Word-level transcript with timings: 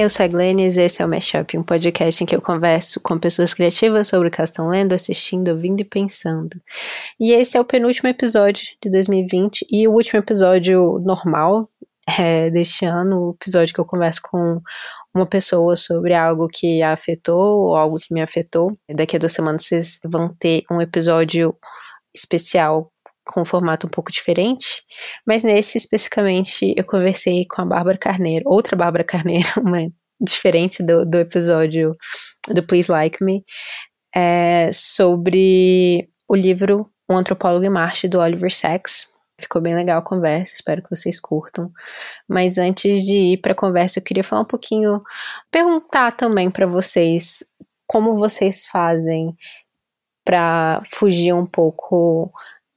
Eu 0.00 0.08
sou 0.08 0.24
a 0.24 0.28
Glennis 0.28 0.78
e 0.78 0.82
esse 0.84 1.02
é 1.02 1.04
o 1.04 1.08
Mashup, 1.10 1.58
um 1.58 1.62
podcast 1.62 2.24
em 2.24 2.26
que 2.26 2.34
eu 2.34 2.40
converso 2.40 2.98
com 3.00 3.18
pessoas 3.18 3.52
criativas 3.52 4.08
sobre 4.08 4.28
o 4.28 4.30
que 4.30 4.40
elas 4.40 4.48
estão 4.48 4.66
lendo, 4.66 4.94
assistindo, 4.94 5.48
ouvindo 5.48 5.82
e 5.82 5.84
pensando. 5.84 6.58
E 7.20 7.32
esse 7.32 7.54
é 7.54 7.60
o 7.60 7.66
penúltimo 7.66 8.08
episódio 8.08 8.64
de 8.82 8.88
2020 8.88 9.66
e 9.70 9.86
o 9.86 9.92
último 9.92 10.18
episódio 10.18 10.98
normal 11.00 11.68
é, 12.18 12.48
deste 12.48 12.86
ano, 12.86 13.28
o 13.28 13.30
episódio 13.38 13.74
que 13.74 13.78
eu 13.78 13.84
converso 13.84 14.22
com 14.22 14.62
uma 15.14 15.26
pessoa 15.26 15.76
sobre 15.76 16.14
algo 16.14 16.48
que 16.48 16.80
a 16.80 16.92
afetou 16.92 17.66
ou 17.66 17.76
algo 17.76 17.98
que 17.98 18.14
me 18.14 18.22
afetou. 18.22 18.74
Daqui 18.88 19.16
a 19.16 19.18
duas 19.18 19.34
semanas 19.34 19.66
vocês 19.66 20.00
vão 20.02 20.34
ter 20.34 20.64
um 20.70 20.80
episódio 20.80 21.54
especial 22.14 22.89
com 23.30 23.42
um 23.42 23.44
formato 23.44 23.86
um 23.86 23.90
pouco 23.90 24.10
diferente, 24.10 24.82
mas 25.24 25.44
nesse 25.44 25.78
especificamente 25.78 26.74
eu 26.76 26.84
conversei 26.84 27.46
com 27.46 27.62
a 27.62 27.64
Bárbara 27.64 27.96
Carneiro, 27.96 28.44
outra 28.46 28.76
Bárbara 28.76 29.04
Carneiro, 29.04 29.48
uma 29.62 29.88
diferente 30.20 30.82
do, 30.82 31.06
do 31.06 31.18
episódio 31.18 31.96
do 32.48 32.62
Please 32.62 32.90
Like 32.90 33.22
Me, 33.22 33.44
é, 34.14 34.68
sobre 34.72 36.08
o 36.28 36.34
livro 36.34 36.90
O 37.08 37.14
Antropólogo 37.14 37.64
em 37.64 37.70
Marte, 37.70 38.08
do 38.08 38.18
Oliver 38.18 38.52
Sacks. 38.52 39.08
Ficou 39.40 39.62
bem 39.62 39.74
legal 39.74 40.00
a 40.00 40.04
conversa, 40.04 40.54
espero 40.54 40.82
que 40.82 40.90
vocês 40.90 41.18
curtam. 41.18 41.72
Mas 42.28 42.58
antes 42.58 43.02
de 43.02 43.16
ir 43.16 43.36
para 43.38 43.52
a 43.52 43.56
conversa, 43.56 44.00
eu 44.00 44.04
queria 44.04 44.24
falar 44.24 44.42
um 44.42 44.46
pouquinho, 44.46 45.00
perguntar 45.50 46.12
também 46.12 46.50
para 46.50 46.66
vocês 46.66 47.42
como 47.86 48.16
vocês 48.16 48.66
fazem 48.66 49.34
para 50.24 50.82
fugir 50.84 51.32
um 51.32 51.46
pouco 51.46 52.30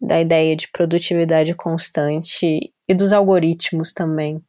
da 0.03 0.19
ideia 0.19 0.55
de 0.55 0.67
produtividade 0.69 1.55
constante 1.55 2.73
e 2.87 2.93
dos 2.93 3.13
algoritmos 3.13 3.93
também. 3.93 4.41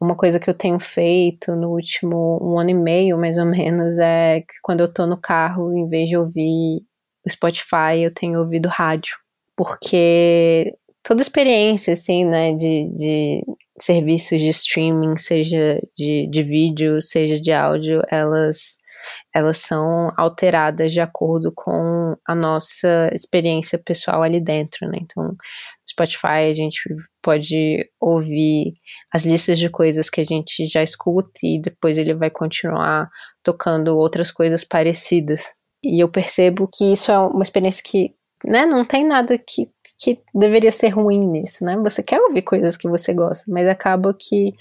Uma 0.00 0.16
coisa 0.16 0.38
que 0.38 0.48
eu 0.48 0.54
tenho 0.54 0.78
feito 0.78 1.54
no 1.54 1.70
último 1.70 2.38
um 2.40 2.58
ano 2.58 2.70
e 2.70 2.74
meio, 2.74 3.18
mais 3.18 3.38
ou 3.38 3.44
menos, 3.44 3.98
é 3.98 4.40
que 4.40 4.54
quando 4.62 4.80
eu 4.80 4.92
tô 4.92 5.06
no 5.06 5.20
carro, 5.20 5.76
em 5.76 5.88
vez 5.88 6.08
de 6.08 6.16
ouvir 6.16 6.82
o 7.26 7.30
Spotify, 7.30 8.00
eu 8.02 8.14
tenho 8.14 8.38
ouvido 8.38 8.68
rádio. 8.68 9.16
Porque 9.56 10.74
toda 11.02 11.20
experiência, 11.20 11.92
assim, 11.92 12.24
né, 12.24 12.54
de, 12.54 12.88
de 12.96 13.44
serviços 13.78 14.40
de 14.40 14.48
streaming, 14.48 15.16
seja 15.16 15.80
de, 15.96 16.26
de 16.28 16.42
vídeo, 16.42 17.02
seja 17.02 17.40
de 17.40 17.52
áudio, 17.52 18.02
elas 18.10 18.78
elas 19.34 19.58
são 19.58 20.12
alteradas 20.16 20.92
de 20.92 21.00
acordo 21.00 21.52
com 21.54 22.14
a 22.26 22.34
nossa 22.34 23.10
experiência 23.14 23.78
pessoal 23.78 24.22
ali 24.22 24.40
dentro, 24.40 24.86
né? 24.86 24.98
Então, 25.00 25.24
no 25.24 25.36
Spotify 25.88 26.48
a 26.48 26.52
gente 26.52 26.82
pode 27.22 27.88
ouvir 28.00 28.74
as 29.12 29.24
listas 29.24 29.58
de 29.58 29.70
coisas 29.70 30.10
que 30.10 30.20
a 30.20 30.24
gente 30.24 30.66
já 30.66 30.82
escuta 30.82 31.40
e 31.42 31.60
depois 31.60 31.98
ele 31.98 32.14
vai 32.14 32.30
continuar 32.30 33.08
tocando 33.42 33.96
outras 33.96 34.30
coisas 34.30 34.64
parecidas. 34.64 35.54
E 35.82 36.02
eu 36.02 36.08
percebo 36.08 36.68
que 36.72 36.92
isso 36.92 37.10
é 37.10 37.18
uma 37.18 37.42
experiência 37.42 37.82
que, 37.84 38.14
né, 38.44 38.66
não 38.66 38.84
tem 38.84 39.06
nada 39.06 39.38
que, 39.38 39.66
que 39.98 40.20
deveria 40.34 40.70
ser 40.70 40.90
ruim 40.90 41.20
nisso, 41.20 41.64
né? 41.64 41.76
Você 41.78 42.02
quer 42.02 42.20
ouvir 42.20 42.42
coisas 42.42 42.76
que 42.76 42.88
você 42.88 43.14
gosta, 43.14 43.44
mas 43.48 43.66
acaba 43.66 44.14
que 44.14 44.52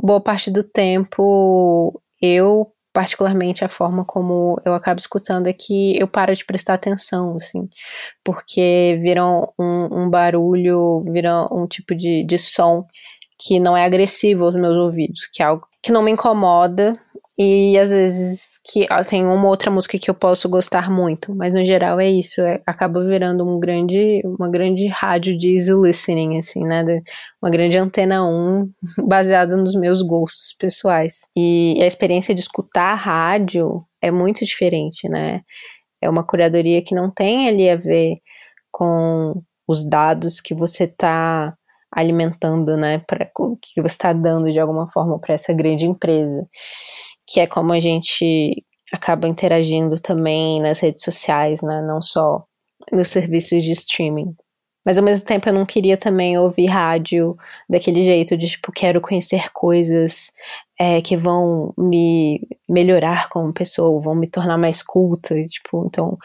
boa 0.00 0.20
parte 0.20 0.50
do 0.50 0.62
tempo 0.62 2.00
eu 2.22 2.72
particularmente 2.96 3.62
a 3.62 3.68
forma 3.68 4.06
como 4.06 4.58
eu 4.64 4.72
acabo 4.72 4.98
escutando 4.98 5.48
é 5.48 5.52
que 5.52 5.94
eu 6.00 6.08
paro 6.08 6.34
de 6.34 6.46
prestar 6.46 6.72
atenção, 6.72 7.36
assim, 7.36 7.68
porque 8.24 8.98
viram 9.02 9.52
um, 9.58 10.04
um 10.04 10.08
barulho, 10.08 11.04
viram 11.06 11.46
um 11.52 11.66
tipo 11.66 11.94
de, 11.94 12.24
de 12.24 12.38
som 12.38 12.86
que 13.38 13.60
não 13.60 13.76
é 13.76 13.84
agressivo 13.84 14.46
aos 14.46 14.56
meus 14.56 14.74
ouvidos, 14.74 15.28
que 15.30 15.42
é 15.42 15.44
algo 15.44 15.66
que 15.82 15.92
não 15.92 16.02
me 16.02 16.10
incomoda, 16.10 16.98
e 17.38 17.78
às 17.78 17.90
vezes 17.90 18.58
que 18.64 18.86
ah, 18.88 19.04
tem 19.04 19.24
uma 19.26 19.48
outra 19.48 19.70
música 19.70 19.98
que 19.98 20.08
eu 20.08 20.14
posso 20.14 20.48
gostar 20.48 20.90
muito, 20.90 21.34
mas 21.34 21.52
no 21.54 21.62
geral 21.64 22.00
é 22.00 22.08
isso, 22.08 22.40
é, 22.40 22.62
acaba 22.66 23.04
virando 23.04 23.46
um 23.46 23.60
grande, 23.60 24.22
uma 24.24 24.48
grande 24.48 24.86
rádio 24.86 25.36
de 25.36 25.52
easy 25.52 25.74
listening, 25.74 26.38
assim, 26.38 26.64
né? 26.64 26.82
Uma 27.42 27.50
grande 27.50 27.78
antena 27.78 28.26
1 28.26 28.70
baseada 29.06 29.54
nos 29.54 29.74
meus 29.74 30.00
gostos 30.00 30.54
pessoais. 30.58 31.26
E 31.36 31.76
a 31.82 31.86
experiência 31.86 32.34
de 32.34 32.40
escutar 32.40 32.94
rádio 32.94 33.84
é 34.00 34.10
muito 34.10 34.44
diferente, 34.44 35.06
né? 35.08 35.42
É 36.00 36.08
uma 36.08 36.24
curadoria 36.24 36.82
que 36.82 36.94
não 36.94 37.10
tem 37.10 37.48
ali 37.48 37.68
a 37.68 37.76
ver 37.76 38.16
com 38.70 39.42
os 39.68 39.86
dados 39.86 40.40
que 40.40 40.54
você 40.54 40.84
está 40.84 41.54
alimentando, 41.92 42.76
né, 42.76 42.98
para 43.06 43.24
que 43.24 43.80
você 43.80 43.86
está 43.86 44.12
dando 44.12 44.50
de 44.52 44.60
alguma 44.60 44.90
forma 44.90 45.18
para 45.18 45.34
essa 45.34 45.52
grande 45.52 45.86
empresa 45.86 46.46
que 47.26 47.40
é 47.40 47.46
como 47.46 47.72
a 47.72 47.80
gente 47.80 48.64
acaba 48.92 49.26
interagindo 49.26 49.96
também 49.96 50.60
nas 50.60 50.80
redes 50.80 51.02
sociais, 51.02 51.60
né? 51.62 51.82
Não 51.82 52.00
só 52.00 52.44
nos 52.92 53.08
serviços 53.08 53.62
de 53.64 53.72
streaming. 53.72 54.34
Mas 54.84 54.98
ao 54.98 55.04
mesmo 55.04 55.24
tempo 55.26 55.48
eu 55.48 55.52
não 55.52 55.66
queria 55.66 55.96
também 55.96 56.38
ouvir 56.38 56.66
rádio 56.66 57.36
daquele 57.68 58.02
jeito 58.02 58.36
de 58.36 58.48
tipo, 58.48 58.70
quero 58.70 59.00
conhecer 59.00 59.50
coisas 59.52 60.30
é, 60.78 61.02
que 61.02 61.16
vão 61.16 61.74
me 61.76 62.40
melhorar 62.68 63.28
como 63.28 63.52
pessoa, 63.52 64.00
vão 64.00 64.14
me 64.14 64.28
tornar 64.28 64.56
mais 64.56 64.84
culta, 64.84 65.34
tipo, 65.46 65.84
então 65.86 66.16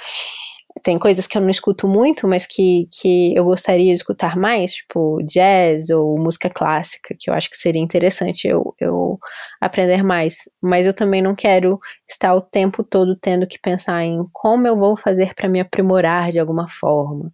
tem 0.83 0.97
coisas 0.99 1.27
que 1.27 1.37
eu 1.37 1.41
não 1.41 1.49
escuto 1.49 1.87
muito, 1.87 2.27
mas 2.27 2.45
que, 2.45 2.87
que 2.99 3.35
eu 3.35 3.43
gostaria 3.43 3.85
de 3.85 3.91
escutar 3.93 4.35
mais, 4.35 4.73
tipo 4.73 5.21
jazz 5.23 5.89
ou 5.89 6.17
música 6.19 6.49
clássica, 6.49 7.15
que 7.19 7.29
eu 7.29 7.33
acho 7.33 7.49
que 7.49 7.57
seria 7.57 7.81
interessante 7.81 8.47
eu, 8.47 8.73
eu 8.79 9.19
aprender 9.59 10.03
mais. 10.03 10.49
Mas 10.61 10.85
eu 10.85 10.93
também 10.93 11.21
não 11.21 11.35
quero 11.35 11.79
estar 12.09 12.33
o 12.33 12.41
tempo 12.41 12.83
todo 12.83 13.15
tendo 13.15 13.47
que 13.47 13.59
pensar 13.59 14.03
em 14.03 14.25
como 14.31 14.67
eu 14.67 14.77
vou 14.77 14.97
fazer 14.97 15.33
para 15.35 15.49
me 15.49 15.59
aprimorar 15.59 16.31
de 16.31 16.39
alguma 16.39 16.67
forma, 16.67 17.31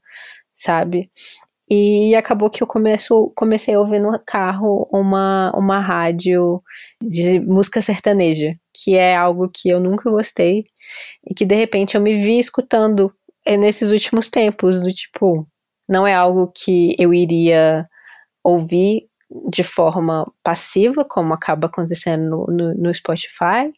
sabe? 0.53 1.09
E 1.69 2.15
acabou 2.15 2.49
que 2.49 2.63
eu 2.63 2.67
começo, 2.67 3.31
comecei 3.35 3.73
a 3.73 3.79
ouvir 3.79 3.99
no 3.99 4.17
carro 4.25 4.87
uma, 4.91 5.51
uma 5.53 5.79
rádio 5.79 6.61
de 7.01 7.41
música 7.41 7.81
sertaneja, 7.81 8.51
que 8.73 8.95
é 8.95 9.13
algo 9.13 9.49
que 9.53 9.67
eu 9.67 9.79
nunca 9.79 10.09
gostei 10.09 10.63
e 11.29 11.33
que 11.33 11.45
de 11.45 11.55
repente 11.55 11.95
eu 11.95 12.01
me 12.01 12.17
vi 12.17 12.39
escutando 12.39 13.13
é 13.47 13.57
nesses 13.57 13.91
últimos 13.91 14.29
tempos, 14.29 14.81
do 14.81 14.93
tipo, 14.93 15.47
não 15.87 16.05
é 16.05 16.13
algo 16.13 16.51
que 16.53 16.95
eu 16.99 17.13
iria 17.13 17.87
ouvir 18.43 19.07
de 19.49 19.63
forma 19.63 20.31
passiva, 20.43 21.05
como 21.05 21.33
acaba 21.33 21.67
acontecendo 21.67 22.29
no, 22.29 22.45
no, 22.47 22.73
no 22.75 22.93
Spotify, 22.93 23.71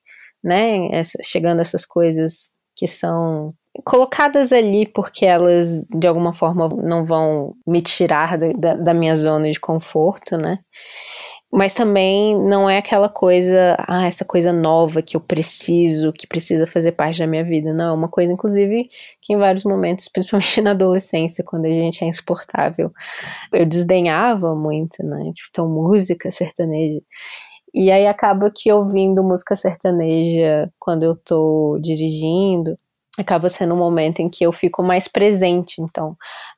né? 0.44 0.88
Essa, 0.91 1.19
chegando 1.24 1.62
essas 1.62 1.85
coisas 1.85 2.52
que 2.75 2.88
são 2.88 3.53
colocadas 3.85 4.52
ali 4.52 4.85
porque 4.88 5.25
elas 5.25 5.85
de 5.94 6.08
alguma 6.08 6.34
forma 6.34 6.68
não 6.69 7.06
vão 7.06 7.56
me 7.68 7.81
tirar 7.81 8.38
da, 8.38 8.75
da 8.75 8.94
minha 8.94 9.16
zona 9.16 9.52
de 9.52 9.59
conforto, 9.59 10.38
né? 10.38 10.59
Mas 11.52 11.74
também 11.74 12.38
não 12.40 12.70
é 12.70 12.78
aquela 12.78 13.10
coisa, 13.10 13.76
ah, 13.88 14.06
essa 14.06 14.24
coisa 14.24 14.54
nova 14.54 15.02
que 15.02 15.18
eu 15.18 15.22
preciso, 15.22 16.14
que 16.14 16.28
precisa 16.28 16.68
fazer 16.68 16.92
parte 16.92 17.20
da 17.20 17.26
minha 17.28 17.44
vida. 17.44 17.74
Não, 17.74 17.90
é 17.90 17.94
uma 17.94 18.08
coisa, 18.08 18.32
inclusive, 18.32 18.88
que 19.22 19.34
em 19.34 19.38
vários 19.38 19.64
momentos, 19.64 20.08
principalmente 20.14 20.62
na 20.62 20.72
adolescência, 20.72 21.44
quando 21.44 21.66
a 21.66 21.70
gente 21.70 22.04
é 22.04 22.08
insuportável, 22.08 22.92
eu 23.52 23.66
desdenhava 23.66 24.56
muito, 24.56 25.04
né? 25.04 25.32
Tipo, 25.34 25.50
então, 25.52 25.70
música 25.70 26.30
sertaneja. 26.30 27.02
E 27.74 27.92
aí 27.92 28.08
acaba 28.08 28.52
que 28.56 28.72
ouvindo 28.72 29.24
música 29.24 29.56
sertaneja 29.56 30.72
quando 30.80 31.04
eu 31.04 31.16
tô 31.16 31.80
dirigindo, 31.82 32.78
acaba 33.22 33.50
sendo 33.50 33.74
um 33.74 33.78
momento 33.78 34.20
em 34.20 34.29
que 34.29 34.46
eu 34.46 34.52
fico 34.52 34.84
mais 34.84 35.08
presente. 35.08 35.82
Então, 35.82 36.16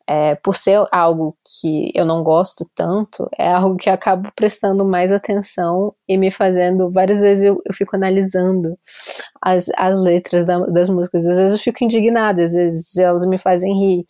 é, 0.08 0.36
por 0.36 0.56
ser 0.56 0.86
algo 0.92 1.38
que 1.44 1.92
eu 1.96 2.06
não 2.06 2.24
gosto 2.24 2.64
tanto, 2.76 3.30
é 3.38 3.52
algo 3.52 3.78
que 3.78 3.90
eu 3.90 3.94
acabo 3.94 4.32
prestando 4.36 4.86
mais 4.86 5.12
atenção 5.12 5.94
e 6.08 6.18
me 6.18 6.32
fazendo. 6.32 6.92
Várias 6.92 7.22
vezes 7.22 7.44
eu, 7.46 7.58
eu 7.66 7.74
fico 7.74 7.96
analisando 7.96 8.78
as, 9.42 9.70
as 9.78 10.02
letras 10.02 10.46
da, 10.46 10.60
das 10.68 10.90
músicas. 10.90 11.26
Às 11.26 11.38
vezes 11.38 11.58
eu 11.58 11.64
fico 11.64 11.84
indignada, 11.84 12.44
às 12.44 12.54
vezes 12.54 12.96
elas 12.98 13.26
me 13.26 13.38
fazem 13.38 13.74
rir. 13.74 14.06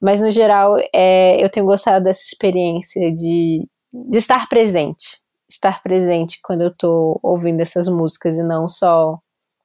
Mas, 0.00 0.20
no 0.20 0.30
geral, 0.30 0.76
é, 0.94 1.42
eu 1.42 1.50
tenho 1.50 1.66
gostado 1.66 2.04
dessa 2.04 2.22
experiência 2.22 3.14
de, 3.14 3.66
de 3.92 4.18
estar 4.18 4.48
presente. 4.48 5.20
Estar 5.50 5.82
presente 5.82 6.38
quando 6.42 6.62
eu 6.62 6.74
tô 6.76 7.18
ouvindo 7.22 7.60
essas 7.60 7.88
músicas 7.88 8.36
e 8.36 8.42
não 8.42 8.68
só 8.68 9.18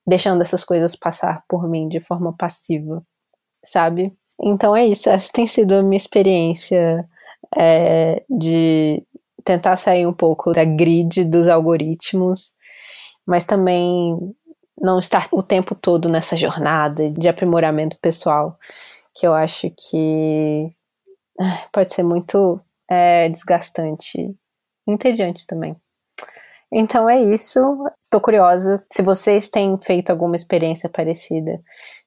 deixando 0.06 0.42
essas 0.42 0.64
coisas 0.64 0.96
passar 0.96 1.44
por 1.48 1.68
mim 1.70 1.88
de 1.88 2.00
forma 2.02 2.36
passiva, 2.36 3.04
sabe? 3.64 4.14
Então 4.42 4.76
é 4.76 4.86
isso, 4.86 5.10
essa 5.10 5.32
tem 5.32 5.46
sido 5.46 5.76
a 5.76 5.84
minha 5.84 5.98
experiência 5.98 7.08
é, 7.56 8.24
de 8.30 9.06
tentar 9.44 9.76
sair 9.76 10.08
um 10.08 10.14
pouco 10.14 10.52
da 10.52 10.64
grid 10.64 11.24
dos 11.26 11.48
algoritmos, 11.48 12.54
mas 13.26 13.46
também 13.46 14.18
não 14.80 15.00
estar 15.00 15.28
o 15.32 15.44
tempo 15.44 15.76
todo 15.76 16.10
nessa 16.10 16.36
jornada 16.36 17.10
de 17.10 17.30
aprimoramento 17.30 17.98
pessoal, 18.02 18.58
que 19.16 19.26
eu 19.26 19.34
acho 19.34 19.70
que 19.70 20.68
pode 21.72 21.94
ser 21.94 22.04
muito 22.04 22.60
é, 22.90 23.30
desgastante, 23.30 24.36
entediante 24.88 25.46
também. 25.46 25.76
Então 26.74 27.08
é 27.08 27.22
isso. 27.22 27.60
Estou 28.02 28.20
curiosa 28.20 28.84
se 28.92 29.04
vocês 29.04 29.48
têm 29.48 29.78
feito 29.78 30.10
alguma 30.10 30.36
experiência 30.36 30.90
parecida. 30.90 31.62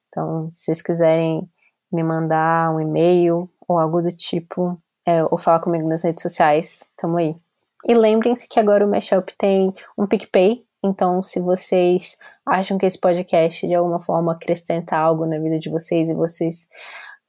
Então, 0.09 0.49
se 0.51 0.65
vocês 0.65 0.81
quiserem 0.81 1.49
me 1.89 2.03
mandar 2.03 2.75
um 2.75 2.81
e-mail 2.81 3.49
ou 3.65 3.79
algo 3.79 4.01
do 4.01 4.09
tipo, 4.09 4.77
é, 5.05 5.23
ou 5.23 5.37
falar 5.37 5.61
comigo 5.61 5.87
nas 5.87 6.03
redes 6.03 6.21
sociais, 6.21 6.89
tamo 6.97 7.17
aí. 7.17 7.33
E 7.85 7.93
lembrem-se 7.93 8.49
que 8.49 8.59
agora 8.59 8.85
o 8.85 8.89
Mashup 8.89 9.33
tem 9.37 9.73
um 9.97 10.05
PicPay, 10.05 10.65
então 10.83 11.23
se 11.23 11.39
vocês 11.39 12.17
acham 12.45 12.77
que 12.77 12.85
esse 12.85 12.99
podcast 12.99 13.65
de 13.65 13.73
alguma 13.73 14.01
forma 14.01 14.33
acrescenta 14.33 14.97
algo 14.97 15.25
na 15.25 15.39
vida 15.39 15.59
de 15.59 15.69
vocês 15.69 16.09
e 16.09 16.13
vocês 16.13 16.67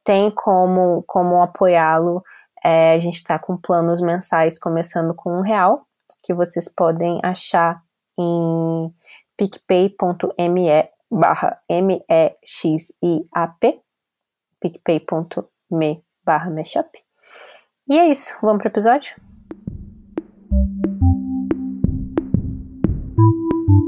têm 0.03 0.31
como, 0.31 1.05
como 1.07 1.41
apoiá-lo, 1.41 2.25
é, 2.65 2.95
a 2.95 2.99
gente 2.99 3.17
está 3.17 3.39
com 3.39 3.57
planos 3.57 4.01
mensais 4.01 4.59
começando 4.59 5.15
com 5.15 5.39
um 5.39 5.43
real, 5.43 5.87
que 6.23 6.35
vocês 6.35 6.69
podem 6.69 7.21
achar 7.23 7.83
em 8.19 8.93
picpay.me 9.37 10.89
barra 11.11 11.61
M-E-X-I-A-P 11.69 12.09
picpay.me 14.61 16.03
barra 16.25 16.51
mashup. 16.51 16.91
E 17.89 17.97
é 17.99 18.09
isso, 18.09 18.37
vamos 18.43 18.59
pro 18.59 18.69
episódio? 18.69 19.17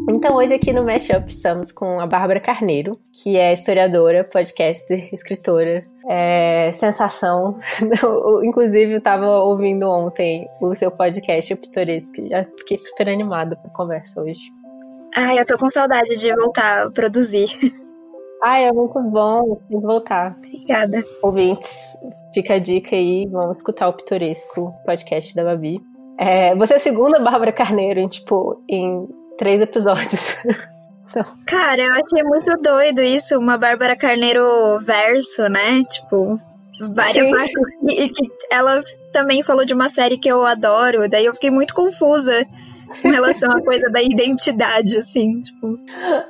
Então, 0.09 0.37
hoje 0.37 0.55
aqui 0.55 0.73
no 0.73 0.85
Mashup 0.85 1.31
estamos 1.31 1.71
com 1.71 2.01
a 2.01 2.07
Bárbara 2.07 2.41
Carneiro, 2.41 3.01
que 3.13 3.37
é 3.37 3.53
historiadora, 3.53 4.25
podcaster, 4.25 5.09
escritora, 5.15 5.85
é, 6.13 6.73
sensação. 6.73 7.55
Inclusive, 8.43 8.95
eu 8.95 8.99
estava 8.99 9.29
ouvindo 9.45 9.89
ontem 9.89 10.45
o 10.61 10.75
seu 10.75 10.91
podcast, 10.91 11.55
o 11.55 11.57
Pitoresco, 11.57 12.27
já 12.29 12.45
fiquei 12.45 12.77
super 12.79 13.09
animada 13.09 13.55
para 13.55 13.71
a 13.71 13.73
conversa 13.73 14.21
hoje. 14.21 14.41
Ai, 15.15 15.39
eu 15.39 15.47
tô 15.47 15.57
com 15.57 15.71
saudade 15.71 16.19
de 16.19 16.35
voltar 16.35 16.87
a 16.87 16.91
produzir. 16.91 17.47
Ai, 18.43 18.65
é 18.65 18.73
muito 18.73 19.01
bom, 19.03 19.61
que 19.69 19.77
voltar. 19.77 20.37
Obrigada. 20.39 21.05
Ouvintes, 21.23 21.97
fica 22.35 22.55
a 22.55 22.59
dica 22.59 22.97
aí, 22.97 23.29
vamos 23.31 23.59
escutar 23.59 23.87
o 23.87 23.93
Pitoresco, 23.93 24.75
podcast 24.85 25.33
da 25.37 25.45
Babi. 25.45 25.81
É, 26.19 26.57
você 26.57 26.73
é 26.73 26.77
a 26.77 26.81
segunda 26.81 27.21
Bárbara 27.21 27.53
Carneiro 27.53 28.01
em, 28.01 28.09
tipo, 28.09 28.61
em 28.69 29.07
três 29.39 29.61
episódios. 29.61 30.39
Cara, 31.47 31.83
eu 31.83 31.93
achei 31.93 32.23
muito 32.23 32.55
doido 32.63 33.03
isso, 33.03 33.39
uma 33.39 33.57
Bárbara 33.57 33.97
Carneiro 33.97 34.79
verso, 34.81 35.43
né? 35.49 35.83
Tipo, 35.85 36.41
várias 36.95 37.51
E, 37.89 38.07
e 38.07 38.13
ela 38.51 38.83
também 39.13 39.43
falou 39.43 39.65
de 39.65 39.75
uma 39.75 39.89
série 39.89 40.19
que 40.19 40.29
eu 40.29 40.45
adoro, 40.45 41.09
daí 41.09 41.25
eu 41.25 41.35
fiquei 41.35 41.51
muito 41.51 41.75
confusa 41.75 42.47
em 43.05 43.11
relação 43.11 43.51
à 43.51 43.63
coisa 43.63 43.89
da 43.91 44.03
identidade, 44.03 44.99
assim, 44.99 45.41
tipo. 45.41 45.79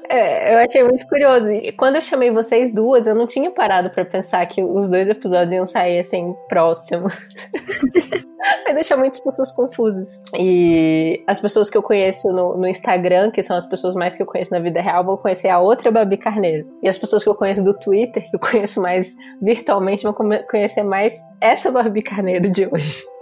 É, 0.09 0.55
eu 0.55 0.59
achei 0.59 0.85
muito 0.85 1.07
curioso. 1.07 1.51
E 1.51 1.73
quando 1.73 1.97
eu 1.97 2.03
chamei 2.03 2.31
vocês 2.31 2.73
duas, 2.73 3.07
eu 3.07 3.15
não 3.15 3.27
tinha 3.27 3.51
parado 3.51 3.91
para 3.91 4.05
pensar 4.05 4.45
que 4.47 4.63
os 4.63 4.89
dois 4.89 5.09
episódios 5.09 5.53
iam 5.53 5.67
sair 5.67 6.01
assim 6.01 6.35
próximos. 6.49 7.13
Vai 8.65 8.75
deixar 8.75 8.97
muitas 8.97 9.21
pessoas 9.21 9.51
confusas. 9.53 10.21
E 10.39 11.23
as 11.27 11.41
pessoas 11.41 11.69
que 11.69 11.77
eu 11.77 11.83
conheço 11.83 12.29
no, 12.29 12.57
no, 12.57 12.67
Instagram, 12.67 13.31
que 13.31 13.43
são 13.43 13.57
as 13.57 13.67
pessoas 13.67 13.95
mais 13.95 14.17
que 14.17 14.23
eu 14.23 14.27
conheço 14.27 14.53
na 14.53 14.59
vida 14.59 14.81
real, 14.81 15.05
vão 15.05 15.17
conhecer 15.17 15.49
a 15.49 15.61
outra 15.61 15.91
Babi 15.91 16.17
Carneiro. 16.17 16.67
E 16.83 16.89
as 16.89 16.97
pessoas 16.97 17.23
que 17.23 17.29
eu 17.29 17.35
conheço 17.35 17.63
do 17.63 17.79
Twitter, 17.79 18.29
que 18.29 18.37
eu 18.37 18.41
conheço 18.41 18.81
mais 18.81 19.15
virtualmente, 19.43 20.05
vão 20.05 20.15
conhecer 20.49 20.83
mais 20.83 21.15
essa 21.41 21.71
Babi 21.71 22.03
Carneiro 22.03 22.51
de 22.51 22.67
hoje. 22.67 23.03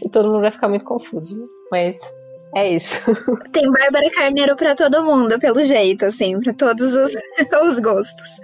E 0.00 0.08
todo 0.08 0.28
mundo 0.28 0.40
vai 0.40 0.52
ficar 0.52 0.68
muito 0.68 0.84
confuso. 0.84 1.36
Mas 1.72 1.96
é 2.54 2.68
isso. 2.74 3.00
Tem 3.52 3.70
Bárbara 3.70 4.10
Carneiro 4.10 4.56
para 4.56 4.74
todo 4.74 5.04
mundo, 5.04 5.38
pelo 5.38 5.62
jeito, 5.62 6.04
assim, 6.04 6.40
para 6.40 6.52
todos 6.52 6.94
os, 6.94 7.12
os 7.70 7.78
gostos. 7.80 8.40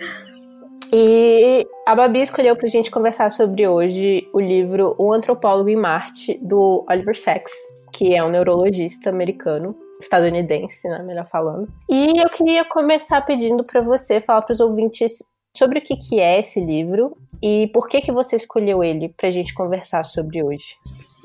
E 0.93 1.67
a 1.87 1.95
Babi 1.95 2.21
escolheu 2.23 2.55
pra 2.55 2.69
gente 2.69 2.91
conversar 2.91 3.31
sobre 3.31 3.67
hoje 3.67 4.29
o 4.33 4.41
livro 4.41 4.95
O 4.99 5.13
Antropólogo 5.13 5.69
em 5.69 5.77
Marte, 5.77 6.39
do 6.41 6.85
Oliver 6.89 7.19
Sacks, 7.19 7.53
que 7.93 8.15
é 8.15 8.23
um 8.23 8.31
neurologista 8.31 9.11
americano, 9.11 9.75
estadunidense, 10.01 10.89
né, 10.89 11.03
melhor 11.03 11.27
falando. 11.27 11.69
E 11.91 12.21
eu 12.21 12.29
queria 12.29 12.65
começar 12.65 13.21
pedindo 13.23 13.65
para 13.65 13.81
você 13.81 14.21
falar 14.21 14.43
para 14.43 14.53
os 14.53 14.61
ouvintes 14.61 15.19
sobre 15.57 15.79
o 15.79 15.83
que, 15.83 15.97
que 15.97 16.21
é 16.21 16.39
esse 16.39 16.61
livro 16.61 17.17
e 17.43 17.69
por 17.73 17.89
que, 17.89 18.01
que 18.01 18.13
você 18.13 18.37
escolheu 18.37 18.83
ele 18.83 19.09
pra 19.17 19.31
gente 19.31 19.55
conversar 19.55 20.05
sobre 20.05 20.43
hoje. 20.43 20.77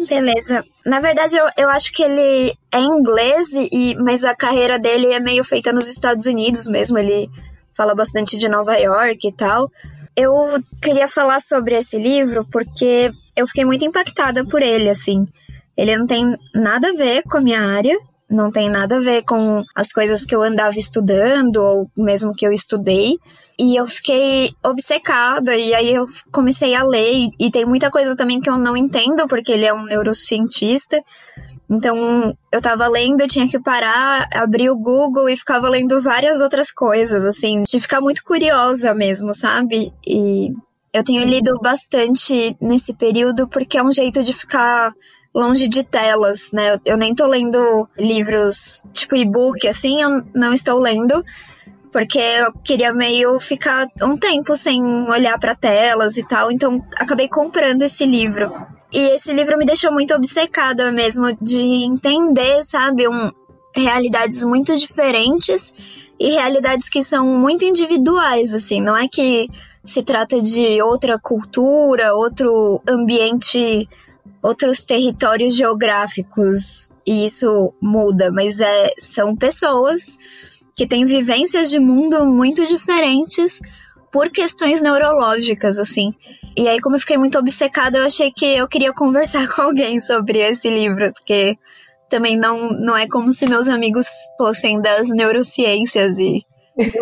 Beleza. 0.07 0.63
Na 0.86 1.00
verdade, 1.00 1.38
eu, 1.38 1.46
eu 1.57 1.69
acho 1.69 1.92
que 1.92 2.04
ele 2.04 2.54
é 2.72 2.80
inglês, 2.80 3.50
e, 3.54 3.96
mas 4.00 4.24
a 4.24 4.36
carreira 4.36 4.80
dele 4.80 5.07
é 5.07 5.19
meio 5.19 5.44
feita 5.44 5.74
nos 5.74 5.88
Estados 5.88 6.25
Unidos 6.25 6.68
mesmo. 6.68 6.98
Ele 6.98 7.30
fala 7.75 7.94
bastante 7.94 8.38
de 8.38 8.48
Nova 8.48 8.78
York 8.78 9.28
e 9.28 9.34
tal. 9.34 9.69
Eu 10.16 10.62
queria 10.81 11.07
falar 11.07 11.40
sobre 11.40 11.75
esse 11.75 11.98
livro 11.98 12.46
porque 12.51 13.12
eu 13.36 13.48
fiquei 13.48 13.66
muito 13.66 13.86
impactada 13.86 14.46
por 14.46 14.62
ele, 14.62 14.90
assim. 14.90 15.25
Ele 15.78 15.98
não 15.98 16.06
tem 16.06 16.36
nada 16.54 16.90
a 16.90 16.94
ver 16.94 17.24
com 17.24 17.38
a 17.38 17.42
minha 17.42 17.62
área, 17.62 17.98
não 18.30 18.52
tem 18.52 18.69
nada 18.69 18.98
a 18.98 19.02
ver 19.02 19.24
com 19.24 19.63
as 19.75 19.92
coisas 19.92 20.25
que 20.25 20.36
eu 20.36 20.42
andava 20.42 20.78
estudando 20.78 21.57
ou 21.57 21.90
mesmo 21.98 22.34
que 22.34 22.45
eu 22.45 22.52
estudei. 22.52 23.18
E 23.60 23.76
eu 23.76 23.86
fiquei 23.88 24.52
obcecada, 24.64 25.54
e 25.54 25.76
aí 25.76 25.94
eu 25.94 26.06
comecei 26.32 26.74
a 26.74 26.84
ler, 26.84 27.28
e 27.38 27.52
tem 27.52 27.66
muita 27.66 27.92
coisa 27.92 28.16
também 28.16 28.40
que 28.40 28.50
eu 28.50 28.58
não 28.58 28.78
entendo, 28.78 29.28
porque 29.28 29.52
ele 29.52 29.66
é 29.66 29.74
um 29.74 29.84
neurocientista. 29.84 31.04
Então, 31.70 32.34
eu 32.54 32.62
tava 32.62 32.88
lendo, 32.88 33.20
eu 33.20 33.28
tinha 33.28 33.50
que 33.50 33.60
parar, 33.60 34.30
abrir 34.34 34.70
o 34.70 34.78
Google 34.78 35.28
e 35.28 35.36
ficava 35.36 35.68
lendo 35.68 36.02
várias 36.02 36.40
outras 36.40 36.72
coisas, 36.72 37.26
assim, 37.26 37.64
de 37.64 37.82
ficar 37.82 38.00
muito 38.00 38.24
curiosa 38.24 38.94
mesmo, 38.94 39.34
sabe? 39.34 39.92
E 40.08 40.54
eu 40.94 41.04
tenho 41.04 41.26
lido 41.26 41.60
bastante 41.62 42.56
nesse 42.62 42.94
período 42.94 43.46
porque 43.46 43.78
é 43.78 43.84
um 43.84 43.92
jeito 43.92 44.24
de 44.24 44.34
ficar 44.34 44.94
longe 45.36 45.68
de 45.68 45.84
telas, 45.84 46.50
né? 46.54 46.80
Eu 46.86 46.98
nem 46.98 47.14
tô 47.14 47.28
lendo 47.28 47.88
livros 47.98 48.82
tipo 48.94 49.16
e-book, 49.16 49.68
assim, 49.68 50.02
eu 50.02 50.24
não 50.34 50.54
estou 50.54 50.80
lendo 50.80 51.24
porque 51.92 52.20
eu 52.20 52.54
queria 52.64 52.94
meio 52.94 53.40
ficar 53.40 53.88
um 54.02 54.18
tempo 54.18 54.56
sem 54.56 54.82
olhar 55.10 55.40
para 55.40 55.56
telas 55.56 56.18
e 56.18 56.24
tal, 56.24 56.52
então 56.52 56.84
acabei 56.96 57.28
comprando 57.28 57.81
esse 57.84 58.06
livro. 58.06 58.52
E 58.92 59.00
esse 59.14 59.34
livro 59.34 59.58
me 59.58 59.66
deixou 59.66 59.92
muito 59.92 60.14
obcecada 60.14 60.92
mesmo 60.92 61.38
de 61.42 61.62
entender, 61.86 62.64
sabe, 62.64 63.08
um, 63.08 63.31
realidades 63.76 64.44
muito 64.44 64.76
diferentes 64.76 65.74
e 66.19 66.31
realidades 66.31 66.90
que 66.90 67.04
são 67.04 67.26
muito 67.26 67.66
individuais, 67.66 68.54
assim, 68.54 68.81
não 68.81 68.98
é 68.98 69.08
que 69.08 69.48
se 69.86 70.04
trata 70.04 70.42
de 70.42 70.81
outra 70.81 71.18
cultura, 71.18 72.14
outro 72.14 72.81
ambiente, 72.88 73.88
outros 74.42 74.84
territórios 74.84 75.56
geográficos 75.56 76.90
e 77.06 77.26
isso 77.26 77.74
muda, 77.81 78.31
mas 78.31 78.60
é, 78.60 78.92
são 79.00 79.36
pessoas 79.36 80.18
que 80.80 80.88
têm 80.88 81.06
vivências 81.06 81.69
de 81.69 81.78
mundo 81.78 82.26
muito 82.26 82.66
diferentes 82.66 83.59
por 84.14 84.30
questões 84.30 84.81
neurológicas, 84.81 85.78
assim. 85.78 86.14
E 86.56 86.69
aí, 86.69 86.80
como 86.80 86.95
eu 86.95 87.02
fiquei 87.02 87.18
muito 87.18 87.38
obcecada, 87.38 87.98
eu 87.98 88.06
achei 88.06 88.31
que 88.31 88.45
eu 88.45 88.66
queria 88.66 88.94
conversar 88.94 89.45
com 89.54 89.62
alguém 89.62 90.00
sobre 90.00 90.40
esse 90.40 90.69
livro, 90.69 91.12
porque 91.12 91.57
também 92.09 92.38
não, 92.38 92.69
não 92.69 92.95
é 92.95 93.09
como 93.09 93.33
se 93.33 93.45
meus 93.45 93.68
amigos 93.68 94.07
fossem 94.38 94.80
das 94.80 95.09
neurociências 95.09 96.18
e 96.18 96.45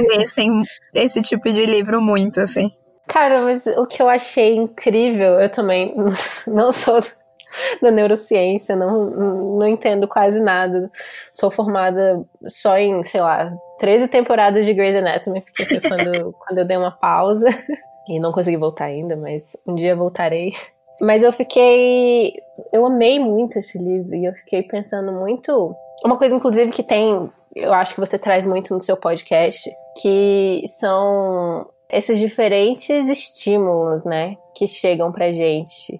lessem 0.09 0.63
esse 0.95 1.21
tipo 1.21 1.47
de 1.51 1.63
livro 1.63 2.01
muito, 2.01 2.41
assim. 2.41 2.71
Cara, 3.07 3.43
mas 3.43 3.67
o 3.67 3.85
que 3.85 4.01
eu 4.01 4.09
achei 4.09 4.55
incrível, 4.55 5.39
eu 5.39 5.49
também 5.49 5.93
não 6.47 6.71
sou 6.71 7.03
da 7.81 7.91
neurociência, 7.91 8.75
não, 8.75 9.57
não 9.57 9.67
entendo 9.67 10.07
quase 10.07 10.39
nada. 10.39 10.89
Sou 11.31 11.51
formada 11.51 12.23
só 12.47 12.77
em, 12.77 13.03
sei 13.03 13.21
lá, 13.21 13.51
13 13.79 14.07
temporadas 14.07 14.65
de 14.65 14.73
Grey's 14.73 14.95
Anatomy, 14.95 15.41
porque 15.41 15.65
foi 15.65 15.79
quando, 15.87 16.33
quando 16.33 16.59
eu 16.59 16.65
dei 16.65 16.77
uma 16.77 16.91
pausa. 16.91 17.47
E 18.09 18.21
não 18.21 18.31
consegui 18.31 18.55
voltar 18.55 18.85
ainda, 18.85 19.17
mas 19.17 19.57
um 19.67 19.75
dia 19.75 19.93
voltarei. 19.93 20.53
Mas 21.01 21.23
eu 21.23 21.31
fiquei. 21.33 22.33
Eu 22.71 22.85
amei 22.85 23.19
muito 23.19 23.59
esse 23.59 23.77
livro 23.77 24.15
e 24.15 24.23
eu 24.23 24.33
fiquei 24.33 24.63
pensando 24.63 25.11
muito. 25.11 25.75
Uma 26.05 26.17
coisa, 26.17 26.33
inclusive, 26.33 26.71
que 26.71 26.83
tem. 26.83 27.29
Eu 27.53 27.73
acho 27.73 27.93
que 27.93 27.99
você 27.99 28.17
traz 28.17 28.45
muito 28.45 28.73
no 28.73 28.79
seu 28.79 28.95
podcast, 28.95 29.69
que 30.01 30.63
são 30.79 31.67
esses 31.89 32.19
diferentes 32.19 33.07
estímulos, 33.07 34.03
né, 34.03 34.35
que 34.53 34.67
chegam 34.67 35.11
pra 35.11 35.31
gente. 35.31 35.99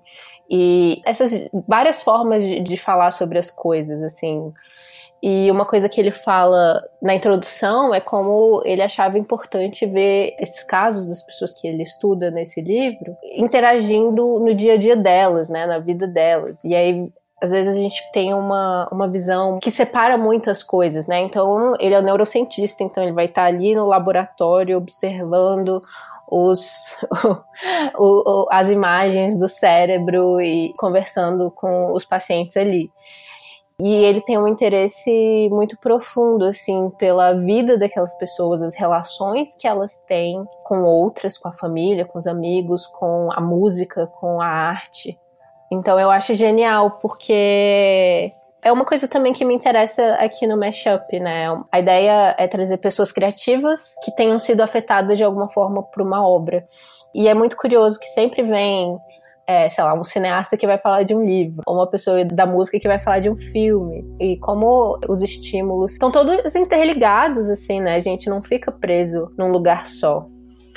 E 0.50 1.02
essas 1.06 1.48
várias 1.68 2.02
formas 2.02 2.44
de, 2.44 2.60
de 2.60 2.78
falar 2.78 3.12
sobre 3.12 3.38
as 3.38 3.50
coisas, 3.50 4.02
assim. 4.02 4.54
E 5.22 5.50
uma 5.50 5.66
coisa 5.66 5.90
que 5.90 6.00
ele 6.00 6.12
fala 6.12 6.82
na 7.02 7.16
introdução 7.16 7.94
é 7.94 8.00
como 8.00 8.62
ele 8.64 8.82
achava 8.82 9.18
importante 9.18 9.86
ver 9.86 10.36
esses 10.40 10.64
casos 10.64 11.08
das 11.08 11.24
pessoas 11.24 11.60
que 11.60 11.68
ele 11.68 11.82
estuda 11.82 12.30
nesse 12.30 12.62
livro 12.62 13.18
interagindo 13.36 14.40
no 14.40 14.54
dia 14.54 14.74
a 14.74 14.78
dia 14.78 14.96
delas, 14.96 15.50
né, 15.50 15.66
na 15.66 15.80
vida 15.80 16.06
delas. 16.08 16.64
E 16.64 16.76
aí 16.76 17.12
às 17.42 17.52
vezes 17.52 17.76
a 17.76 17.78
gente 17.78 18.02
tem 18.12 18.34
uma, 18.34 18.88
uma 18.92 19.08
visão 19.08 19.60
que 19.60 19.70
separa 19.70 20.18
muito 20.18 20.50
as 20.50 20.64
coisas, 20.64 21.06
né? 21.08 21.22
Então, 21.22 21.76
ele 21.80 21.94
é 21.94 22.00
um 22.00 22.04
neurocientista, 22.04 22.84
então 22.84 23.04
ele 23.04 23.12
vai 23.12 23.26
estar 23.26 23.46
ali 23.46 23.76
no 23.76 23.86
laboratório 23.86 24.76
observando 24.76 25.84
os, 26.30 26.98
o, 27.98 28.44
o, 28.44 28.48
as 28.52 28.70
imagens 28.70 29.38
do 29.38 29.48
cérebro 29.48 30.40
e 30.42 30.74
conversando 30.78 31.52
com 31.52 31.94
os 31.94 32.06
pacientes 32.06 32.58
ali. 32.58 32.92
E 33.80 33.94
ele 33.94 34.22
tem 34.22 34.40
um 34.40 34.48
interesse 34.48 35.48
muito 35.52 35.78
profundo, 35.78 36.46
assim, 36.46 36.90
pela 36.98 37.34
vida 37.34 37.78
daquelas 37.78 38.16
pessoas, 38.18 38.64
as 38.64 38.76
relações 38.76 39.56
que 39.56 39.68
elas 39.68 40.02
têm 40.08 40.44
com 40.64 40.82
outras, 40.82 41.38
com 41.38 41.48
a 41.48 41.54
família, 41.54 42.04
com 42.04 42.18
os 42.18 42.26
amigos, 42.26 42.88
com 42.88 43.30
a 43.32 43.40
música, 43.40 44.08
com 44.20 44.42
a 44.42 44.48
arte. 44.48 45.20
Então 45.72 46.00
eu 46.00 46.10
acho 46.10 46.34
genial, 46.34 46.98
porque 47.00 48.34
é 48.68 48.72
uma 48.72 48.84
coisa 48.84 49.08
também 49.08 49.32
que 49.32 49.46
me 49.46 49.54
interessa 49.54 50.04
aqui 50.16 50.46
no 50.46 50.58
Mashup, 50.58 51.20
né? 51.20 51.46
A 51.72 51.80
ideia 51.80 52.36
é 52.38 52.48
trazer 52.48 52.78
pessoas 52.78 53.12
criativas 53.14 53.96
que 54.04 54.14
tenham 54.14 54.38
sido 54.38 54.62
afetadas 54.62 55.18
de 55.18 55.24
alguma 55.24 55.48
forma 55.48 55.82
por 55.84 56.02
uma 56.02 56.28
obra. 56.28 56.68
E 57.16 57.30
é 57.30 57.34
muito 57.34 57.56
curioso 57.56 57.98
que 57.98 58.08
sempre 58.08 58.44
vem, 58.44 58.98
é, 59.48 59.70
sei 59.70 59.84
lá, 59.84 59.94
um 59.94 60.04
cineasta 60.04 60.58
que 60.58 60.68
vai 60.68 60.78
falar 60.78 61.04
de 61.04 61.16
um 61.16 61.24
livro, 61.24 61.62
ou 61.66 61.76
uma 61.76 61.88
pessoa 61.88 62.26
da 62.26 62.46
música 62.46 62.78
que 62.78 62.90
vai 62.90 63.00
falar 63.00 63.20
de 63.20 63.30
um 63.30 63.38
filme. 63.38 64.04
E 64.20 64.38
como 64.40 65.00
os 65.08 65.22
estímulos 65.22 65.94
estão 65.94 66.12
todos 66.12 66.54
interligados, 66.54 67.50
assim, 67.50 67.80
né? 67.80 67.96
A 67.96 68.02
gente 68.02 68.30
não 68.30 68.44
fica 68.44 68.70
preso 68.70 69.32
num 69.38 69.50
lugar 69.50 69.88
só. 69.88 70.28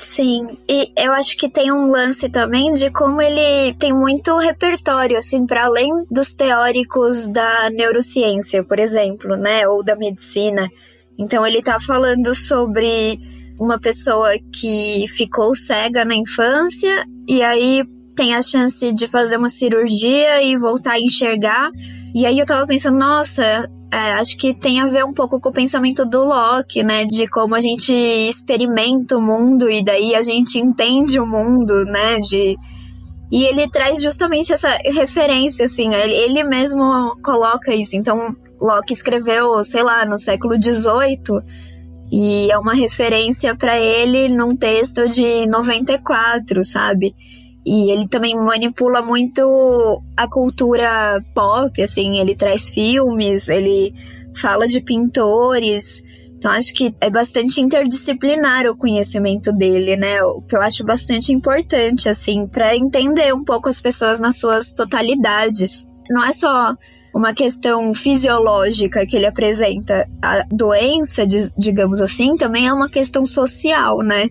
Sim, 0.01 0.57
e 0.67 0.91
eu 0.97 1.13
acho 1.13 1.37
que 1.37 1.47
tem 1.47 1.71
um 1.71 1.91
lance 1.91 2.31
também 2.31 2.73
de 2.73 2.91
como 2.91 3.21
ele 3.21 3.75
tem 3.75 3.93
muito 3.93 4.35
repertório, 4.39 5.19
assim, 5.19 5.47
para 5.47 5.67
além 5.67 5.91
dos 6.11 6.33
teóricos 6.33 7.29
da 7.29 7.69
neurociência, 7.69 8.65
por 8.65 8.79
exemplo, 8.79 9.37
né, 9.37 9.69
ou 9.69 9.85
da 9.85 9.95
medicina. 9.95 10.71
Então 11.19 11.47
ele 11.47 11.61
tá 11.61 11.79
falando 11.79 12.35
sobre 12.35 13.21
uma 13.59 13.79
pessoa 13.79 14.31
que 14.55 15.05
ficou 15.09 15.55
cega 15.55 16.03
na 16.03 16.15
infância 16.15 17.05
e 17.29 17.43
aí 17.43 17.85
tem 18.15 18.35
a 18.35 18.43
chance 18.43 18.93
de 18.93 19.09
fazer 19.09 19.37
uma 19.37 19.49
cirurgia 19.49 20.43
e 20.43 20.57
voltar 20.57 20.93
a 20.93 21.01
enxergar. 21.01 21.71
E 22.15 22.27
aí 22.27 22.39
eu 22.39 22.47
tava 22.47 22.67
pensando, 22.67 22.99
nossa, 22.99 23.69
é, 23.93 24.13
acho 24.13 24.37
que 24.37 24.55
tem 24.55 24.81
a 24.81 24.89
ver 24.89 25.05
um 25.05 25.13
pouco 25.13 25.41
com 25.41 25.49
o 25.49 25.53
pensamento 25.53 26.05
do 26.05 26.25
Locke, 26.25 26.83
né? 26.83 27.05
De 27.05 27.27
como 27.27 27.55
a 27.55 27.61
gente 27.61 27.93
experimenta 27.93 29.17
o 29.17 29.23
mundo 29.23 29.71
e 29.71 29.85
daí 29.85 30.15
a 30.15 30.23
gente 30.23 30.59
entende 30.59 31.19
o 31.19 31.27
mundo, 31.27 31.85
né? 31.85 32.19
De... 32.21 32.57
E 33.33 33.45
ele 33.45 33.69
traz 33.69 34.03
justamente 34.03 34.53
essa 34.53 34.71
referência, 34.85 35.67
assim, 35.67 35.95
ele, 35.95 36.15
ele 36.15 36.45
mesmo 36.45 37.17
coloca 37.23 37.73
isso. 37.73 37.97
Então, 37.97 38.35
Locke 38.61 38.93
escreveu, 38.93 39.65
sei 39.65 39.83
lá, 39.83 40.05
no 40.05 40.19
século 40.19 40.55
XVIII, 40.55 41.41
e 42.13 42.51
é 42.51 42.59
uma 42.59 42.75
referência 42.75 43.57
para 43.57 43.79
ele 43.79 44.29
num 44.29 44.57
texto 44.57 45.09
de 45.09 45.47
94, 45.47 46.65
sabe? 46.65 47.15
E 47.65 47.91
ele 47.91 48.09
também 48.09 48.35
manipula 48.35 49.03
muito 49.03 50.03
a 50.17 50.29
cultura 50.29 51.23
pop, 51.35 51.83
assim, 51.83 52.19
ele 52.19 52.35
traz 52.35 52.71
filmes, 52.71 53.49
ele 53.49 53.95
fala 54.35 54.67
de 54.67 54.81
pintores. 54.81 56.03
Então 56.37 56.51
acho 56.51 56.73
que 56.73 56.95
é 57.01 57.11
bastante 57.11 57.61
interdisciplinar 57.61 58.67
o 58.67 58.75
conhecimento 58.75 59.53
dele, 59.53 59.95
né? 59.95 60.23
O 60.23 60.41
que 60.41 60.57
eu 60.57 60.63
acho 60.63 60.83
bastante 60.85 61.33
importante, 61.35 62.09
assim, 62.09 62.47
para 62.47 62.75
entender 62.75 63.35
um 63.35 63.45
pouco 63.45 63.69
as 63.69 63.79
pessoas 63.79 64.19
nas 64.19 64.39
suas 64.39 64.73
totalidades. 64.73 65.87
Não 66.09 66.25
é 66.25 66.33
só 66.33 66.75
uma 67.15 67.35
questão 67.35 67.93
fisiológica 67.93 69.05
que 69.05 69.17
ele 69.17 69.27
apresenta. 69.27 70.09
A 70.23 70.45
doença, 70.51 71.27
digamos 71.59 72.01
assim, 72.01 72.37
também 72.39 72.67
é 72.67 72.73
uma 72.73 72.89
questão 72.89 73.27
social, 73.27 73.99
né? 73.99 74.31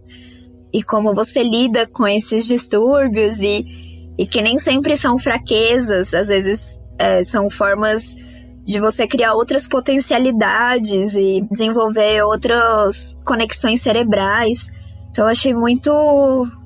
E 0.74 0.84
como 0.84 1.14
você 1.14 1.42
lida 1.44 1.88
com 1.88 2.08
esses 2.08 2.46
distúrbios 2.46 3.42
e, 3.42 4.14
e 4.18 4.26
que 4.26 4.42
nem 4.42 4.58
sempre 4.58 4.96
são 4.96 5.18
fraquezas, 5.18 6.14
às 6.14 6.28
vezes 6.30 6.80
é, 6.98 7.24
são 7.24 7.50
formas 7.50 8.16
de 8.64 8.80
você 8.80 9.08
criar 9.08 9.34
outras 9.34 9.68
potencialidades 9.68 11.16
e 11.16 11.42
desenvolver 11.50 12.24
outras 12.24 13.18
conexões 13.26 13.82
cerebrais. 13.82 14.70
Então 15.10 15.26
eu 15.26 15.32
achei 15.32 15.54
muito 15.54 15.92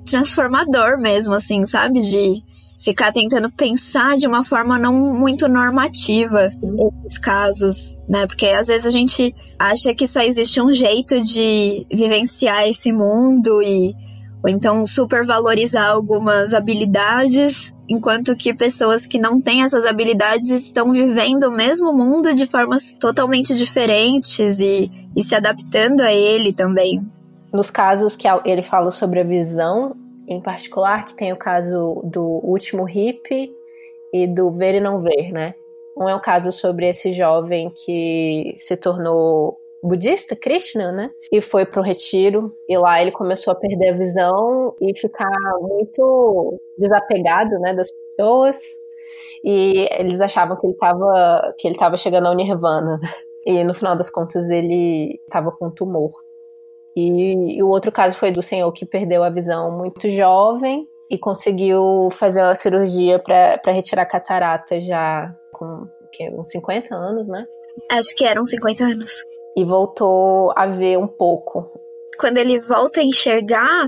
transformador 0.06 1.00
mesmo, 1.00 1.34
assim, 1.34 1.66
sabe? 1.66 2.00
De 2.00 2.44
ficar 2.84 3.12
tentando 3.12 3.50
pensar 3.50 4.18
de 4.18 4.28
uma 4.28 4.44
forma 4.44 4.78
não 4.78 4.94
muito 5.14 5.48
normativa 5.48 6.52
esses 7.06 7.18
casos, 7.18 7.98
né? 8.10 8.28
Porque 8.28 8.48
às 8.48 8.68
vezes 8.68 8.86
a 8.86 8.92
gente 8.92 9.34
acha 9.58 9.96
que 9.96 10.06
só 10.06 10.22
existe 10.22 10.62
um 10.62 10.72
jeito 10.72 11.22
de 11.22 11.88
vivenciar 11.92 12.68
esse 12.68 12.92
mundo 12.92 13.62
e 13.62 13.96
ou 14.44 14.50
então 14.50 14.86
supervalorizar 14.86 15.90
algumas 15.90 16.54
habilidades, 16.54 17.74
enquanto 17.88 18.36
que 18.36 18.54
pessoas 18.54 19.06
que 19.06 19.18
não 19.18 19.40
têm 19.40 19.64
essas 19.64 19.86
habilidades 19.86 20.50
estão 20.50 20.92
vivendo 20.92 21.46
o 21.46 21.52
mesmo 21.52 21.94
mundo 21.94 22.36
de 22.36 22.46
formas 22.46 22.92
totalmente 23.00 23.56
diferentes 23.56 24.60
e, 24.60 24.92
e 25.16 25.24
se 25.24 25.34
adaptando 25.34 26.02
a 26.02 26.12
ele 26.12 26.52
também. 26.52 27.00
Nos 27.54 27.70
casos 27.70 28.18
que 28.18 28.28
ele 28.44 28.62
fala 28.62 28.92
sobre 28.92 29.22
a 29.22 29.24
visão, 29.24 29.96
em 30.28 30.42
particular, 30.42 31.06
que 31.06 31.16
tem 31.16 31.34
o 31.34 31.38
caso 31.38 32.02
do 32.04 32.24
último 32.44 32.84
hippie 32.84 33.54
e 34.14 34.28
do 34.28 34.52
ver 34.54 34.76
e 34.76 34.80
não 34.80 35.02
ver, 35.02 35.32
né? 35.32 35.56
Um 35.98 36.10
é 36.10 36.16
um 36.16 36.22
caso 36.22 36.52
sobre 36.52 36.88
esse 36.88 37.12
jovem 37.12 37.72
que 37.86 38.56
se 38.58 38.76
tornou 38.76 39.58
budista, 39.84 40.36
Krishna, 40.36 40.92
né? 40.92 41.12
E 41.32 41.42
foi 41.42 41.66
para 41.66 41.82
um 41.82 41.84
retiro 41.84 42.54
e 42.70 42.78
lá 42.78 43.02
ele 43.02 43.12
começou 43.12 43.52
a 43.52 43.56
perder 43.56 43.90
a 43.90 43.96
visão 43.96 44.74
e 44.82 44.98
ficar 44.98 45.30
muito 45.60 46.60
desapegado, 46.78 47.60
né, 47.60 47.76
das 47.76 47.92
pessoas. 47.92 48.58
E 49.44 49.88
eles 50.00 50.22
achavam 50.22 50.58
que 50.58 50.66
ele 50.66 50.74
estava 50.74 51.54
que 51.58 51.68
ele 51.68 51.76
estava 51.76 51.98
chegando 51.98 52.28
ao 52.28 52.36
nirvana. 52.36 53.00
E 53.46 53.64
no 53.66 53.74
final 53.74 53.96
das 53.96 54.10
contas 54.10 54.50
ele 54.50 55.20
estava 55.28 55.52
com 55.52 55.68
um 55.68 55.72
tumor. 55.72 56.23
E, 56.96 57.58
e 57.58 57.64
o 57.64 57.68
outro 57.68 57.92
caso 57.92 58.18
foi 58.18 58.32
do 58.32 58.42
senhor 58.42 58.72
que 58.72 58.86
perdeu 58.86 59.24
a 59.24 59.30
visão 59.30 59.72
muito 59.72 60.10
jovem 60.10 60.88
e 61.10 61.18
conseguiu 61.18 62.10
fazer 62.12 62.42
uma 62.42 62.56
cirurgia 62.56 63.20
para 63.20 63.72
retirar 63.72 64.04
a 64.04 64.08
catarata 64.08 64.80
já 64.80 65.34
com 65.52 65.88
que, 66.12 66.30
uns 66.30 66.52
50 66.52 66.94
anos, 66.96 67.28
né? 67.28 67.46
Acho 67.92 68.16
que 68.16 68.24
eram 68.24 68.46
50 68.46 68.84
anos. 68.84 69.24
E 69.56 69.64
voltou 69.66 70.52
a 70.56 70.68
ver 70.68 70.98
um 70.98 71.08
pouco. 71.08 71.60
Quando 72.20 72.38
ele 72.38 72.60
volta 72.60 73.02
a 73.02 73.04
enxergar, 73.04 73.88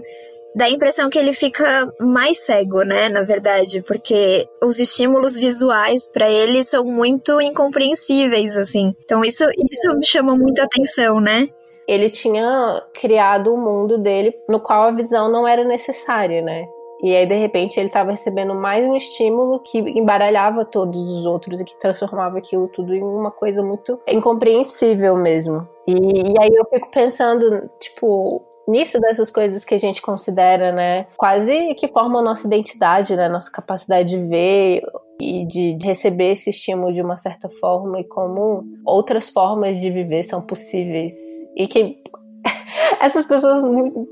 dá 0.55 0.65
a 0.65 0.69
impressão 0.69 1.09
que 1.09 1.19
ele 1.19 1.33
fica 1.33 1.91
mais 1.99 2.39
cego, 2.39 2.83
né? 2.83 3.09
Na 3.09 3.21
verdade, 3.21 3.81
porque 3.81 4.47
os 4.63 4.79
estímulos 4.79 5.37
visuais 5.37 6.07
para 6.07 6.29
ele 6.29 6.63
são 6.63 6.83
muito 6.83 7.39
incompreensíveis, 7.41 8.57
assim. 8.57 8.93
Então 9.03 9.23
isso, 9.23 9.43
isso 9.43 9.95
me 9.95 10.05
chama 10.05 10.35
muita 10.35 10.63
atenção, 10.63 11.19
né? 11.19 11.47
Ele 11.87 12.09
tinha 12.09 12.83
criado 12.93 13.51
o 13.51 13.55
um 13.55 13.61
mundo 13.61 13.97
dele 13.97 14.35
no 14.49 14.59
qual 14.59 14.83
a 14.83 14.91
visão 14.91 15.29
não 15.29 15.47
era 15.47 15.63
necessária, 15.63 16.41
né? 16.41 16.67
E 17.01 17.15
aí, 17.15 17.27
de 17.27 17.35
repente, 17.35 17.77
ele 17.77 17.87
estava 17.87 18.11
recebendo 18.11 18.55
mais 18.55 18.85
um 18.85 18.95
estímulo 18.95 19.59
que 19.59 19.77
embaralhava 19.77 20.65
todos 20.65 20.99
os 20.99 21.25
outros 21.25 21.61
e 21.61 21.65
que 21.65 21.77
transformava 21.77 22.37
aquilo 22.37 22.67
tudo 22.69 22.95
em 22.95 23.03
uma 23.03 23.31
coisa 23.31 23.61
muito 23.61 23.99
incompreensível 24.07 25.15
mesmo. 25.15 25.67
E, 25.85 25.93
e 25.93 26.33
aí 26.41 26.49
eu 26.55 26.65
fico 26.65 26.89
pensando, 26.89 27.69
tipo, 27.79 28.41
nisso 28.67 28.99
dessas 28.99 29.31
coisas 29.31 29.63
que 29.63 29.75
a 29.75 29.77
gente 29.77 30.01
considera, 30.01 30.71
né, 30.71 31.07
quase 31.17 31.73
que 31.75 31.87
formam 31.87 32.23
nossa 32.23 32.47
identidade, 32.47 33.15
né, 33.15 33.27
nossa 33.27 33.51
capacidade 33.51 34.09
de 34.09 34.27
ver 34.27 34.81
e 35.19 35.45
de 35.45 35.77
receber 35.83 36.31
esse 36.31 36.49
estímulo 36.49 36.93
de 36.93 37.01
uma 37.01 37.17
certa 37.17 37.49
forma 37.49 37.99
e 37.99 38.03
como 38.03 38.63
outras 38.85 39.29
formas 39.29 39.79
de 39.79 39.89
viver 39.89 40.23
são 40.23 40.41
possíveis 40.41 41.13
e 41.55 41.67
que 41.67 41.97
essas 42.99 43.25
pessoas 43.25 43.61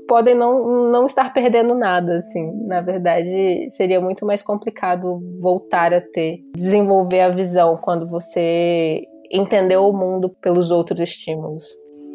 podem 0.08 0.34
não, 0.34 0.90
não 0.90 1.06
estar 1.06 1.32
perdendo 1.32 1.74
nada, 1.74 2.16
assim. 2.16 2.50
Na 2.66 2.80
verdade, 2.80 3.68
seria 3.70 4.00
muito 4.00 4.26
mais 4.26 4.42
complicado 4.42 5.20
voltar 5.40 5.92
a 5.92 6.00
ter, 6.00 6.38
desenvolver 6.54 7.20
a 7.20 7.28
visão 7.28 7.76
quando 7.76 8.08
você 8.08 9.02
entendeu 9.30 9.88
o 9.88 9.92
mundo 9.92 10.28
pelos 10.40 10.70
outros 10.70 11.00
estímulos. 11.00 11.66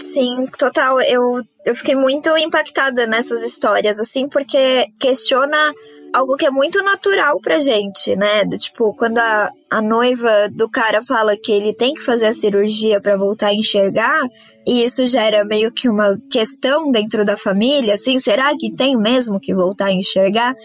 Sim, 0.01 0.45
total. 0.57 1.01
Eu, 1.01 1.41
eu 1.65 1.75
fiquei 1.75 1.95
muito 1.95 2.35
impactada 2.37 3.05
nessas 3.05 3.43
histórias, 3.43 3.99
assim, 3.99 4.27
porque 4.27 4.87
questiona 4.99 5.73
algo 6.13 6.35
que 6.35 6.45
é 6.45 6.49
muito 6.49 6.81
natural 6.81 7.39
pra 7.39 7.59
gente, 7.59 8.15
né? 8.15 8.43
Do, 8.45 8.57
tipo, 8.57 8.93
quando 8.95 9.19
a, 9.19 9.51
a 9.69 9.81
noiva 9.81 10.49
do 10.49 10.69
cara 10.69 11.01
fala 11.01 11.37
que 11.37 11.51
ele 11.51 11.73
tem 11.73 11.93
que 11.93 12.01
fazer 12.01 12.27
a 12.27 12.33
cirurgia 12.33 12.99
para 12.99 13.17
voltar 13.17 13.47
a 13.47 13.53
enxergar, 13.53 14.27
e 14.65 14.83
isso 14.83 15.05
gera 15.07 15.43
meio 15.43 15.71
que 15.71 15.89
uma 15.89 16.17
questão 16.31 16.91
dentro 16.91 17.23
da 17.23 17.37
família, 17.37 17.93
assim, 17.93 18.17
será 18.19 18.55
que 18.57 18.71
tem 18.71 18.95
mesmo 18.95 19.39
que 19.39 19.53
voltar 19.53 19.87
a 19.87 19.93
enxergar? 19.93 20.55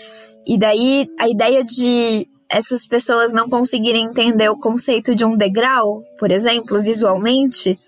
E 0.47 0.59
daí 0.59 1.09
a 1.19 1.29
ideia 1.29 1.65
de 1.65 2.27
essas 2.49 2.87
pessoas 2.87 3.33
não 3.33 3.49
conseguirem 3.49 4.05
entender 4.05 4.49
o 4.49 4.59
conceito 4.59 5.15
de 5.15 5.25
um 5.25 5.37
degrau, 5.37 6.03
por 6.19 6.31
exemplo, 6.31 6.81
visualmente, 6.83 7.79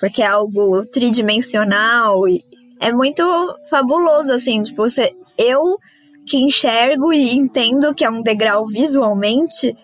porque 0.00 0.22
é 0.22 0.26
algo 0.26 0.84
tridimensional 0.86 2.26
e 2.26 2.42
é 2.80 2.90
muito 2.90 3.22
fabuloso, 3.68 4.32
assim, 4.32 4.62
tipo, 4.62 4.88
você, 4.88 5.14
eu 5.36 5.76
que 6.26 6.38
enxergo 6.38 7.12
e 7.12 7.36
entendo 7.36 7.94
que 7.94 8.04
é 8.04 8.10
um 8.10 8.22
degrau 8.22 8.66
visualmente, 8.66 9.76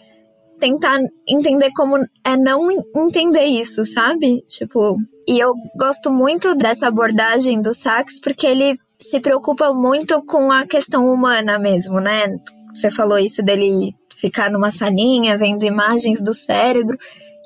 tentar 0.59 0.99
entender 1.29 1.71
como 1.73 1.99
é 2.25 2.37
não 2.37 2.69
entender 2.97 3.45
isso, 3.45 3.85
sabe? 3.85 4.43
Tipo, 4.49 4.97
e 5.29 5.39
eu 5.39 5.55
gosto 5.79 6.11
muito 6.11 6.55
dessa 6.55 6.89
abordagem 6.89 7.61
do 7.61 7.75
Sachs 7.75 8.21
porque 8.21 8.47
ele 8.47 8.79
se 8.99 9.21
preocupa 9.21 9.73
muito 9.73 10.23
com 10.23 10.51
a 10.51 10.65
questão 10.65 11.13
humana 11.13 11.59
mesmo, 11.59 12.01
né? 12.01 12.27
Você 12.75 12.91
falou 12.91 13.19
isso 13.19 13.43
dele 13.43 13.95
ficar 14.15 14.51
numa 14.51 14.71
salinha 14.71 15.37
vendo 15.37 15.65
imagens 15.65 16.23
do 16.23 16.33
cérebro. 16.33 16.97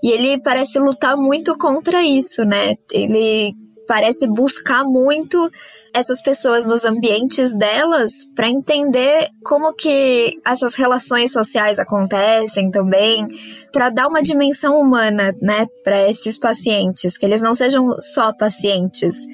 E 0.03 0.11
ele 0.11 0.41
parece 0.43 0.79
lutar 0.79 1.17
muito 1.17 1.57
contra 1.57 2.03
isso, 2.03 2.45
né? 2.45 2.77
Ele 2.93 3.55
parece 3.91 4.25
buscar 4.25 4.85
muito 4.85 5.51
essas 5.93 6.23
pessoas 6.23 6.65
nos 6.65 6.85
ambientes 6.85 7.53
delas 7.57 8.13
para 8.37 8.49
entender 8.49 9.29
como 9.43 9.75
que 9.75 10.39
essas 10.47 10.77
relações 10.77 11.33
sociais 11.33 11.77
acontecem 11.81 12.71
também, 12.71 13.27
para 13.73 13.91
dar 13.91 14.07
uma 14.07 14.23
dimensão 14.23 14.79
humana, 14.81 15.35
né, 15.43 15.67
para 15.83 16.09
esses 16.09 16.39
pacientes, 16.39 17.19
que 17.19 17.27
eles 17.27 17.43
não 17.43 17.53
sejam 17.53 17.89
só 18.01 18.33
pacientes, 18.33 19.27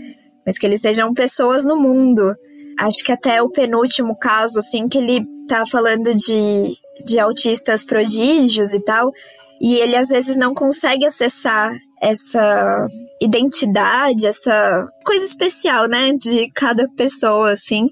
mas 0.46 0.56
que 0.56 0.64
eles 0.64 0.80
sejam 0.80 1.12
pessoas 1.12 1.66
no 1.66 1.76
mundo. 1.76 2.34
Acho 2.78 3.04
que 3.04 3.12
até 3.12 3.42
o 3.42 3.50
penúltimo 3.50 4.16
caso, 4.16 4.58
assim, 4.58 4.88
que 4.88 4.96
ele 4.96 5.22
tá 5.46 5.64
falando 5.66 6.14
de, 6.14 6.76
de 7.04 7.18
autistas 7.18 7.84
prodígios 7.84 8.72
e 8.72 8.82
tal, 8.82 9.12
e 9.60 9.76
ele 9.76 9.96
às 9.96 10.08
vezes 10.08 10.36
não 10.36 10.54
consegue 10.54 11.06
acessar 11.06 11.76
essa 12.00 12.86
identidade, 13.20 14.26
essa 14.26 14.86
coisa 15.04 15.24
especial, 15.24 15.88
né, 15.88 16.12
de 16.12 16.50
cada 16.52 16.88
pessoa, 16.96 17.52
assim. 17.52 17.88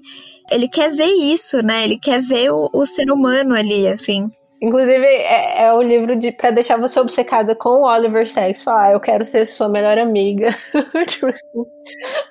Ele 0.51 0.67
quer 0.67 0.91
ver 0.91 1.11
isso, 1.11 1.61
né? 1.61 1.83
Ele 1.83 1.97
quer 1.97 2.21
ver 2.21 2.51
o, 2.51 2.69
o 2.71 2.85
ser 2.85 3.11
humano 3.11 3.55
ali, 3.55 3.87
assim. 3.87 4.29
Inclusive, 4.61 5.05
é, 5.05 5.65
é 5.65 5.73
o 5.73 5.81
livro 5.81 6.15
de 6.15 6.31
para 6.31 6.51
deixar 6.51 6.77
você 6.77 6.99
obcecada 6.99 7.55
com 7.55 7.81
o 7.81 7.85
Oliver 7.85 8.27
Sacks. 8.27 8.63
Falar, 8.63 8.87
ah, 8.87 8.91
eu 8.93 8.99
quero 8.99 9.23
ser 9.23 9.45
sua 9.45 9.69
melhor 9.69 9.97
amiga. 9.97 10.49
Tipo 11.07 11.27
assim. 11.27 11.75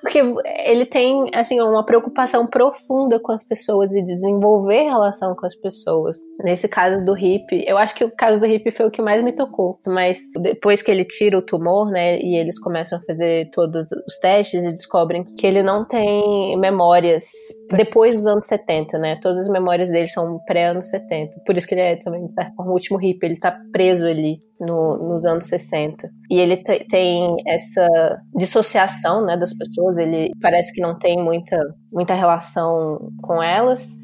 Porque 0.01 0.21
ele 0.65 0.85
tem, 0.85 1.29
assim, 1.33 1.61
uma 1.61 1.85
preocupação 1.85 2.45
profunda 2.45 3.19
com 3.19 3.31
as 3.31 3.43
pessoas 3.43 3.93
e 3.93 4.03
desenvolver 4.03 4.83
relação 4.83 5.35
com 5.35 5.45
as 5.45 5.55
pessoas. 5.55 6.17
Nesse 6.43 6.67
caso 6.67 7.03
do 7.03 7.17
hip, 7.17 7.63
eu 7.65 7.77
acho 7.77 7.95
que 7.95 8.03
o 8.03 8.11
caso 8.11 8.39
do 8.39 8.45
hip 8.45 8.69
foi 8.71 8.85
o 8.85 8.91
que 8.91 9.01
mais 9.01 9.23
me 9.23 9.33
tocou. 9.33 9.79
Mas 9.87 10.19
depois 10.41 10.81
que 10.81 10.91
ele 10.91 11.05
tira 11.05 11.37
o 11.37 11.41
tumor, 11.41 11.89
né, 11.89 12.19
e 12.19 12.35
eles 12.35 12.59
começam 12.59 12.99
a 12.99 13.01
fazer 13.03 13.49
todos 13.51 13.85
os 14.05 14.17
testes 14.19 14.65
e 14.65 14.71
descobrem 14.71 15.23
que 15.23 15.47
ele 15.47 15.63
não 15.63 15.85
tem 15.85 16.57
memórias 16.59 17.31
depois 17.71 18.15
dos 18.15 18.27
anos 18.27 18.45
70, 18.47 18.97
né? 18.97 19.19
Todas 19.21 19.37
as 19.39 19.49
memórias 19.49 19.89
dele 19.89 20.07
são 20.07 20.39
pré-anos 20.45 20.89
70. 20.89 21.41
Por 21.45 21.57
isso 21.57 21.67
que 21.67 21.73
ele 21.75 21.81
é 21.81 21.95
também, 21.95 22.14
de 22.19 22.33
certa 22.33 22.53
forma, 22.55 22.71
o 22.71 22.75
último 22.75 23.01
hip, 23.01 23.23
ele 23.25 23.39
tá 23.39 23.57
preso 23.71 24.05
ali 24.05 24.39
no, 24.59 24.97
nos 24.97 25.25
anos 25.25 25.45
60. 25.45 26.09
E 26.29 26.39
ele 26.39 26.57
tem 26.89 27.35
essa 27.47 27.87
dissociação 28.35 29.25
né, 29.25 29.37
das 29.37 29.55
pessoas, 29.55 29.97
ele 29.97 30.31
parece 30.41 30.73
que 30.73 30.81
não 30.81 30.97
tem 30.97 31.21
muita, 31.21 31.57
muita 31.91 32.13
relação 32.13 33.11
com 33.21 33.41
elas. 33.41 33.97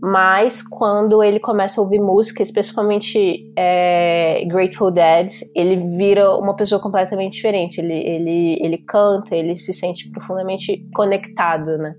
Mas 0.00 0.62
quando 0.62 1.24
ele 1.24 1.40
começa 1.40 1.80
a 1.80 1.84
ouvir 1.84 2.00
música, 2.00 2.40
especialmente 2.40 3.52
é, 3.56 4.44
Grateful 4.46 4.92
Dead, 4.92 5.28
ele 5.56 5.76
vira 5.96 6.36
uma 6.36 6.54
pessoa 6.54 6.80
completamente 6.80 7.32
diferente. 7.32 7.80
Ele, 7.80 7.94
ele, 7.94 8.58
ele 8.62 8.78
canta, 8.78 9.34
ele 9.34 9.56
se 9.56 9.72
sente 9.72 10.08
profundamente 10.10 10.86
conectado, 10.94 11.76
né? 11.78 11.94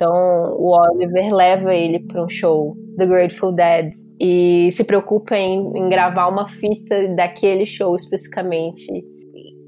Então 0.00 0.12
o 0.58 0.78
Oliver 0.78 1.34
leva 1.34 1.74
ele 1.74 2.00
para 2.00 2.22
um 2.22 2.28
show 2.28 2.74
do 2.96 3.06
Grateful 3.06 3.52
Dead 3.52 3.90
e 4.20 4.70
se 4.72 4.84
preocupa 4.84 5.34
em, 5.34 5.72
em 5.74 5.88
gravar 5.88 6.28
uma 6.28 6.46
fita 6.46 7.08
daquele 7.08 7.64
show 7.64 7.96
especificamente. 7.96 8.86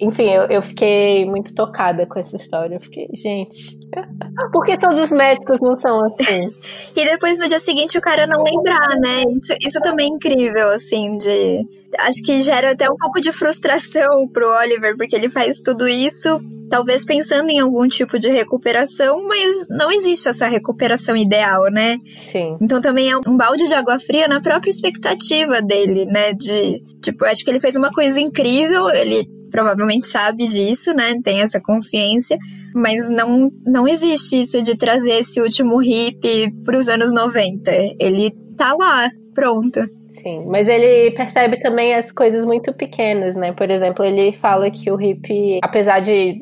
Enfim, 0.03 0.31
eu, 0.31 0.43
eu 0.45 0.61
fiquei 0.61 1.25
muito 1.25 1.55
tocada 1.55 2.05
com 2.07 2.19
essa 2.19 2.35
história. 2.35 2.75
Eu 2.75 2.81
fiquei, 2.81 3.09
gente, 3.15 3.79
por 4.53 4.65
que 4.65 4.77
todos 4.77 4.99
os 5.01 5.13
médicos 5.13 5.61
não 5.61 5.77
são 5.77 6.05
assim? 6.07 6.51
e 6.97 7.05
depois 7.05 7.39
no 7.39 7.47
dia 7.47 7.61
seguinte 7.61 7.97
o 7.97 8.01
cara 8.01 8.27
não 8.27 8.43
lembrar, 8.43 8.97
né? 9.01 9.23
Isso, 9.37 9.55
isso 9.61 9.81
também 9.81 10.11
é 10.11 10.15
incrível, 10.17 10.71
assim, 10.71 11.17
de. 11.19 11.65
Acho 12.01 12.21
que 12.25 12.43
gera 12.43 12.73
até 12.73 12.91
um 12.91 12.97
pouco 12.97 13.21
de 13.21 13.31
frustração 13.31 14.27
pro 14.33 14.51
Oliver, 14.51 14.97
porque 14.97 15.15
ele 15.15 15.31
faz 15.31 15.59
tudo 15.59 15.87
isso 15.87 16.41
talvez 16.69 17.05
pensando 17.05 17.51
em 17.51 17.61
algum 17.61 17.87
tipo 17.87 18.19
de 18.19 18.31
recuperação, 18.31 19.29
mas 19.29 19.67
não 19.69 19.91
existe 19.91 20.27
essa 20.27 20.49
recuperação 20.49 21.15
ideal, 21.15 21.71
né? 21.71 21.99
Sim. 22.17 22.57
Então 22.63 22.81
também 22.81 23.11
é 23.11 23.17
um 23.17 23.37
balde 23.37 23.69
de 23.69 23.75
água 23.75 24.01
fria 24.01 24.27
na 24.27 24.41
própria 24.41 24.71
expectativa 24.71 25.61
dele, 25.61 26.07
né? 26.07 26.33
De, 26.33 26.83
tipo, 27.03 27.27
acho 27.27 27.45
que 27.45 27.51
ele 27.51 27.61
fez 27.61 27.77
uma 27.77 27.91
coisa 27.91 28.19
incrível, 28.19 28.89
ele 28.89 29.29
provavelmente 29.53 30.09
sabe 30.09 30.49
disso, 30.49 30.93
né? 30.93 31.15
Tem 31.23 31.43
essa 31.43 31.61
consciência, 31.61 32.39
mas 32.75 33.09
não, 33.09 33.53
não 33.65 33.87
existe 33.87 34.41
isso 34.41 34.63
de 34.63 34.77
trazer 34.77 35.21
esse 35.21 35.41
último 35.41 35.81
hip 35.83 36.51
para 36.65 36.79
os 36.79 36.89
anos 36.89 37.13
90. 37.13 37.71
Ele 38.01 38.35
tá 38.57 38.75
lá, 38.75 39.11
pronto. 39.35 39.81
Sim, 40.09 40.47
mas 40.47 40.69
ele 40.69 41.13
percebe 41.13 41.59
também 41.61 41.95
as 41.95 42.11
coisas 42.11 42.45
muito 42.45 42.73
pequenas, 42.73 43.37
né? 43.37 43.53
Por 43.53 43.71
exemplo, 43.71 44.05
ele 44.05 44.33
fala 44.33 44.71
que 44.71 44.91
o 44.91 45.01
hip, 45.01 45.61
apesar 45.63 46.01
de 46.01 46.41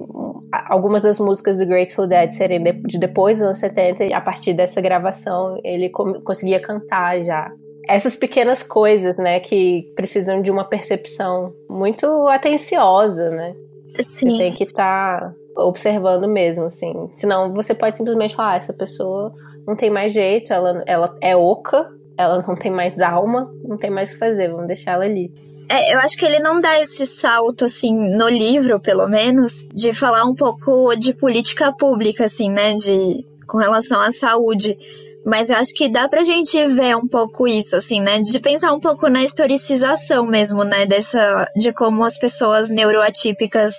algumas 0.69 1.03
das 1.03 1.21
músicas 1.21 1.59
do 1.59 1.67
Grateful 1.67 2.07
Dead 2.07 2.31
serem 2.31 2.63
de, 2.63 2.99
depois 2.99 3.39
dos 3.39 3.47
anos 3.47 3.59
70, 3.59 4.15
a 4.15 4.21
partir 4.21 4.53
dessa 4.53 4.81
gravação 4.81 5.61
ele 5.65 5.91
conseguia 5.91 6.61
cantar 6.61 7.23
já. 7.23 7.51
Essas 7.95 8.15
pequenas 8.15 8.63
coisas, 8.63 9.17
né, 9.17 9.41
que 9.41 9.93
precisam 9.97 10.41
de 10.41 10.51
uma 10.51 10.65
percepção 10.65 11.53
muito 11.69 12.07
atenciosa, 12.29 13.31
né? 13.31 13.55
Sim. 14.03 14.31
Você 14.31 14.39
tem 14.39 14.55
que 14.55 14.65
estar 14.65 15.21
tá 15.21 15.35
observando 15.57 16.29
mesmo, 16.29 16.65
assim. 16.65 17.09
Senão 17.13 17.53
você 17.53 17.75
pode 17.75 17.97
simplesmente 17.97 18.37
falar, 18.37 18.53
ah, 18.53 18.57
essa 18.57 18.73
pessoa 18.73 19.33
não 19.67 19.77
tem 19.77 19.91
mais 19.91 20.13
jeito, 20.13 20.53
ela, 20.53 20.83
ela 20.87 21.17
é 21.21 21.37
oca, 21.37 21.91
ela 22.17 22.45
não 22.47 22.55
tem 22.55 22.71
mais 22.71 23.01
alma, 23.01 23.53
não 23.65 23.77
tem 23.77 23.91
mais 23.91 24.11
o 24.11 24.13
que 24.15 24.19
fazer, 24.19 24.49
vamos 24.49 24.67
deixar 24.67 24.93
ela 24.93 25.05
ali. 25.05 25.33
É, 25.71 25.95
eu 25.95 25.99
acho 26.01 26.17
que 26.17 26.25
ele 26.25 26.41
não 26.41 26.61
dá 26.61 26.81
esse 26.81 27.07
salto, 27.07 27.65
assim, 27.65 27.95
no 27.95 28.29
livro, 28.29 28.81
pelo 28.81 29.07
menos, 29.07 29.67
de 29.73 29.93
falar 29.93 30.25
um 30.25 30.35
pouco 30.35 30.97
de 30.97 31.15
política 31.15 31.73
pública, 31.73 32.25
assim, 32.25 32.51
né? 32.51 32.75
De, 32.75 33.25
com 33.47 33.59
relação 33.59 34.01
à 34.01 34.11
saúde. 34.11 34.77
Mas 35.25 35.51
eu 35.51 35.57
acho 35.57 35.75
que 35.75 35.89
dá 35.89 36.09
pra 36.09 36.23
gente 36.23 36.67
ver 36.69 36.97
um 36.97 37.07
pouco 37.07 37.47
isso, 37.47 37.77
assim, 37.77 38.01
né? 38.01 38.21
De 38.21 38.41
pensar 38.41 38.73
um 38.73 38.81
pouco 38.81 39.09
na 39.09 39.23
historicização 39.23 40.25
mesmo, 40.27 40.65
né? 40.65 40.87
Dessa, 40.87 41.47
de 41.55 41.73
como 41.73 42.05
as 42.05 42.19
pessoas 42.19 42.71
neuroatípicas 42.71 43.75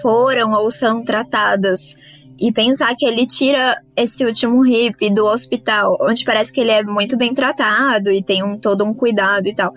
foram 0.00 0.52
ou 0.52 0.70
são 0.70 1.04
tratadas. 1.04 1.94
E 2.38 2.52
pensar 2.52 2.94
que 2.96 3.06
ele 3.06 3.26
tira 3.26 3.80
esse 3.96 4.24
último 4.24 4.62
hippie 4.62 5.10
do 5.10 5.24
hospital, 5.24 5.96
onde 6.00 6.24
parece 6.24 6.52
que 6.52 6.60
ele 6.60 6.70
é 6.70 6.82
muito 6.82 7.16
bem 7.16 7.32
tratado 7.32 8.10
e 8.10 8.22
tem 8.22 8.42
um, 8.42 8.58
todo 8.58 8.84
um 8.84 8.92
cuidado 8.92 9.48
e 9.48 9.54
tal 9.54 9.72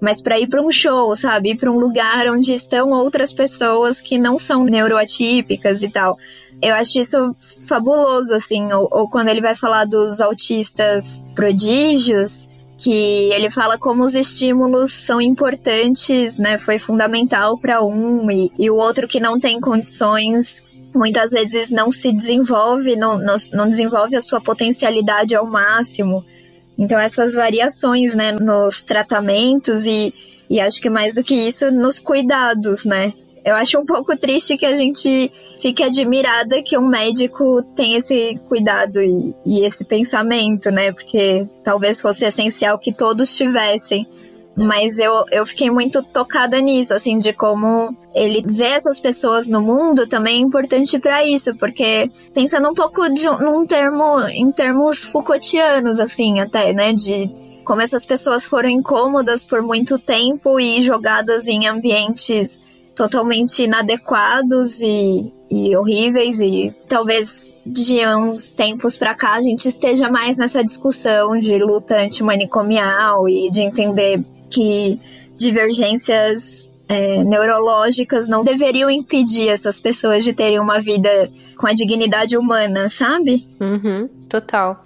mas 0.00 0.22
para 0.22 0.38
ir 0.38 0.46
para 0.46 0.62
um 0.62 0.70
show, 0.70 1.14
sabe? 1.16 1.52
Ir 1.52 1.56
para 1.56 1.70
um 1.70 1.78
lugar 1.78 2.28
onde 2.28 2.52
estão 2.52 2.90
outras 2.90 3.32
pessoas 3.32 4.00
que 4.00 4.18
não 4.18 4.38
são 4.38 4.64
neuroatípicas 4.64 5.82
e 5.82 5.88
tal. 5.88 6.18
Eu 6.62 6.74
acho 6.74 6.98
isso 6.98 7.34
fabuloso, 7.68 8.34
assim. 8.34 8.72
Ou, 8.72 8.88
ou 8.90 9.08
quando 9.08 9.28
ele 9.28 9.40
vai 9.40 9.54
falar 9.54 9.84
dos 9.84 10.20
autistas 10.20 11.22
prodígios, 11.34 12.48
que 12.78 13.30
ele 13.32 13.50
fala 13.50 13.78
como 13.78 14.04
os 14.04 14.14
estímulos 14.14 14.92
são 14.92 15.20
importantes, 15.20 16.38
né? 16.38 16.58
Foi 16.58 16.78
fundamental 16.78 17.58
para 17.58 17.82
um 17.82 18.30
e, 18.30 18.52
e 18.58 18.70
o 18.70 18.76
outro 18.76 19.08
que 19.08 19.20
não 19.20 19.40
tem 19.40 19.60
condições 19.60 20.64
muitas 20.94 21.32
vezes 21.32 21.70
não 21.70 21.92
se 21.92 22.10
desenvolve, 22.10 22.96
não, 22.96 23.18
não, 23.18 23.36
não 23.52 23.68
desenvolve 23.68 24.16
a 24.16 24.20
sua 24.20 24.40
potencialidade 24.40 25.36
ao 25.36 25.46
máximo. 25.46 26.24
Então, 26.78 26.98
essas 26.98 27.34
variações, 27.34 28.14
né, 28.14 28.32
nos 28.32 28.82
tratamentos 28.82 29.86
e, 29.86 30.12
e 30.48 30.60
acho 30.60 30.80
que 30.80 30.90
mais 30.90 31.14
do 31.14 31.24
que 31.24 31.34
isso, 31.34 31.70
nos 31.70 31.98
cuidados, 31.98 32.84
né? 32.84 33.12
Eu 33.44 33.54
acho 33.54 33.78
um 33.78 33.86
pouco 33.86 34.16
triste 34.16 34.56
que 34.56 34.66
a 34.66 34.74
gente 34.74 35.30
fique 35.60 35.82
admirada 35.84 36.60
que 36.62 36.76
um 36.76 36.86
médico 36.86 37.62
tem 37.76 37.94
esse 37.94 38.36
cuidado 38.48 39.00
e, 39.00 39.34
e 39.46 39.60
esse 39.64 39.84
pensamento, 39.84 40.68
né? 40.70 40.90
Porque 40.90 41.46
talvez 41.62 42.00
fosse 42.00 42.24
essencial 42.24 42.76
que 42.76 42.92
todos 42.92 43.36
tivessem. 43.36 44.04
Mas 44.56 44.98
eu, 44.98 45.24
eu 45.30 45.44
fiquei 45.44 45.70
muito 45.70 46.02
tocada 46.02 46.58
nisso, 46.60 46.94
assim, 46.94 47.18
de 47.18 47.32
como 47.32 47.94
ele 48.14 48.42
vê 48.46 48.68
essas 48.68 48.98
pessoas 48.98 49.46
no 49.46 49.60
mundo 49.60 50.06
também 50.06 50.36
é 50.36 50.40
importante 50.40 50.98
para 50.98 51.22
isso, 51.24 51.54
porque 51.56 52.10
pensando 52.32 52.70
um 52.70 52.74
pouco 52.74 53.06
de, 53.10 53.26
num 53.26 53.66
termo, 53.66 54.18
em 54.30 54.50
termos 54.50 55.04
Foucaultianos, 55.04 56.00
assim, 56.00 56.40
até, 56.40 56.72
né, 56.72 56.94
de 56.94 57.30
como 57.66 57.82
essas 57.82 58.06
pessoas 58.06 58.46
foram 58.46 58.70
incômodas 58.70 59.44
por 59.44 59.60
muito 59.60 59.98
tempo 59.98 60.58
e 60.58 60.80
jogadas 60.80 61.46
em 61.48 61.66
ambientes 61.66 62.60
totalmente 62.94 63.64
inadequados 63.64 64.80
e, 64.80 65.34
e 65.50 65.76
horríveis 65.76 66.40
e 66.40 66.74
talvez 66.88 67.52
de 67.66 68.06
uns 68.06 68.52
tempos 68.52 68.96
para 68.96 69.14
cá 69.14 69.34
a 69.34 69.42
gente 69.42 69.68
esteja 69.68 70.08
mais 70.08 70.38
nessa 70.38 70.64
discussão 70.64 71.36
de 71.36 71.58
luta 71.58 71.98
antimanicomial 71.98 73.28
e 73.28 73.50
de 73.50 73.60
entender 73.60 74.24
que 74.50 75.00
divergências 75.36 76.70
é, 76.88 77.22
neurológicas 77.24 78.28
não 78.28 78.40
deveriam 78.40 78.88
impedir 78.88 79.48
essas 79.48 79.80
pessoas 79.80 80.24
de 80.24 80.32
terem 80.32 80.58
uma 80.58 80.80
vida 80.80 81.30
com 81.56 81.66
a 81.66 81.72
dignidade 81.72 82.36
humana, 82.36 82.88
sabe? 82.88 83.46
Uhum, 83.60 84.08
total. 84.28 84.82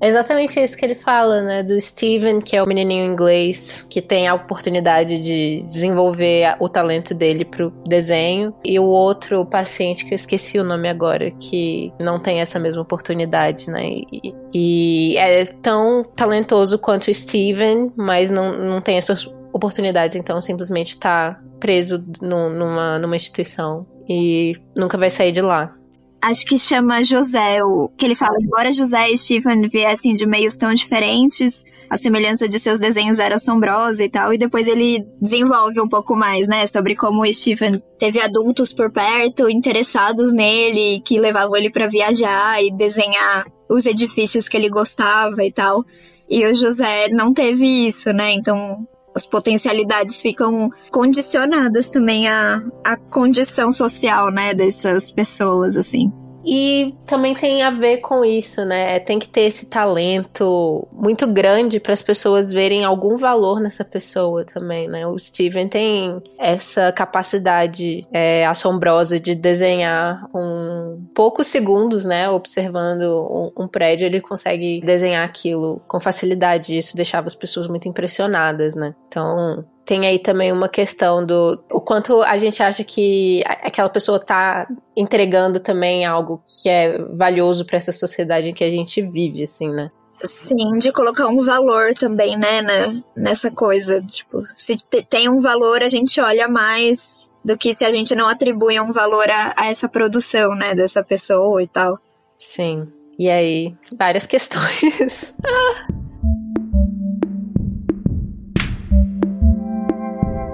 É 0.00 0.08
exatamente 0.08 0.60
isso 0.60 0.76
que 0.76 0.84
ele 0.84 0.94
fala, 0.94 1.40
né? 1.42 1.62
Do 1.62 1.80
Steven, 1.80 2.40
que 2.40 2.54
é 2.54 2.62
o 2.62 2.66
menininho 2.66 3.10
inglês, 3.10 3.86
que 3.88 4.02
tem 4.02 4.28
a 4.28 4.34
oportunidade 4.34 5.22
de 5.22 5.64
desenvolver 5.68 6.54
o 6.60 6.68
talento 6.68 7.14
dele 7.14 7.44
pro 7.44 7.70
desenho. 7.86 8.54
E 8.64 8.78
o 8.78 8.84
outro 8.84 9.44
paciente, 9.46 10.04
que 10.04 10.12
eu 10.12 10.16
esqueci 10.16 10.58
o 10.58 10.64
nome 10.64 10.88
agora, 10.88 11.30
que 11.30 11.92
não 11.98 12.18
tem 12.18 12.40
essa 12.40 12.58
mesma 12.58 12.82
oportunidade, 12.82 13.70
né? 13.70 13.88
E, 14.12 14.34
e 14.54 15.16
é 15.16 15.44
tão 15.46 16.02
talentoso 16.14 16.78
quanto 16.78 17.10
o 17.10 17.14
Steven, 17.14 17.92
mas 17.96 18.30
não, 18.30 18.52
não 18.52 18.80
tem 18.80 18.96
essas 18.96 19.26
oportunidades, 19.52 20.14
então 20.14 20.42
simplesmente 20.42 20.98
tá 20.98 21.40
preso 21.58 22.04
no, 22.20 22.50
numa, 22.50 22.98
numa 22.98 23.16
instituição 23.16 23.86
e 24.08 24.54
nunca 24.76 24.98
vai 24.98 25.08
sair 25.08 25.32
de 25.32 25.40
lá 25.40 25.75
acho 26.20 26.44
que 26.44 26.58
chama 26.58 27.02
José, 27.02 27.62
o 27.62 27.88
que 27.96 28.04
ele 28.04 28.14
fala, 28.14 28.36
embora 28.40 28.72
José 28.72 29.10
e 29.10 29.18
Stephen 29.18 29.68
viessem 29.68 30.14
de 30.14 30.26
meios 30.26 30.56
tão 30.56 30.72
diferentes, 30.74 31.64
a 31.88 31.96
semelhança 31.96 32.48
de 32.48 32.58
seus 32.58 32.80
desenhos 32.80 33.18
era 33.18 33.36
assombrosa 33.36 34.04
e 34.04 34.08
tal, 34.08 34.32
e 34.32 34.38
depois 34.38 34.66
ele 34.66 35.06
desenvolve 35.20 35.80
um 35.80 35.88
pouco 35.88 36.16
mais, 36.16 36.48
né, 36.48 36.66
sobre 36.66 36.96
como 36.96 37.22
o 37.22 37.32
Stephen 37.32 37.82
teve 37.98 38.20
adultos 38.20 38.72
por 38.72 38.90
perto 38.90 39.48
interessados 39.48 40.32
nele, 40.32 41.00
que 41.04 41.20
levavam 41.20 41.56
ele 41.56 41.70
para 41.70 41.86
viajar 41.86 42.62
e 42.62 42.70
desenhar 42.72 43.46
os 43.68 43.86
edifícios 43.86 44.48
que 44.48 44.56
ele 44.56 44.68
gostava 44.68 45.44
e 45.44 45.52
tal. 45.52 45.84
E 46.28 46.44
o 46.44 46.54
José 46.54 47.08
não 47.08 47.32
teve 47.32 47.86
isso, 47.86 48.12
né? 48.12 48.32
Então 48.32 48.86
as 49.16 49.26
potencialidades 49.26 50.20
ficam 50.20 50.70
condicionadas 50.90 51.88
também 51.88 52.28
à, 52.28 52.62
à 52.84 52.96
condição 52.96 53.72
social, 53.72 54.30
né, 54.30 54.52
dessas 54.52 55.10
pessoas, 55.10 55.76
assim. 55.76 56.12
E 56.46 56.94
também 57.06 57.34
tem 57.34 57.62
a 57.62 57.70
ver 57.70 57.98
com 57.98 58.24
isso, 58.24 58.64
né? 58.64 59.00
Tem 59.00 59.18
que 59.18 59.28
ter 59.28 59.42
esse 59.42 59.66
talento 59.66 60.86
muito 60.92 61.26
grande 61.26 61.80
para 61.80 61.92
as 61.92 62.00
pessoas 62.00 62.52
verem 62.52 62.84
algum 62.84 63.16
valor 63.16 63.60
nessa 63.60 63.84
pessoa 63.84 64.44
também, 64.44 64.86
né? 64.86 65.04
O 65.06 65.18
Steven 65.18 65.66
tem 65.66 66.22
essa 66.38 66.92
capacidade 66.92 68.06
é, 68.12 68.46
assombrosa 68.46 69.18
de 69.18 69.34
desenhar 69.34 70.28
um 70.32 71.04
poucos 71.12 71.48
segundos, 71.48 72.04
né? 72.04 72.30
Observando 72.30 73.52
um, 73.56 73.64
um 73.64 73.68
prédio, 73.68 74.06
ele 74.06 74.20
consegue 74.20 74.80
desenhar 74.82 75.24
aquilo 75.24 75.82
com 75.88 75.98
facilidade. 75.98 76.76
Isso 76.76 76.96
deixava 76.96 77.26
as 77.26 77.34
pessoas 77.34 77.66
muito 77.66 77.88
impressionadas, 77.88 78.76
né? 78.76 78.94
Então, 79.08 79.64
tem 79.86 80.04
aí 80.04 80.18
também 80.18 80.50
uma 80.50 80.68
questão 80.68 81.24
do 81.24 81.62
o 81.70 81.80
quanto 81.80 82.20
a 82.22 82.36
gente 82.36 82.60
acha 82.60 82.82
que 82.82 83.42
aquela 83.46 83.88
pessoa 83.88 84.18
tá 84.18 84.66
entregando 84.96 85.60
também 85.60 86.04
algo 86.04 86.42
que 86.44 86.68
é 86.68 86.98
valioso 86.98 87.64
para 87.64 87.76
essa 87.76 87.92
sociedade 87.92 88.50
em 88.50 88.54
que 88.54 88.64
a 88.64 88.70
gente 88.70 89.00
vive, 89.00 89.44
assim, 89.44 89.70
né? 89.70 89.92
Sim, 90.24 90.78
de 90.78 90.90
colocar 90.90 91.28
um 91.28 91.40
valor 91.40 91.94
também, 91.94 92.36
né, 92.36 92.60
né 92.62 93.00
nessa 93.14 93.48
coisa. 93.48 94.02
Tipo, 94.02 94.42
se 94.56 94.76
tem 95.08 95.28
um 95.28 95.40
valor, 95.40 95.82
a 95.82 95.88
gente 95.88 96.20
olha 96.20 96.48
mais 96.48 97.30
do 97.44 97.56
que 97.56 97.72
se 97.72 97.84
a 97.84 97.92
gente 97.92 98.12
não 98.16 98.26
atribui 98.26 98.80
um 98.80 98.90
valor 98.90 99.30
a, 99.30 99.54
a 99.56 99.66
essa 99.68 99.88
produção, 99.88 100.56
né, 100.56 100.74
dessa 100.74 101.04
pessoa 101.04 101.62
e 101.62 101.68
tal. 101.68 101.96
Sim. 102.34 102.88
E 103.16 103.30
aí, 103.30 103.72
várias 103.96 104.26
questões. 104.26 105.32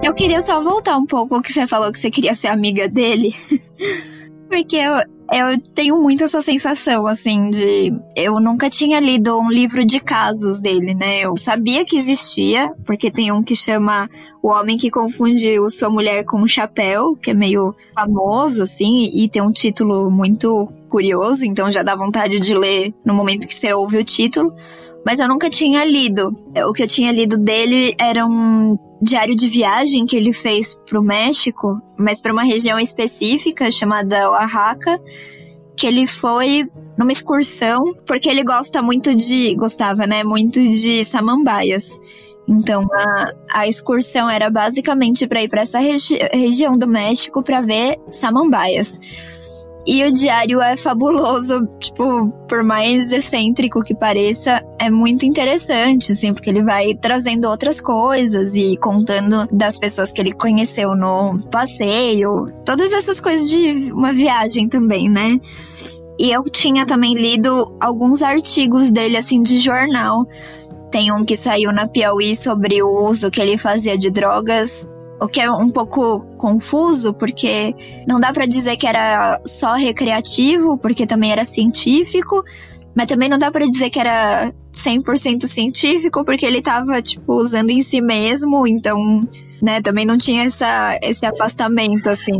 Eu 0.03 0.13
queria 0.13 0.41
só 0.41 0.61
voltar 0.61 0.97
um 0.97 1.05
pouco 1.05 1.33
ao 1.33 1.41
que 1.41 1.53
você 1.53 1.65
falou 1.65 1.89
que 1.89 1.97
você 1.97 2.11
queria 2.11 2.33
ser 2.33 2.47
amiga 2.47 2.89
dele. 2.89 3.33
Porque 4.49 4.75
eu, 4.75 4.95
eu 5.33 5.59
tenho 5.73 6.01
muito 6.01 6.23
essa 6.23 6.41
sensação, 6.41 7.07
assim, 7.07 7.49
de. 7.49 7.93
Eu 8.15 8.39
nunca 8.39 8.69
tinha 8.69 8.99
lido 8.99 9.37
um 9.37 9.49
livro 9.49 9.85
de 9.85 9.99
casos 9.99 10.59
dele, 10.59 10.93
né? 10.93 11.21
Eu 11.21 11.37
sabia 11.37 11.85
que 11.85 11.97
existia, 11.97 12.71
porque 12.85 13.09
tem 13.09 13.31
um 13.31 13.41
que 13.41 13.55
chama 13.55 14.09
O 14.41 14.49
Homem 14.49 14.77
que 14.77 14.91
Confundiu 14.91 15.69
Sua 15.69 15.89
Mulher 15.89 16.25
com 16.25 16.41
um 16.41 16.47
Chapéu, 16.47 17.15
que 17.15 17.31
é 17.31 17.33
meio 17.33 17.73
famoso, 17.95 18.63
assim, 18.63 19.11
e 19.13 19.27
tem 19.27 19.41
um 19.41 19.51
título 19.51 20.11
muito 20.11 20.67
curioso, 20.89 21.45
então 21.45 21.71
já 21.71 21.81
dá 21.81 21.95
vontade 21.95 22.39
de 22.39 22.53
ler 22.53 22.93
no 23.03 23.15
momento 23.15 23.47
que 23.47 23.55
você 23.55 23.73
ouve 23.73 23.97
o 23.97 24.03
título 24.03 24.53
mas 25.05 25.19
eu 25.19 25.27
nunca 25.27 25.49
tinha 25.49 25.83
lido. 25.83 26.33
O 26.67 26.73
que 26.73 26.83
eu 26.83 26.87
tinha 26.87 27.11
lido 27.11 27.37
dele 27.37 27.93
era 27.99 28.25
um 28.25 28.77
diário 29.01 29.35
de 29.35 29.47
viagem 29.47 30.05
que 30.05 30.15
ele 30.15 30.31
fez 30.31 30.73
para 30.73 30.99
o 30.99 31.03
México, 31.03 31.81
mas 31.97 32.21
para 32.21 32.31
uma 32.31 32.43
região 32.43 32.79
específica 32.79 33.69
chamada 33.69 34.29
Oaxaca, 34.29 34.99
que 35.75 35.87
ele 35.87 36.05
foi 36.07 36.67
numa 36.97 37.11
excursão, 37.11 37.93
porque 38.05 38.29
ele 38.29 38.43
gosta 38.43 38.81
muito 38.81 39.15
de, 39.15 39.55
gostava, 39.55 40.05
né, 40.05 40.23
muito 40.23 40.61
de 40.61 41.03
samambaias. 41.03 41.99
Então 42.47 42.85
a, 42.93 43.33
a 43.61 43.67
excursão 43.67 44.29
era 44.29 44.49
basicamente 44.49 45.25
para 45.25 45.41
ir 45.41 45.47
para 45.47 45.61
essa 45.61 45.79
regi 45.79 46.17
região 46.31 46.77
do 46.77 46.87
México 46.87 47.41
para 47.41 47.61
ver 47.61 47.97
samambaias. 48.11 48.99
E 49.85 50.03
o 50.05 50.13
diário 50.13 50.61
é 50.61 50.77
fabuloso, 50.77 51.67
tipo, 51.79 52.29
por 52.47 52.63
mais 52.63 53.11
excêntrico 53.11 53.81
que 53.83 53.93
pareça, 53.93 54.63
é 54.79 54.89
muito 54.89 55.25
interessante, 55.25 56.13
assim, 56.13 56.33
porque 56.33 56.49
ele 56.49 56.63
vai 56.63 56.93
trazendo 56.93 57.49
outras 57.49 57.81
coisas 57.81 58.55
e 58.55 58.77
contando 58.77 59.45
das 59.51 59.77
pessoas 59.77 60.11
que 60.13 60.21
ele 60.21 60.31
conheceu 60.31 60.95
no 60.95 61.37
passeio, 61.51 62.45
todas 62.65 62.93
essas 62.93 63.19
coisas 63.19 63.49
de 63.49 63.91
uma 63.91 64.13
viagem 64.13 64.69
também, 64.69 65.09
né? 65.09 65.37
E 66.17 66.31
eu 66.31 66.43
tinha 66.43 66.85
também 66.85 67.13
lido 67.15 67.75
alguns 67.81 68.23
artigos 68.23 68.89
dele, 68.89 69.17
assim, 69.17 69.41
de 69.41 69.57
jornal. 69.57 70.25
Tem 70.91 71.11
um 71.11 71.25
que 71.25 71.35
saiu 71.35 71.73
na 71.73 71.87
Piauí 71.87 72.35
sobre 72.35 72.81
o 72.81 73.09
uso 73.09 73.29
que 73.29 73.41
ele 73.41 73.57
fazia 73.57 73.97
de 73.97 74.09
drogas 74.09 74.87
o 75.23 75.27
que 75.27 75.39
é 75.39 75.49
um 75.49 75.69
pouco 75.69 76.19
confuso, 76.37 77.13
porque 77.13 77.73
não 78.05 78.19
dá 78.19 78.33
para 78.33 78.45
dizer 78.45 78.75
que 78.75 78.85
era 78.85 79.39
só 79.45 79.73
recreativo, 79.73 80.77
porque 80.77 81.07
também 81.07 81.31
era 81.31 81.45
científico, 81.45 82.43
mas 82.93 83.07
também 83.07 83.29
não 83.29 83.39
dá 83.39 83.49
para 83.49 83.65
dizer 83.65 83.89
que 83.89 83.99
era 83.99 84.53
100% 84.73 85.47
científico, 85.47 86.25
porque 86.25 86.45
ele 86.45 86.61
tava, 86.61 87.01
tipo, 87.01 87.35
usando 87.35 87.69
em 87.69 87.81
si 87.81 88.01
mesmo, 88.01 88.67
então, 88.67 89.21
né, 89.61 89.81
também 89.81 90.05
não 90.05 90.17
tinha 90.17 90.43
essa, 90.43 90.99
esse 91.01 91.25
afastamento, 91.25 92.09
assim. 92.09 92.37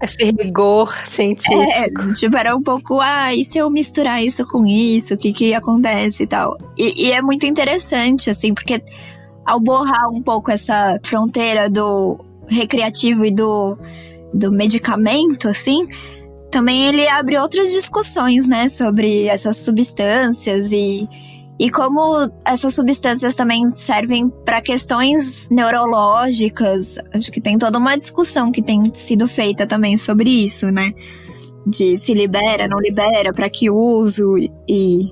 Esse 0.00 0.24
rigor 0.24 0.90
científico. 1.04 1.60
É, 1.60 1.90
tipo, 2.14 2.34
era 2.34 2.56
um 2.56 2.62
pouco, 2.62 2.98
ah, 2.98 3.34
e 3.34 3.44
se 3.44 3.58
eu 3.58 3.70
misturar 3.70 4.24
isso 4.24 4.46
com 4.46 4.64
isso, 4.66 5.14
o 5.14 5.18
que 5.18 5.34
que 5.34 5.52
acontece 5.52 6.22
e 6.22 6.26
tal. 6.26 6.56
E, 6.78 7.08
e 7.08 7.12
é 7.12 7.20
muito 7.20 7.46
interessante, 7.46 8.30
assim, 8.30 8.54
porque 8.54 8.82
ao 9.44 9.60
borrar 9.60 10.08
um 10.10 10.22
pouco 10.22 10.50
essa 10.50 10.98
fronteira 11.02 11.68
do 11.68 12.18
recreativo 12.46 13.24
e 13.24 13.30
do, 13.30 13.76
do 14.32 14.50
medicamento, 14.50 15.48
assim, 15.48 15.86
também 16.50 16.84
ele 16.84 17.08
abre 17.08 17.38
outras 17.38 17.72
discussões, 17.72 18.46
né, 18.46 18.68
sobre 18.68 19.24
essas 19.24 19.56
substâncias 19.56 20.70
e, 20.70 21.08
e 21.58 21.70
como 21.70 22.30
essas 22.44 22.74
substâncias 22.74 23.34
também 23.34 23.70
servem 23.74 24.28
para 24.44 24.60
questões 24.60 25.48
neurológicas. 25.50 26.98
Acho 27.14 27.32
que 27.32 27.40
tem 27.40 27.58
toda 27.58 27.78
uma 27.78 27.96
discussão 27.96 28.52
que 28.52 28.62
tem 28.62 28.92
sido 28.94 29.26
feita 29.26 29.66
também 29.66 29.96
sobre 29.96 30.28
isso, 30.28 30.66
né? 30.66 30.92
De 31.66 31.96
se 31.96 32.12
libera, 32.12 32.68
não 32.68 32.80
libera, 32.80 33.32
para 33.32 33.48
que 33.48 33.70
uso 33.70 34.36
e. 34.68 35.10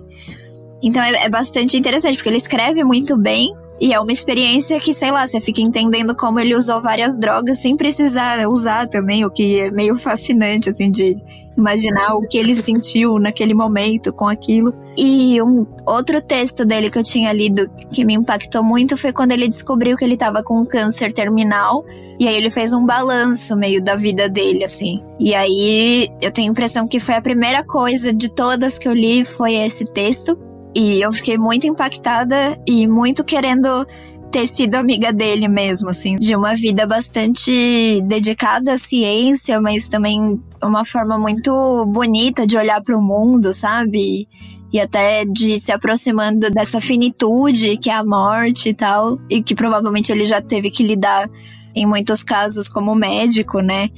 Então 0.82 1.02
é, 1.02 1.24
é 1.24 1.28
bastante 1.28 1.78
interessante, 1.78 2.16
porque 2.16 2.28
ele 2.28 2.36
escreve 2.36 2.82
muito 2.82 3.16
bem 3.16 3.54
e 3.80 3.94
é 3.94 3.98
uma 3.98 4.12
experiência 4.12 4.78
que, 4.78 4.92
sei 4.92 5.10
lá, 5.10 5.26
você 5.26 5.40
fica 5.40 5.62
entendendo 5.62 6.14
como 6.14 6.38
ele 6.38 6.54
usou 6.54 6.82
várias 6.82 7.18
drogas 7.18 7.60
sem 7.60 7.76
precisar 7.76 8.46
usar 8.46 8.86
também, 8.86 9.24
o 9.24 9.30
que 9.30 9.58
é 9.58 9.70
meio 9.70 9.96
fascinante, 9.96 10.68
assim, 10.68 10.90
de 10.90 11.14
imaginar 11.56 12.14
o 12.14 12.28
que 12.28 12.36
ele 12.36 12.54
sentiu 12.54 13.18
naquele 13.18 13.54
momento 13.54 14.12
com 14.12 14.28
aquilo. 14.28 14.74
E 14.96 15.40
um 15.40 15.66
outro 15.86 16.20
texto 16.20 16.62
dele 16.64 16.90
que 16.90 16.98
eu 16.98 17.02
tinha 17.02 17.32
lido 17.32 17.70
que 17.90 18.04
me 18.04 18.12
impactou 18.12 18.62
muito 18.62 18.98
foi 18.98 19.14
quando 19.14 19.32
ele 19.32 19.48
descobriu 19.48 19.96
que 19.96 20.04
ele 20.04 20.14
estava 20.14 20.42
com 20.42 20.60
um 20.60 20.64
câncer 20.64 21.10
terminal. 21.10 21.82
E 22.18 22.28
aí 22.28 22.36
ele 22.36 22.50
fez 22.50 22.74
um 22.74 22.84
balanço 22.84 23.56
meio 23.56 23.82
da 23.82 23.96
vida 23.96 24.28
dele, 24.28 24.62
assim. 24.62 25.02
E 25.18 25.34
aí 25.34 26.10
eu 26.20 26.30
tenho 26.30 26.48
a 26.48 26.52
impressão 26.52 26.86
que 26.86 27.00
foi 27.00 27.14
a 27.14 27.22
primeira 27.22 27.64
coisa 27.64 28.12
de 28.12 28.30
todas 28.30 28.78
que 28.78 28.86
eu 28.86 28.92
li 28.92 29.24
foi 29.24 29.54
esse 29.54 29.86
texto 29.86 30.38
E 30.74 31.00
eu 31.00 31.12
fiquei 31.12 31.36
muito 31.36 31.66
impactada 31.66 32.60
e 32.66 32.86
muito 32.86 33.24
querendo 33.24 33.86
ter 34.30 34.46
sido 34.46 34.76
amiga 34.76 35.12
dele 35.12 35.48
mesmo, 35.48 35.90
assim, 35.90 36.16
de 36.16 36.36
uma 36.36 36.54
vida 36.54 36.86
bastante 36.86 38.00
dedicada 38.02 38.74
à 38.74 38.78
ciência, 38.78 39.60
mas 39.60 39.88
também 39.88 40.40
uma 40.62 40.84
forma 40.84 41.18
muito 41.18 41.84
bonita 41.86 42.46
de 42.46 42.56
olhar 42.56 42.80
para 42.80 42.96
o 42.96 43.02
mundo, 43.02 43.52
sabe? 43.52 44.28
E 44.72 44.78
até 44.78 45.24
de 45.24 45.58
se 45.58 45.72
aproximando 45.72 46.48
dessa 46.48 46.80
finitude 46.80 47.76
que 47.76 47.90
é 47.90 47.94
a 47.94 48.04
morte 48.04 48.68
e 48.68 48.74
tal, 48.74 49.18
e 49.28 49.42
que 49.42 49.54
provavelmente 49.54 50.12
ele 50.12 50.24
já 50.24 50.40
teve 50.40 50.70
que 50.70 50.84
lidar 50.84 51.28
em 51.74 51.86
muitos 51.86 52.22
casos 52.22 52.68
como 52.68 52.94
médico, 52.94 53.60
né? 53.60 53.90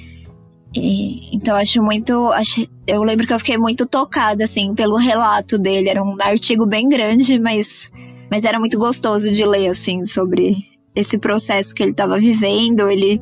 E, 0.74 1.34
então 1.34 1.56
acho 1.56 1.82
muito. 1.82 2.28
Acho, 2.28 2.66
eu 2.86 3.02
lembro 3.02 3.26
que 3.26 3.32
eu 3.32 3.38
fiquei 3.38 3.58
muito 3.58 3.86
tocada, 3.86 4.44
assim, 4.44 4.74
pelo 4.74 4.96
relato 4.96 5.58
dele. 5.58 5.88
Era 5.88 6.02
um 6.02 6.16
artigo 6.20 6.66
bem 6.66 6.88
grande, 6.88 7.38
mas, 7.38 7.90
mas 8.30 8.44
era 8.44 8.58
muito 8.58 8.78
gostoso 8.78 9.30
de 9.30 9.44
ler, 9.44 9.68
assim, 9.68 10.06
sobre 10.06 10.56
esse 10.94 11.18
processo 11.18 11.74
que 11.74 11.82
ele 11.82 11.92
estava 11.92 12.18
vivendo. 12.18 12.88
Ele, 12.90 13.20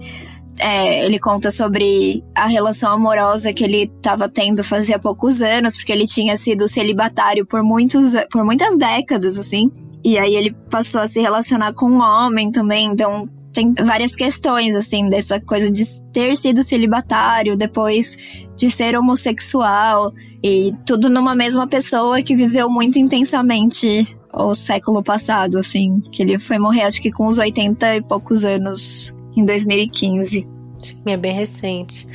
é, 0.58 1.04
ele 1.04 1.18
conta 1.18 1.50
sobre 1.50 2.22
a 2.34 2.46
relação 2.46 2.92
amorosa 2.92 3.52
que 3.52 3.64
ele 3.64 3.90
estava 3.96 4.28
tendo 4.28 4.62
fazia 4.62 4.98
poucos 4.98 5.42
anos, 5.42 5.76
porque 5.76 5.92
ele 5.92 6.06
tinha 6.06 6.36
sido 6.36 6.68
celibatário 6.68 7.44
por, 7.44 7.62
muitos, 7.62 8.12
por 8.30 8.44
muitas 8.44 8.76
décadas, 8.76 9.38
assim. 9.38 9.70
E 10.04 10.18
aí 10.18 10.34
ele 10.34 10.52
passou 10.70 11.00
a 11.00 11.08
se 11.08 11.20
relacionar 11.20 11.74
com 11.74 11.90
um 11.90 12.00
homem 12.00 12.50
também, 12.50 12.86
então 12.86 13.28
tem 13.52 13.74
várias 13.74 14.14
questões, 14.14 14.74
assim, 14.74 15.08
dessa 15.08 15.40
coisa 15.40 15.70
de 15.70 15.84
ter 16.12 16.36
sido 16.36 16.62
celibatário, 16.62 17.56
depois 17.56 18.16
de 18.56 18.70
ser 18.70 18.96
homossexual, 18.96 20.12
e 20.42 20.72
tudo 20.86 21.08
numa 21.08 21.34
mesma 21.34 21.66
pessoa 21.66 22.22
que 22.22 22.36
viveu 22.36 22.70
muito 22.70 22.98
intensamente 22.98 24.06
o 24.32 24.54
século 24.54 25.02
passado, 25.02 25.58
assim, 25.58 26.00
que 26.12 26.22
ele 26.22 26.38
foi 26.38 26.58
morrer 26.58 26.82
acho 26.82 27.02
que 27.02 27.10
com 27.10 27.26
uns 27.26 27.38
80 27.38 27.96
e 27.96 28.02
poucos 28.02 28.44
anos 28.44 29.14
em 29.36 29.44
2015. 29.44 30.46
Sim, 30.78 31.02
é 31.06 31.16
bem 31.16 31.32
recente. 31.32 32.06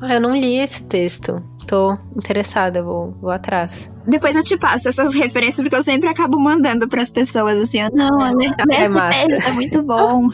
Ah, 0.00 0.14
eu 0.14 0.20
não 0.20 0.36
li 0.36 0.56
esse 0.56 0.84
texto. 0.84 1.42
Tô 1.66 1.96
interessada, 2.16 2.82
vou, 2.82 3.16
vou 3.20 3.30
atrás. 3.30 3.94
Depois 4.06 4.36
eu 4.36 4.44
te 4.44 4.56
passo 4.56 4.88
essas 4.88 5.14
referências, 5.16 5.62
porque 5.62 5.76
eu 5.76 5.82
sempre 5.82 6.08
acabo 6.08 6.38
mandando 6.38 6.88
para 6.88 7.00
as 7.00 7.10
pessoas 7.10 7.58
assim, 7.60 7.78
não, 7.92 8.36
lê, 8.36 8.46
é, 8.70 8.82
é 8.84 8.88
massa. 8.88 9.26
é 9.26 9.52
muito 9.52 9.82
bom. 9.82 10.28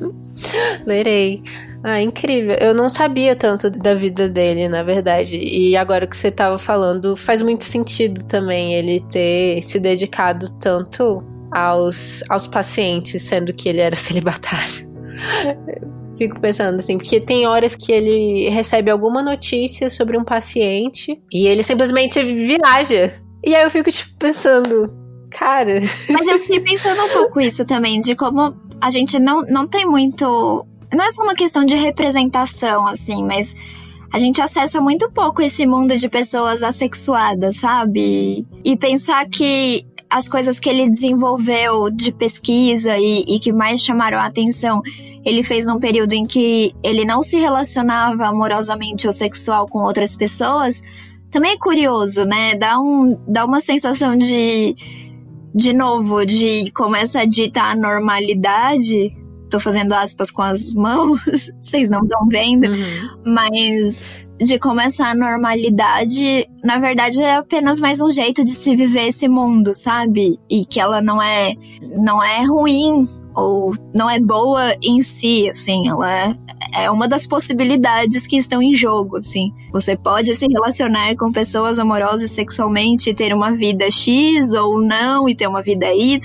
Lerei. 0.86 1.42
Ah, 1.82 2.00
incrível. 2.00 2.56
Eu 2.60 2.74
não 2.74 2.88
sabia 2.88 3.36
tanto 3.36 3.70
da 3.70 3.94
vida 3.94 4.28
dele, 4.28 4.68
na 4.68 4.82
verdade. 4.82 5.38
E 5.38 5.76
agora 5.76 6.06
que 6.06 6.16
você 6.16 6.30
tava 6.30 6.58
falando, 6.58 7.16
faz 7.16 7.42
muito 7.42 7.64
sentido 7.64 8.24
também 8.24 8.74
ele 8.74 9.00
ter 9.10 9.62
se 9.62 9.78
dedicado 9.78 10.50
tanto 10.58 11.22
aos, 11.52 12.22
aos 12.28 12.46
pacientes, 12.46 13.22
sendo 13.22 13.52
que 13.52 13.68
ele 13.68 13.80
era 13.80 13.94
celibatário. 13.96 14.86
Fico 16.16 16.40
pensando 16.40 16.76
assim, 16.76 16.96
porque 16.96 17.20
tem 17.20 17.46
horas 17.46 17.74
que 17.74 17.92
ele 17.92 18.48
recebe 18.48 18.90
alguma 18.90 19.22
notícia 19.22 19.90
sobre 19.90 20.16
um 20.16 20.24
paciente 20.24 21.20
e 21.32 21.46
ele 21.46 21.62
simplesmente 21.62 22.22
viaja. 22.22 23.12
E 23.44 23.54
aí 23.54 23.62
eu 23.62 23.70
fico, 23.70 23.90
tipo, 23.90 24.16
pensando, 24.18 24.92
cara. 25.30 25.80
Mas 26.10 26.26
eu 26.26 26.38
fiquei 26.40 26.60
pensando 26.60 27.02
um 27.04 27.08
pouco 27.10 27.40
isso 27.40 27.64
também, 27.64 28.00
de 28.00 28.16
como 28.16 28.54
a 28.80 28.90
gente 28.90 29.18
não, 29.18 29.42
não 29.42 29.66
tem 29.66 29.86
muito. 29.86 30.66
Não 30.92 31.04
é 31.04 31.12
só 31.12 31.22
uma 31.22 31.34
questão 31.34 31.64
de 31.64 31.74
representação, 31.74 32.86
assim, 32.86 33.22
mas 33.22 33.54
a 34.12 34.18
gente 34.18 34.40
acessa 34.40 34.80
muito 34.80 35.10
pouco 35.10 35.42
esse 35.42 35.66
mundo 35.66 35.96
de 35.96 36.08
pessoas 36.08 36.62
assexuadas, 36.62 37.56
sabe? 37.56 38.46
E 38.64 38.76
pensar 38.76 39.28
que 39.28 39.84
as 40.08 40.28
coisas 40.28 40.58
que 40.58 40.70
ele 40.70 40.88
desenvolveu 40.88 41.90
de 41.90 42.12
pesquisa 42.12 42.96
e, 42.96 43.24
e 43.28 43.40
que 43.40 43.52
mais 43.52 43.82
chamaram 43.82 44.18
a 44.18 44.26
atenção 44.26 44.80
ele 45.26 45.42
fez 45.42 45.66
num 45.66 45.80
período 45.80 46.12
em 46.12 46.24
que 46.24 46.72
ele 46.84 47.04
não 47.04 47.20
se 47.20 47.36
relacionava 47.36 48.28
amorosamente 48.28 49.08
ou 49.08 49.12
sexual 49.12 49.66
com 49.66 49.80
outras 49.80 50.14
pessoas, 50.14 50.80
também 51.32 51.54
é 51.54 51.58
curioso, 51.58 52.24
né? 52.24 52.54
Dá, 52.54 52.78
um, 52.78 53.18
dá 53.26 53.44
uma 53.44 53.60
sensação 53.60 54.16
de, 54.16 54.72
de 55.52 55.72
novo, 55.72 56.24
de 56.24 56.70
como 56.70 56.94
essa 56.94 57.26
dita 57.26 57.74
normalidade. 57.74 59.10
Tô 59.50 59.58
fazendo 59.58 59.94
aspas 59.94 60.30
com 60.30 60.42
as 60.42 60.72
mãos, 60.72 61.20
vocês 61.60 61.90
não 61.90 62.04
estão 62.04 62.28
vendo, 62.28 62.68
uhum. 62.68 63.34
mas 63.34 64.28
de 64.38 64.60
como 64.60 64.80
essa 64.80 65.12
normalidade, 65.12 66.46
na 66.62 66.78
verdade, 66.78 67.20
é 67.20 67.34
apenas 67.34 67.80
mais 67.80 68.00
um 68.00 68.10
jeito 68.12 68.44
de 68.44 68.52
se 68.52 68.76
viver 68.76 69.08
esse 69.08 69.28
mundo, 69.28 69.74
sabe? 69.74 70.38
E 70.48 70.64
que 70.64 70.78
ela 70.78 71.02
não 71.02 71.20
é, 71.20 71.54
não 71.98 72.22
é 72.22 72.44
ruim 72.44 73.08
ou 73.36 73.74
não 73.94 74.08
é 74.08 74.18
boa 74.18 74.74
em 74.82 75.02
si, 75.02 75.46
assim, 75.50 75.86
ela 75.86 76.10
é, 76.10 76.34
é 76.84 76.90
uma 76.90 77.06
das 77.06 77.26
possibilidades 77.26 78.26
que 78.26 78.38
estão 78.38 78.62
em 78.62 78.74
jogo, 78.74 79.18
assim. 79.18 79.52
Você 79.70 79.94
pode 79.94 80.34
se 80.34 80.46
relacionar 80.46 81.14
com 81.16 81.30
pessoas 81.30 81.78
amorosas 81.78 82.30
sexualmente 82.30 83.10
e 83.10 83.14
ter 83.14 83.34
uma 83.34 83.52
vida 83.52 83.90
X 83.90 84.54
ou 84.54 84.80
não 84.80 85.28
e 85.28 85.34
ter 85.34 85.46
uma 85.46 85.60
vida 85.60 85.92
Y. 85.92 86.18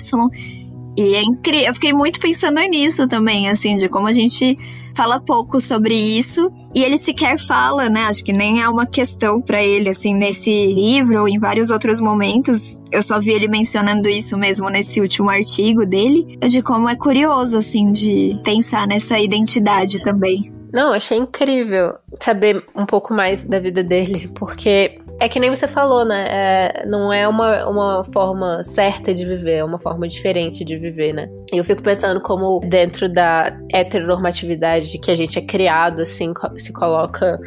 E 0.96 1.14
é 1.14 1.22
incrível. 1.22 1.66
Eu 1.68 1.74
fiquei 1.74 1.92
muito 1.92 2.18
pensando 2.18 2.58
nisso 2.60 3.06
também, 3.06 3.48
assim, 3.50 3.76
de 3.76 3.90
como 3.90 4.08
a 4.08 4.12
gente 4.12 4.56
fala 4.94 5.20
pouco 5.20 5.60
sobre 5.60 5.94
isso 5.94 6.50
e 6.74 6.82
ele 6.82 6.98
sequer 6.98 7.38
fala, 7.38 7.88
né? 7.88 8.04
Acho 8.04 8.24
que 8.24 8.32
nem 8.32 8.62
é 8.62 8.68
uma 8.68 8.86
questão 8.86 9.40
para 9.40 9.62
ele, 9.62 9.90
assim, 9.90 10.14
nesse 10.14 10.50
livro 10.72 11.20
ou 11.20 11.28
em 11.28 11.38
vários 11.38 11.70
outros 11.70 12.00
momentos. 12.00 12.78
Eu 12.90 13.02
só 13.02 13.20
vi 13.20 13.32
ele 13.32 13.48
mencionando 13.48 14.08
isso 14.08 14.38
mesmo 14.38 14.68
nesse 14.68 15.00
último 15.00 15.30
artigo 15.30 15.84
dele, 15.84 16.38
de 16.48 16.62
como 16.62 16.88
é 16.88 16.96
curioso, 16.96 17.58
assim, 17.58 17.90
de 17.90 18.40
pensar 18.44 18.86
nessa 18.86 19.18
identidade 19.18 20.02
também. 20.02 20.52
Não, 20.72 20.94
achei 20.94 21.18
incrível 21.18 21.94
saber 22.18 22.64
um 22.74 22.86
pouco 22.86 23.12
mais 23.12 23.44
da 23.44 23.58
vida 23.58 23.84
dele, 23.84 24.30
porque 24.34 25.01
é 25.22 25.28
que 25.28 25.38
nem 25.38 25.50
você 25.50 25.68
falou, 25.68 26.04
né? 26.04 26.24
É, 26.28 26.84
não 26.84 27.12
é 27.12 27.28
uma, 27.28 27.68
uma 27.68 28.04
forma 28.12 28.64
certa 28.64 29.14
de 29.14 29.24
viver, 29.24 29.58
é 29.58 29.64
uma 29.64 29.78
forma 29.78 30.08
diferente 30.08 30.64
de 30.64 30.76
viver, 30.76 31.12
né? 31.12 31.30
E 31.52 31.58
eu 31.58 31.64
fico 31.64 31.80
pensando 31.80 32.20
como 32.20 32.58
dentro 32.58 33.08
da 33.08 33.56
heteronormatividade 33.72 34.98
que 34.98 35.12
a 35.12 35.14
gente 35.14 35.38
é 35.38 35.42
criado, 35.42 36.02
assim, 36.02 36.34
se 36.56 36.72
coloca 36.72 37.38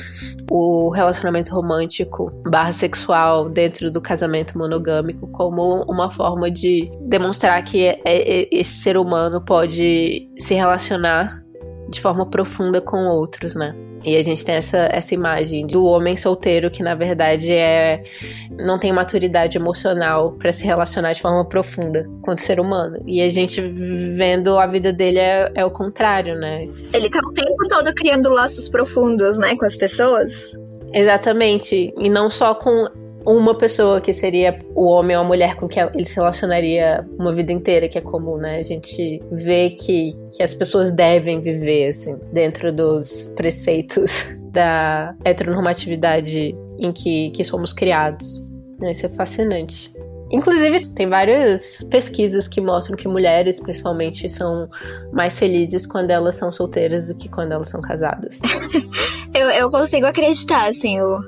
o 0.50 0.90
relacionamento 0.90 1.54
romântico 1.54 2.32
barra 2.50 2.72
sexual 2.72 3.50
dentro 3.50 3.92
do 3.92 4.00
casamento 4.00 4.58
monogâmico 4.58 5.28
como 5.28 5.84
uma 5.84 6.10
forma 6.10 6.50
de 6.50 6.90
demonstrar 7.02 7.62
que 7.62 7.86
é, 7.86 8.00
é, 8.06 8.48
esse 8.54 8.72
ser 8.72 8.96
humano 8.96 9.44
pode 9.44 10.30
se 10.40 10.54
relacionar 10.54 11.44
de 11.90 12.00
forma 12.00 12.26
profunda 12.26 12.80
com 12.80 13.06
outros, 13.06 13.54
né? 13.54 13.76
E 14.06 14.16
a 14.16 14.24
gente 14.24 14.46
tem 14.46 14.56
essa, 14.56 14.88
essa 14.92 15.14
imagem 15.14 15.66
do 15.66 15.84
homem 15.86 16.16
solteiro 16.16 16.70
que, 16.70 16.84
na 16.84 16.94
verdade, 16.94 17.52
é 17.52 18.04
não 18.52 18.78
tem 18.78 18.94
maturidade 18.94 19.58
emocional 19.58 20.34
para 20.34 20.52
se 20.52 20.66
relacionar 20.66 21.14
de 21.14 21.22
forma 21.22 21.44
profunda 21.44 22.08
com 22.22 22.32
o 22.32 22.38
ser 22.38 22.60
humano. 22.60 23.02
E 23.06 23.22
a 23.22 23.28
gente 23.28 23.60
vendo 23.62 24.58
a 24.60 24.68
vida 24.68 24.94
dele 24.94 25.20
é, 25.20 25.52
é 25.56 25.66
o 25.66 25.72
contrário, 25.72 26.36
né? 26.36 26.68
Ele 26.94 27.10
tá 27.10 27.20
o 27.20 27.34
tempo 27.34 27.68
todo 27.68 27.94
criando 27.94 28.30
laços 28.30 28.70
profundos, 28.70 29.38
né, 29.38 29.56
com 29.56 29.66
as 29.66 29.76
pessoas. 29.76 30.54
Exatamente. 30.94 31.94
E 31.98 32.10
não 32.10 32.30
só 32.30 32.54
com 32.54 32.86
uma 33.26 33.56
pessoa 33.56 34.00
que 34.00 34.14
seria 34.14 34.60
o 34.76 34.86
homem 34.86 35.16
ou 35.16 35.24
a 35.24 35.26
mulher 35.26 35.56
com 35.56 35.68
que 35.68 35.80
ele 35.80 36.06
se 36.06 36.16
relacionaria 36.16 37.06
uma 37.18 37.34
vida 37.34 37.52
inteira, 37.52 37.90
que 37.90 37.98
é 37.98 38.02
comum, 38.02 38.38
né? 38.38 38.58
A 38.58 38.62
gente 38.62 39.20
vê 39.32 39.72
que, 39.72 40.12
que 40.36 40.44
as 40.44 40.54
pessoas 40.54 40.92
devem 40.92 41.42
viver, 41.42 41.90
assim, 41.90 42.18
dentro 42.32 42.72
dos 42.72 43.34
preceitos 43.36 44.36
da 44.52 45.16
heteronormatividade 45.24 46.56
em 46.78 46.92
que, 46.92 47.32
que 47.32 47.44
somos 47.44 47.74
criados. 47.74 48.46
Isso 48.84 49.06
é 49.06 49.10
fascinante. 49.10 49.94
Inclusive, 50.32 50.88
tem 50.94 51.08
várias 51.08 51.84
pesquisas 51.90 52.48
que 52.48 52.60
mostram 52.60 52.98
que 52.98 53.08
mulheres, 53.08 53.60
principalmente, 53.60 54.28
são 54.28 54.68
mais 55.14 55.38
felizes 55.38 55.86
quando 55.86 56.10
elas 56.10 56.36
são 56.36 56.52
solteiras 56.52 57.08
do 57.08 57.16
que 57.16 57.30
quando 57.30 57.52
elas 57.52 57.70
são 57.70 57.80
casadas. 57.80 58.40
eu, 59.36 59.50
eu 59.50 59.70
consigo 59.70 60.06
acreditar, 60.06 60.70
assim. 60.70 60.98
Eu, 60.98 61.20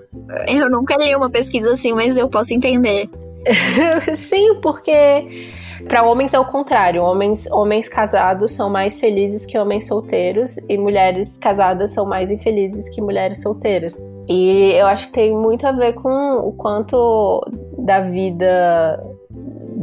eu 0.47 0.69
nunca 0.69 0.95
li 0.97 1.15
uma 1.15 1.29
pesquisa 1.29 1.73
assim, 1.73 1.93
mas 1.93 2.17
eu 2.17 2.29
posso 2.29 2.53
entender. 2.53 3.09
Sim, 4.15 4.59
porque 4.61 5.53
para 5.87 6.03
homens 6.03 6.33
é 6.33 6.39
o 6.39 6.45
contrário. 6.45 7.03
Homens, 7.03 7.49
homens 7.51 7.87
casados 7.89 8.51
são 8.51 8.69
mais 8.69 8.99
felizes 8.99 9.45
que 9.45 9.57
homens 9.57 9.87
solteiros 9.87 10.57
e 10.69 10.77
mulheres 10.77 11.37
casadas 11.37 11.91
são 11.91 12.05
mais 12.05 12.31
infelizes 12.31 12.89
que 12.89 13.01
mulheres 13.01 13.41
solteiras. 13.41 13.95
E 14.27 14.71
eu 14.73 14.87
acho 14.87 15.07
que 15.07 15.13
tem 15.13 15.33
muito 15.33 15.65
a 15.65 15.71
ver 15.71 15.93
com 15.93 16.09
o 16.39 16.51
quanto 16.53 17.41
da 17.77 18.01
vida 18.01 19.01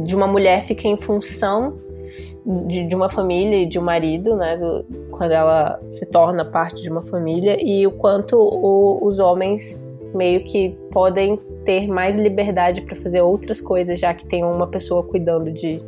de 0.03 0.15
uma 0.15 0.27
mulher 0.27 0.61
fica 0.61 0.87
em 0.87 0.97
função 0.97 1.85
de, 2.67 2.85
de 2.85 2.95
uma 2.95 3.09
família 3.09 3.63
e 3.63 3.65
de 3.65 3.79
um 3.79 3.83
marido, 3.83 4.35
né? 4.35 4.57
Do, 4.57 4.85
quando 5.11 5.31
ela 5.31 5.79
se 5.87 6.05
torna 6.09 6.45
parte 6.45 6.81
de 6.81 6.89
uma 6.89 7.01
família, 7.01 7.57
e 7.59 7.85
o 7.87 7.91
quanto 7.91 8.37
o, 8.37 9.05
os 9.05 9.19
homens 9.19 9.85
meio 10.13 10.43
que 10.43 10.77
podem 10.91 11.37
ter 11.65 11.87
mais 11.87 12.15
liberdade 12.15 12.81
para 12.81 12.95
fazer 12.95 13.21
outras 13.21 13.59
coisas, 13.59 13.99
já 13.99 14.13
que 14.13 14.25
tem 14.25 14.45
uma 14.45 14.67
pessoa 14.67 15.03
cuidando 15.03 15.51
de, 15.51 15.81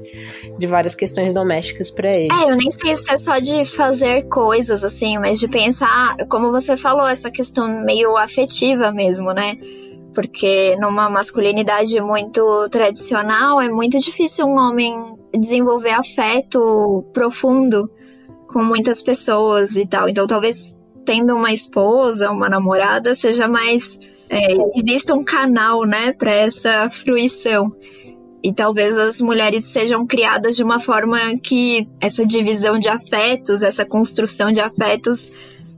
de 0.58 0.68
várias 0.68 0.96
questões 0.96 1.34
domésticas 1.34 1.92
para 1.92 2.12
ele. 2.12 2.34
É, 2.34 2.52
eu 2.52 2.58
nem 2.58 2.70
sei 2.72 2.98
se 2.98 3.12
é 3.12 3.16
só 3.16 3.40
de 3.40 3.64
fazer 3.64 4.24
coisas 4.24 4.84
assim, 4.84 5.18
mas 5.20 5.40
de 5.40 5.48
pensar, 5.48 6.18
como 6.30 6.52
você 6.52 6.76
falou, 6.76 7.08
essa 7.08 7.30
questão 7.30 7.68
meio 7.86 8.18
afetiva 8.18 8.92
mesmo, 8.92 9.32
né? 9.32 9.56
Porque 10.18 10.76
numa 10.78 11.08
masculinidade 11.12 12.02
muito 12.02 12.68
tradicional 12.70 13.62
é 13.62 13.70
muito 13.70 14.00
difícil 14.00 14.48
um 14.48 14.58
homem 14.58 15.16
desenvolver 15.32 15.92
afeto 15.92 17.06
profundo 17.14 17.88
com 18.48 18.64
muitas 18.64 19.04
pessoas 19.04 19.76
e 19.76 19.86
tal. 19.86 20.10
Então 20.10 20.26
talvez 20.26 20.76
tendo 21.06 21.36
uma 21.36 21.54
esposa, 21.54 22.32
uma 22.32 22.50
namorada, 22.50 23.14
seja 23.14 23.48
mais. 23.48 24.00
É, 24.28 24.56
exista 24.76 25.14
um 25.14 25.24
canal, 25.24 25.86
né, 25.86 26.12
para 26.14 26.32
essa 26.32 26.90
fruição. 26.90 27.68
E 28.44 28.52
talvez 28.52 28.98
as 28.98 29.22
mulheres 29.22 29.66
sejam 29.66 30.04
criadas 30.04 30.56
de 30.56 30.64
uma 30.64 30.80
forma 30.80 31.20
que 31.44 31.88
essa 32.02 32.26
divisão 32.26 32.80
de 32.80 32.90
afetos, 32.90 33.62
essa 33.62 33.86
construção 33.86 34.52
de 34.52 34.62
afetos 34.62 35.32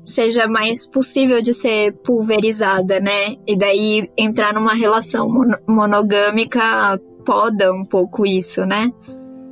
seja 0.09 0.47
mais 0.47 0.85
possível 0.85 1.41
de 1.41 1.53
ser 1.53 1.93
pulverizada, 2.03 2.99
né? 2.99 3.35
E 3.47 3.57
daí 3.57 4.09
entrar 4.17 4.53
numa 4.53 4.73
relação 4.73 5.29
monogâmica 5.67 6.99
poda 7.25 7.71
um 7.73 7.85
pouco 7.85 8.25
isso, 8.25 8.65
né? 8.65 8.91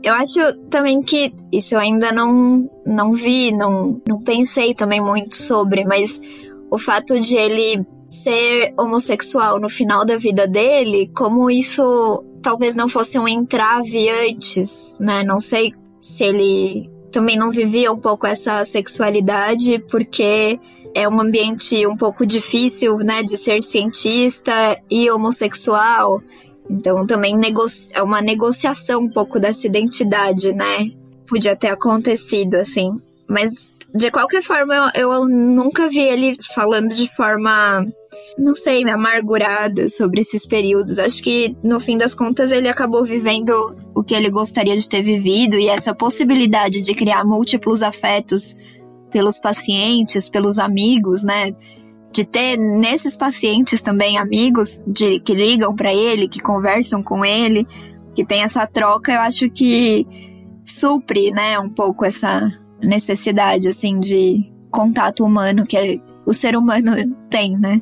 Eu 0.03 0.13
acho 0.13 0.39
também 0.69 1.01
que 1.01 1.33
isso 1.51 1.75
eu 1.75 1.79
ainda 1.79 2.11
não, 2.11 2.69
não 2.85 3.13
vi, 3.13 3.51
não, 3.51 4.01
não 4.07 4.21
pensei 4.21 4.73
também 4.73 5.01
muito 5.01 5.35
sobre, 5.35 5.83
mas 5.85 6.19
o 6.71 6.77
fato 6.77 7.19
de 7.19 7.35
ele 7.35 7.85
ser 8.07 8.73
homossexual 8.79 9.59
no 9.59 9.69
final 9.69 10.05
da 10.05 10.17
vida 10.17 10.47
dele, 10.47 11.11
como 11.15 11.49
isso 11.51 12.23
talvez 12.41 12.75
não 12.75 12.87
fosse 12.87 13.19
um 13.19 13.27
entrave 13.27 14.09
antes, 14.09 14.95
né? 14.99 15.23
Não 15.23 15.41
sei 15.41 15.71
se 15.99 16.23
ele 16.23 16.89
também 17.11 17.37
não 17.37 17.49
vivia 17.49 17.91
um 17.91 17.97
pouco 17.97 18.27
essa 18.27 18.63
sexualidade, 18.63 19.79
porque 19.89 20.59
é 20.93 21.07
um 21.07 21.21
ambiente 21.21 21.85
um 21.85 21.95
pouco 21.95 22.25
difícil, 22.25 22.97
né, 22.97 23.23
de 23.23 23.37
ser 23.37 23.61
cientista 23.63 24.79
e 24.89 25.09
homossexual. 25.09 26.21
Então 26.69 27.05
também 27.05 27.35
é 27.93 28.01
uma 28.03 28.21
negociação 28.21 29.01
um 29.01 29.09
pouco 29.09 29.39
dessa 29.39 29.67
identidade, 29.67 30.51
né? 30.53 30.91
Podia 31.27 31.55
ter 31.55 31.69
acontecido, 31.69 32.55
assim. 32.55 32.99
Mas 33.27 33.69
de 33.95 34.11
qualquer 34.11 34.41
forma, 34.41 34.91
eu, 34.93 35.11
eu 35.11 35.27
nunca 35.27 35.87
vi 35.87 35.99
ele 35.99 36.37
falando 36.53 36.93
de 36.93 37.07
forma, 37.15 37.85
não 38.37 38.53
sei, 38.53 38.87
amargurada 38.89 39.87
sobre 39.89 40.21
esses 40.21 40.45
períodos. 40.45 40.99
Acho 40.99 41.23
que 41.23 41.55
no 41.63 41.79
fim 41.79 41.97
das 41.97 42.13
contas 42.13 42.51
ele 42.51 42.67
acabou 42.67 43.03
vivendo 43.03 43.75
o 43.95 44.03
que 44.03 44.13
ele 44.13 44.29
gostaria 44.29 44.75
de 44.75 44.87
ter 44.87 45.01
vivido 45.01 45.57
e 45.57 45.67
essa 45.67 45.95
possibilidade 45.95 46.81
de 46.81 46.93
criar 46.93 47.23
múltiplos 47.23 47.81
afetos 47.81 48.55
pelos 49.11 49.39
pacientes, 49.39 50.29
pelos 50.29 50.59
amigos, 50.59 51.23
né? 51.23 51.55
de 52.11 52.25
ter 52.25 52.57
nesses 52.57 53.15
pacientes 53.15 53.81
também 53.81 54.17
amigos 54.17 54.79
de, 54.87 55.19
que 55.19 55.33
ligam 55.33 55.75
para 55.75 55.93
ele, 55.93 56.27
que 56.27 56.39
conversam 56.39 57.03
com 57.03 57.23
ele, 57.23 57.67
que 58.15 58.25
tem 58.25 58.41
essa 58.41 58.65
troca, 58.65 59.11
eu 59.11 59.19
acho 59.19 59.49
que 59.49 60.07
supre, 60.65 61.31
né, 61.31 61.59
um 61.59 61.69
pouco 61.69 62.03
essa 62.03 62.51
necessidade 62.81 63.67
assim 63.67 63.99
de 63.99 64.51
contato 64.71 65.25
humano 65.25 65.65
que 65.65 65.77
é, 65.77 65.97
o 66.25 66.33
ser 66.33 66.55
humano 66.55 66.91
tem, 67.29 67.57
né? 67.57 67.81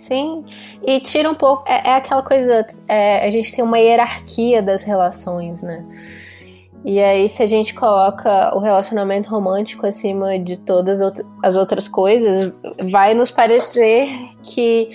Sim, 0.00 0.44
e 0.82 0.98
tira 1.00 1.30
um 1.30 1.34
pouco. 1.34 1.64
É, 1.68 1.90
é 1.90 1.94
aquela 1.96 2.22
coisa. 2.22 2.66
É, 2.88 3.26
a 3.26 3.30
gente 3.30 3.54
tem 3.54 3.62
uma 3.62 3.78
hierarquia 3.78 4.62
das 4.62 4.82
relações, 4.82 5.62
né? 5.62 5.84
E 6.82 6.98
aí, 6.98 7.28
se 7.28 7.42
a 7.42 7.46
gente 7.46 7.74
coloca 7.74 8.56
o 8.56 8.60
relacionamento 8.60 9.28
romântico 9.28 9.86
acima 9.86 10.38
de 10.38 10.58
todas 10.58 11.02
as 11.42 11.54
outras 11.54 11.86
coisas, 11.86 12.50
vai 12.90 13.12
nos 13.12 13.30
parecer 13.30 14.08
que. 14.42 14.88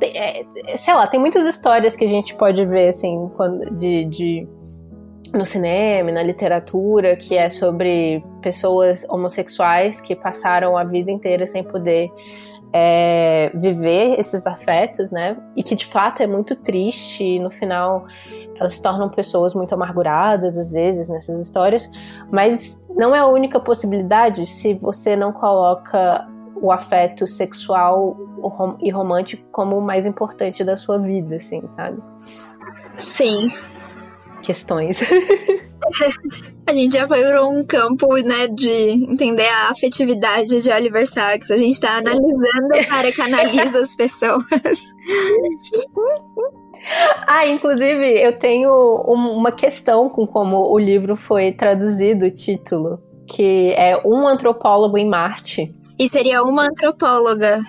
É, 0.00 0.44
sei 0.76 0.94
lá, 0.94 1.06
tem 1.08 1.18
muitas 1.18 1.44
histórias 1.44 1.96
que 1.96 2.04
a 2.04 2.08
gente 2.08 2.36
pode 2.36 2.64
ver, 2.64 2.90
assim, 2.90 3.28
de, 3.72 4.04
de 4.04 4.48
no 5.36 5.44
cinema, 5.44 6.10
na 6.10 6.22
literatura, 6.22 7.16
que 7.16 7.36
é 7.36 7.48
sobre 7.48 8.24
pessoas 8.40 9.06
homossexuais 9.08 10.00
que 10.00 10.14
passaram 10.14 10.76
a 10.76 10.84
vida 10.84 11.10
inteira 11.10 11.46
sem 11.46 11.62
poder 11.62 12.10
é, 12.72 13.52
viver 13.54 14.18
esses 14.18 14.46
afetos, 14.46 15.12
né? 15.12 15.36
E 15.56 15.62
que 15.62 15.76
de 15.76 15.86
fato 15.86 16.22
é 16.22 16.26
muito 16.26 16.56
triste. 16.56 17.22
E 17.22 17.38
no 17.38 17.50
final 17.50 18.04
elas 18.58 18.74
se 18.74 18.82
tornam 18.82 19.08
pessoas 19.08 19.54
muito 19.54 19.72
amarguradas 19.74 20.56
às 20.56 20.72
vezes 20.72 21.08
nessas 21.08 21.40
histórias, 21.40 21.88
mas 22.30 22.82
não 22.96 23.14
é 23.14 23.20
a 23.20 23.26
única 23.26 23.60
possibilidade 23.60 24.46
se 24.46 24.74
você 24.74 25.16
não 25.16 25.32
coloca 25.32 26.26
o 26.60 26.72
afeto 26.72 27.26
sexual 27.26 28.16
e 28.80 28.90
romântico 28.90 29.44
como 29.50 29.76
o 29.76 29.82
mais 29.82 30.06
importante 30.06 30.64
da 30.64 30.76
sua 30.76 30.98
vida, 30.98 31.36
assim, 31.36 31.62
sabe? 31.70 32.02
Sim. 32.96 33.50
Questões. 34.44 35.00
A 36.66 36.72
gente 36.72 36.94
já 36.94 37.06
foi 37.06 37.22
para 37.22 37.46
um 37.46 37.64
campo, 37.64 38.16
né, 38.16 38.46
de 38.48 38.90
entender 38.90 39.48
a 39.48 39.70
afetividade 39.70 40.60
de 40.60 40.70
Oliver 40.70 41.06
Sacks. 41.06 41.50
A 41.50 41.58
gente 41.58 41.72
está 41.72 41.98
analisando 41.98 42.68
para 42.88 43.12
que 43.12 43.20
analisa 43.20 43.80
as 43.80 43.94
pessoas. 43.94 44.44
Ah, 47.26 47.46
inclusive, 47.46 48.18
eu 48.18 48.38
tenho 48.38 48.70
uma 49.06 49.52
questão 49.52 50.08
com 50.08 50.26
como 50.26 50.72
o 50.72 50.78
livro 50.78 51.16
foi 51.16 51.52
traduzido, 51.52 52.26
o 52.26 52.30
título, 52.30 52.98
que 53.26 53.72
é 53.76 54.00
Um 54.04 54.26
Antropólogo 54.26 54.96
em 54.96 55.08
Marte. 55.08 55.74
E 55.98 56.08
seria 56.08 56.42
uma 56.42 56.64
antropóloga. 56.64 57.60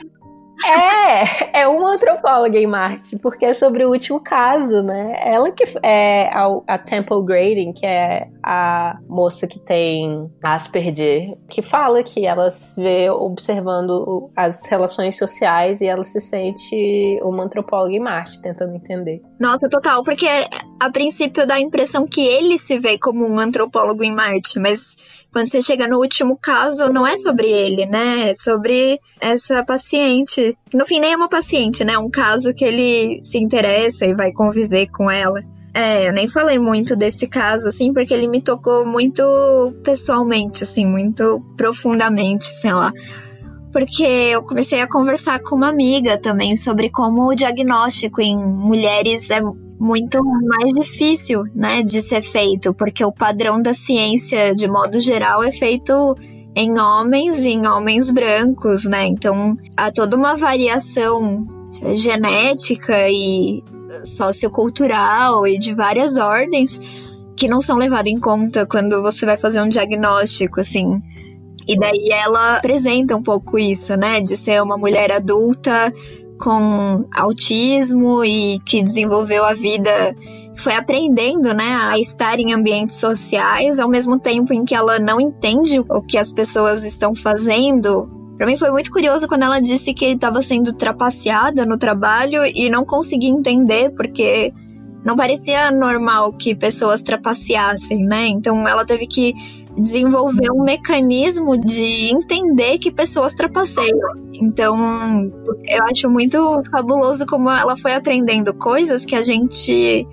É, 0.64 1.62
é 1.62 1.68
uma 1.68 1.94
antropóloga 1.94 2.58
em 2.58 2.68
Marte, 2.68 3.18
porque 3.20 3.46
é 3.46 3.54
sobre 3.54 3.86
o 3.86 3.90
último 3.90 4.20
caso, 4.20 4.82
né? 4.82 5.16
Ela 5.20 5.52
que 5.52 5.64
é 5.84 6.30
a, 6.34 6.48
a 6.68 6.78
Temple 6.78 7.24
Grading, 7.24 7.74
que 7.74 7.86
é 7.86 8.28
a 8.44 8.98
moça 9.08 9.48
que 9.48 9.60
tem 9.60 10.30
Asperger, 10.42 11.38
que 11.50 11.62
fala 11.62 12.04
que 12.04 12.26
ela 12.26 12.50
se 12.50 12.82
vê 12.82 13.10
observando 13.10 14.30
as 14.36 14.66
relações 14.68 15.18
sociais 15.18 15.82
e 15.82 15.88
ela 15.88 16.04
se 16.04 16.22
sente 16.22 17.20
uma 17.22 17.44
antropóloga 17.44 17.94
em 17.94 18.00
Marte, 18.00 18.42
tentando 18.42 18.76
entender. 18.76 19.22
Nossa, 19.40 19.68
total, 19.70 20.04
porque 20.04 20.28
a 20.80 20.90
princípio 20.90 21.46
dá 21.46 21.56
a 21.56 21.62
impressão 21.62 22.06
que 22.06 22.22
ele 22.22 22.58
se 22.58 22.80
vê 22.80 22.98
como 22.98 23.28
um 23.28 23.40
antropólogo 23.40 24.04
em 24.04 24.14
Marte, 24.14 24.60
mas 24.60 24.96
quando 25.36 25.50
você 25.50 25.62
chega 25.62 25.86
no 25.86 26.00
último 26.00 26.38
caso, 26.38 26.88
não 26.88 27.06
é 27.06 27.18
sobre 27.18 27.52
ele, 27.52 27.86
né? 27.86 28.30
É 28.30 28.36
sobre 28.36 28.98
essa 29.20 29.66
paciente. 29.66 30.58
No 30.74 30.86
fim, 30.86 31.02
nem 31.02 31.12
é 31.12 31.16
uma 31.18 31.28
paciente, 31.28 31.84
né? 31.84 31.92
É 31.92 32.00
um 32.00 32.10
caso 32.10 32.54
que 32.54 32.64
ele 32.64 33.20
se 33.22 33.38
interessa 33.38 34.06
e 34.06 34.16
vai 34.16 34.32
conviver 34.32 34.88
com 34.88 35.12
ela. 35.12 35.44
É, 35.74 36.08
eu 36.08 36.14
nem 36.14 36.30
falei 36.30 36.58
muito 36.58 36.96
desse 36.96 37.28
caso, 37.28 37.68
assim, 37.68 37.92
porque 37.92 38.14
ele 38.14 38.30
me 38.30 38.40
tocou 38.40 38.86
muito 38.86 39.22
pessoalmente, 39.84 40.64
assim, 40.64 40.86
muito 40.86 41.42
profundamente, 41.58 42.46
sei 42.46 42.72
lá. 42.72 42.94
Porque 43.76 44.06
eu 44.06 44.42
comecei 44.42 44.80
a 44.80 44.88
conversar 44.88 45.42
com 45.42 45.54
uma 45.54 45.68
amiga 45.68 46.18
também 46.18 46.56
sobre 46.56 46.90
como 46.90 47.28
o 47.28 47.36
diagnóstico 47.36 48.22
em 48.22 48.38
mulheres 48.38 49.30
é 49.30 49.42
muito 49.78 50.24
mais 50.24 50.72
difícil, 50.72 51.44
né, 51.54 51.84
de 51.84 52.00
ser 52.00 52.24
feito, 52.24 52.74
porque 52.74 53.04
o 53.04 53.12
padrão 53.12 53.62
da 53.62 53.74
ciência, 53.74 54.56
de 54.56 54.66
modo 54.66 54.98
geral, 55.02 55.44
é 55.44 55.52
feito 55.52 56.16
em 56.56 56.80
homens 56.80 57.44
e 57.44 57.50
em 57.50 57.68
homens 57.68 58.10
brancos, 58.12 58.86
né? 58.86 59.08
Então 59.08 59.58
há 59.76 59.92
toda 59.92 60.16
uma 60.16 60.38
variação 60.38 61.46
genética 61.98 63.10
e 63.10 63.62
sociocultural 64.06 65.46
e 65.46 65.60
de 65.60 65.74
várias 65.74 66.16
ordens 66.16 66.80
que 67.36 67.50
não 67.50 67.60
são 67.60 67.76
levadas 67.76 68.10
em 68.10 68.22
conta 68.22 68.66
quando 68.66 69.02
você 69.02 69.26
vai 69.26 69.38
fazer 69.38 69.62
um 69.62 69.68
diagnóstico, 69.68 70.62
assim. 70.62 70.98
E 71.68 71.78
daí 71.78 72.10
ela 72.12 72.58
apresenta 72.58 73.16
um 73.16 73.24
pouco 73.24 73.58
isso, 73.58 73.96
né? 73.96 74.22
De 74.22 74.38
ser 74.38 74.62
uma 74.62 74.78
mulher 74.78 75.12
adulta 75.12 75.92
com 76.40 77.06
autismo 77.14 78.24
e 78.24 78.60
que 78.60 78.84
desenvolveu 78.84 79.46
a 79.46 79.54
vida, 79.54 80.16
foi 80.58 80.74
aprendendo, 80.74 81.54
né, 81.54 81.76
a 81.76 81.98
estar 82.00 82.40
em 82.40 82.54
ambientes 82.54 82.98
sociais, 82.98 83.80
ao 83.80 83.90
mesmo 83.90 84.20
tempo 84.20 84.54
em 84.54 84.66
que 84.66 84.76
ela 84.76 85.00
não 85.00 85.20
entende 85.20 85.80
o 85.80 86.02
que 86.02 86.18
as 86.18 86.32
pessoas 86.32 86.84
estão 86.84 87.16
fazendo. 87.16 88.10
Para 88.38 88.48
mim 88.48 88.58
foi 88.58 88.70
muito 88.70 88.92
curioso 88.92 89.28
quando 89.28 89.44
ela 89.44 89.60
disse 89.60 89.94
que 89.94 90.08
estava 90.08 90.42
sendo 90.42 90.74
trapaceada 90.74 91.66
no 91.66 91.78
trabalho 91.78 92.46
e 92.46 92.70
não 92.70 92.84
conseguia 92.84 93.30
entender 93.30 93.92
porque 93.92 94.54
não 95.06 95.16
parecia 95.16 95.72
normal 95.72 96.34
que 96.34 96.54
pessoas 96.54 97.02
trapaceassem, 97.02 98.04
né? 98.04 98.28
Então 98.28 98.68
ela 98.68 98.84
teve 98.84 99.08
que 99.08 99.34
desenvolver 99.78 100.52
um 100.52 100.64
mecanismo 100.64 101.58
de 101.58 102.12
entender 102.12 102.78
que 102.78 102.92
pessoas 102.92 103.34
trapaceiam. 103.34 104.10
Então, 104.34 104.76
eu 105.66 105.84
acho 105.90 106.10
muito 106.10 106.62
fabuloso 106.72 107.26
como 107.26 107.50
ela 107.50 107.76
foi 107.76 107.94
aprendendo 107.94 108.54
coisas 108.54 109.06
que 109.06 109.16
a 109.16 109.22
gente 109.22 110.06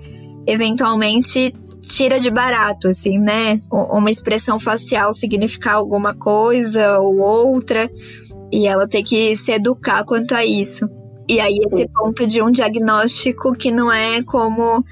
eventualmente 0.45 1.53
tira 1.81 2.19
de 2.19 2.29
barato, 2.29 2.87
assim, 2.87 3.17
né? 3.17 3.59
Uma 3.71 4.09
expressão 4.09 4.59
facial 4.59 5.13
significar 5.13 5.75
alguma 5.75 6.13
coisa 6.13 6.99
ou 6.99 7.19
outra, 7.19 7.89
e 8.51 8.67
ela 8.67 8.87
tem 8.87 9.03
que 9.03 9.35
se 9.35 9.51
educar 9.51 10.03
quanto 10.03 10.33
a 10.35 10.45
isso. 10.45 10.87
E 11.27 11.39
aí, 11.39 11.57
esse 11.65 11.87
ponto 11.87 12.27
de 12.27 12.41
um 12.41 12.49
diagnóstico 12.49 13.53
que 13.53 13.71
não 13.71 13.91
é 13.91 14.21
como 14.23 14.83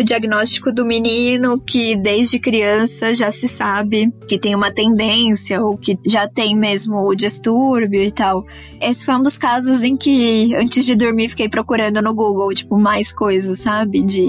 o 0.00 0.04
diagnóstico 0.04 0.72
do 0.72 0.84
menino 0.84 1.60
que 1.60 1.94
desde 1.94 2.38
criança 2.38 3.14
já 3.14 3.30
se 3.30 3.46
sabe 3.46 4.08
que 4.26 4.38
tem 4.38 4.54
uma 4.54 4.72
tendência 4.72 5.60
ou 5.62 5.76
que 5.76 5.98
já 6.06 6.26
tem 6.28 6.56
mesmo 6.56 7.06
o 7.06 7.14
distúrbio 7.14 8.02
e 8.02 8.10
tal. 8.10 8.44
Esse 8.80 9.04
foi 9.04 9.14
um 9.14 9.22
dos 9.22 9.36
casos 9.36 9.84
em 9.84 9.96
que 9.96 10.54
antes 10.54 10.84
de 10.84 10.94
dormir 10.94 11.28
fiquei 11.28 11.48
procurando 11.48 12.00
no 12.00 12.14
Google, 12.14 12.52
tipo, 12.54 12.78
mais 12.78 13.12
coisas, 13.12 13.58
sabe? 13.58 14.02
De 14.02 14.28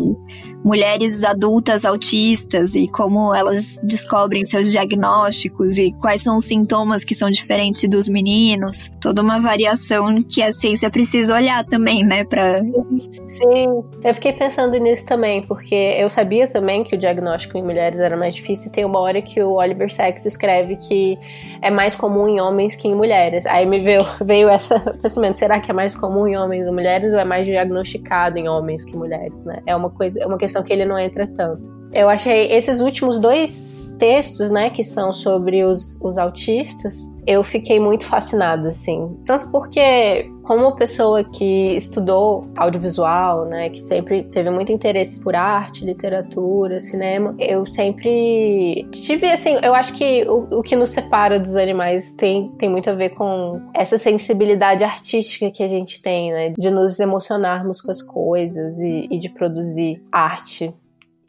mulheres 0.64 1.24
adultas 1.24 1.86
autistas 1.86 2.76
e 2.76 2.88
como 2.88 3.34
elas 3.34 3.80
descobrem 3.84 4.46
seus 4.46 4.72
diagnósticos 4.72 5.78
e 5.78 5.92
quais 5.94 6.22
são 6.22 6.38
os 6.38 6.46
sintomas 6.46 7.04
que 7.04 7.16
são 7.16 7.30
diferentes 7.30 7.90
dos 7.90 8.08
meninos. 8.08 8.90
Toda 9.00 9.22
uma 9.22 9.40
variação 9.40 10.22
que 10.24 10.42
a 10.42 10.52
ciência 10.52 10.90
precisa 10.90 11.36
olhar 11.36 11.64
também, 11.66 12.04
né, 12.04 12.24
para 12.24 12.62
Sim, 12.62 13.84
eu 14.04 14.14
fiquei 14.14 14.34
pensando 14.34 14.78
nisso 14.78 15.06
também, 15.06 15.42
porque 15.44 15.76
eu 15.76 16.10
sabia 16.10 16.48
também 16.48 16.84
que 16.84 16.96
o 16.96 16.98
diagnóstico 16.98 17.58
em 17.58 17.64
mulheres 17.64 18.00
era 18.00 18.16
mais 18.18 18.36
difícil 18.36 18.72
tem 18.72 18.86
uma 18.86 19.00
hora 19.00 19.22
que 19.22 19.42
o 19.42 19.54
Oliver 19.54 19.92
Sacks 19.92 20.26
escreve 20.26 20.76
que 20.76 21.18
é 21.62 21.70
mais 21.70 21.96
comum 21.96 22.28
em 22.28 22.40
homens 22.40 22.76
que 22.76 22.88
em 22.88 22.96
mulheres. 22.96 23.46
Aí 23.46 23.66
me 23.66 23.80
veio, 23.80 24.02
veio 24.26 24.50
esse 24.50 24.74
pensamento, 25.02 25.38
será 25.38 25.60
que 25.60 25.70
é 25.70 25.74
mais 25.74 25.96
comum 25.96 26.28
em 26.28 26.38
homens 26.38 26.68
ou 26.68 26.74
mulheres 26.74 27.14
ou 27.14 27.20
é 27.20 27.26
mais 27.26 27.46
diagnosticado 27.46 28.38
em 28.38 28.48
homens 28.48 28.84
que 28.84 28.96
mulheres, 28.96 29.46
né? 29.46 29.62
É 29.66 29.76
uma 29.76 29.90
coisa, 29.90 30.20
é 30.20 30.26
uma 30.26 30.38
questão 30.38 30.51
que 30.64 30.74
ele 30.74 30.86
não 30.86 30.98
entra 30.98 31.28
tanto. 31.28 31.72
Eu 31.94 32.08
achei 32.08 32.48
esses 32.52 32.80
últimos 32.80 33.20
dois 33.20 33.96
textos, 34.00 34.50
né, 34.50 34.70
que 34.70 34.84
são 34.84 35.12
sobre 35.12 35.64
os, 35.64 36.00
os 36.02 36.18
autistas, 36.18 36.96
eu 37.26 37.44
fiquei 37.44 37.80
muito 37.80 38.06
fascinada, 38.06 38.70
assim. 38.70 39.18
Tanto 39.26 39.50
porque, 39.50 40.30
como 40.44 40.76
pessoa 40.76 41.24
que 41.24 41.76
estudou 41.76 42.50
audiovisual, 42.56 43.46
né, 43.46 43.70
que 43.70 43.80
sempre 43.80 44.24
teve 44.24 44.50
muito 44.50 44.72
interesse 44.72 45.20
por 45.20 45.36
arte, 45.36 45.86
literatura, 45.86 46.80
cinema, 46.80 47.36
eu 47.38 47.66
sempre 47.66 48.88
tive, 48.92 49.28
assim, 49.28 49.58
eu 49.62 49.76
acho 49.76 49.94
que 49.94 50.26
o, 50.28 50.60
o 50.60 50.64
que 50.64 50.76
nos 50.76 50.90
separa 50.90 51.40
dos 51.40 51.56
animais 51.56 52.14
tem, 52.14 52.50
tem 52.58 52.70
muito 52.70 52.90
a 52.90 52.94
ver 52.94 53.12
com 53.12 53.62
essa 53.74 53.98
sensibilidade 53.98 54.84
artística 54.84 55.52
que 55.52 55.64
a 55.64 55.68
gente 55.68 56.02
tem, 56.02 56.32
né, 56.32 56.54
de 56.58 56.72
nos 56.72 57.00
emocionarmos 57.00 57.82
com 57.82 57.92
as 57.92 58.02
coisas 58.02 58.80
e, 58.80 59.08
e 59.12 59.18
de 59.18 59.30
produzir 59.30 60.02
arte 60.12 60.74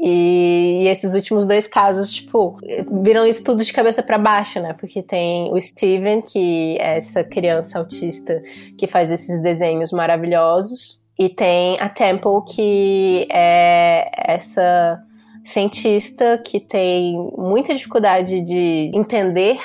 e, 0.04 0.88
esses 0.88 1.14
últimos 1.14 1.46
dois 1.46 1.68
casos, 1.68 2.12
tipo, 2.12 2.58
viram 3.02 3.24
isso 3.24 3.44
tudo 3.44 3.62
de 3.62 3.72
cabeça 3.72 4.02
para 4.02 4.18
baixo, 4.18 4.60
né? 4.60 4.72
Porque 4.72 5.00
tem 5.00 5.52
o 5.52 5.60
Steven, 5.60 6.20
que 6.20 6.76
é 6.80 6.96
essa 6.96 7.22
criança 7.22 7.78
autista 7.78 8.42
que 8.76 8.88
faz 8.88 9.12
esses 9.12 9.40
desenhos 9.40 9.92
maravilhosos, 9.92 11.00
e 11.16 11.28
tem 11.28 11.78
a 11.78 11.88
Temple, 11.88 12.42
que 12.52 13.28
é 13.30 14.10
essa 14.16 15.00
cientista 15.44 16.36
que 16.44 16.58
tem 16.58 17.14
muita 17.38 17.72
dificuldade 17.72 18.40
de 18.40 18.90
entender 18.92 19.58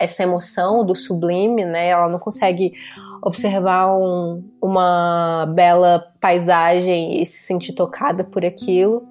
essa 0.00 0.24
emoção 0.24 0.84
do 0.84 0.96
sublime, 0.96 1.64
né? 1.64 1.90
Ela 1.90 2.08
não 2.08 2.18
consegue 2.18 2.72
observar 3.22 3.94
um, 3.96 4.42
uma 4.60 5.46
bela 5.54 6.12
paisagem 6.20 7.22
e 7.22 7.26
se 7.26 7.38
sentir 7.38 7.72
tocada 7.72 8.24
por 8.24 8.44
aquilo 8.44 9.06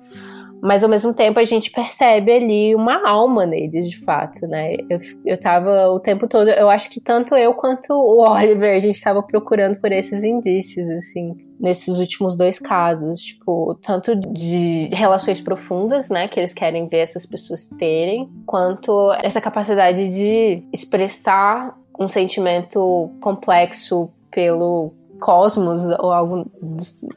mas 0.65 0.83
ao 0.83 0.89
mesmo 0.89 1.13
tempo 1.13 1.39
a 1.39 1.43
gente 1.43 1.69
percebe 1.69 2.31
ali 2.31 2.75
uma 2.75 3.07
alma 3.07 3.45
neles, 3.45 3.87
de 3.87 4.03
fato, 4.03 4.47
né? 4.47 4.73
Eu, 4.89 4.97
eu 5.23 5.39
tava 5.39 5.89
o 5.89 5.99
tempo 5.99 6.27
todo, 6.27 6.49
eu 6.49 6.69
acho 6.69 6.89
que 6.89 6.99
tanto 6.99 7.35
eu 7.35 7.53
quanto 7.53 7.93
o 7.93 8.25
Oliver, 8.27 8.75
a 8.75 8.79
gente 8.79 8.99
tava 8.99 9.21
procurando 9.21 9.79
por 9.79 9.91
esses 9.91 10.23
indícios, 10.23 10.89
assim, 10.89 11.35
nesses 11.59 11.99
últimos 11.99 12.35
dois 12.35 12.57
casos, 12.57 13.21
tipo, 13.21 13.75
tanto 13.75 14.15
de 14.15 14.89
relações 14.91 15.39
profundas, 15.39 16.09
né, 16.09 16.27
que 16.27 16.39
eles 16.39 16.51
querem 16.51 16.87
ver 16.87 16.99
essas 16.99 17.27
pessoas 17.27 17.69
terem, 17.69 18.27
quanto 18.47 19.11
essa 19.21 19.39
capacidade 19.39 20.09
de 20.09 20.63
expressar 20.73 21.77
um 21.99 22.07
sentimento 22.07 23.11
complexo 23.21 24.09
pelo 24.31 24.91
cosmos 25.19 25.83
ou 25.99 26.11
algo 26.11 26.51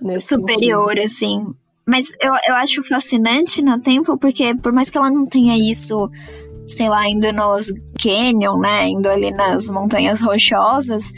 nesse 0.03 0.28
superior, 0.28 0.90
sentido. 0.90 1.05
assim. 1.05 1.46
Mas 1.89 2.09
eu, 2.20 2.32
eu 2.47 2.55
acho 2.57 2.82
fascinante 2.82 3.62
na 3.62 3.78
Tempo, 3.78 4.18
porque 4.18 4.55
por 4.57 4.72
mais 4.72 4.91
que 4.91 4.99
ela 4.99 5.11
não 5.11 5.24
tenha 5.24 5.57
isso, 5.57 6.11
sei 6.66 6.86
lá, 6.91 7.09
indo 7.09 7.32
nos 7.32 7.72
canyon, 7.99 8.59
né? 8.59 8.89
Indo 8.89 9.09
ali 9.09 9.30
nas 9.30 9.70
montanhas 9.70 10.20
rochosas, 10.20 11.11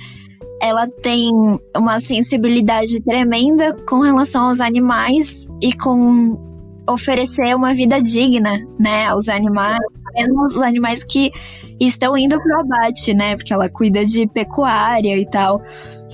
ela 0.63 0.87
tem 0.87 1.33
uma 1.77 1.99
sensibilidade 1.99 3.03
tremenda 3.03 3.75
com 3.89 3.99
relação 3.99 4.45
aos 4.45 4.61
animais 4.61 5.49
e 5.61 5.73
com 5.73 6.50
oferecer 6.89 7.55
uma 7.55 7.75
vida 7.75 8.01
digna, 8.01 8.59
né, 8.79 9.07
aos 9.07 9.29
animais, 9.29 9.79
mesmo 10.15 10.45
os 10.45 10.61
animais 10.61 11.05
que 11.05 11.31
estão 11.79 12.17
indo 12.17 12.41
pro 12.41 12.61
abate, 12.61 13.15
né, 13.15 13.37
porque 13.37 13.53
ela 13.53 13.69
cuida 13.69 14.05
de 14.05 14.27
pecuária 14.27 15.17
e 15.17 15.29
tal. 15.29 15.63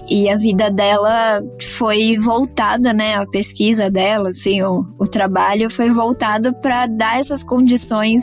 E 0.09 0.29
a 0.29 0.37
vida 0.37 0.71
dela 0.71 1.43
foi 1.79 2.17
voltada, 2.17 2.93
né? 2.93 3.17
A 3.17 3.27
pesquisa 3.27 3.91
dela, 3.91 4.29
assim, 4.29 4.63
o, 4.63 4.87
o 5.01 5.07
trabalho 5.07 5.69
foi 5.69 5.91
voltado 5.91 6.55
para 6.55 6.87
dar 6.87 7.19
essas 7.19 7.43
condições 7.43 8.23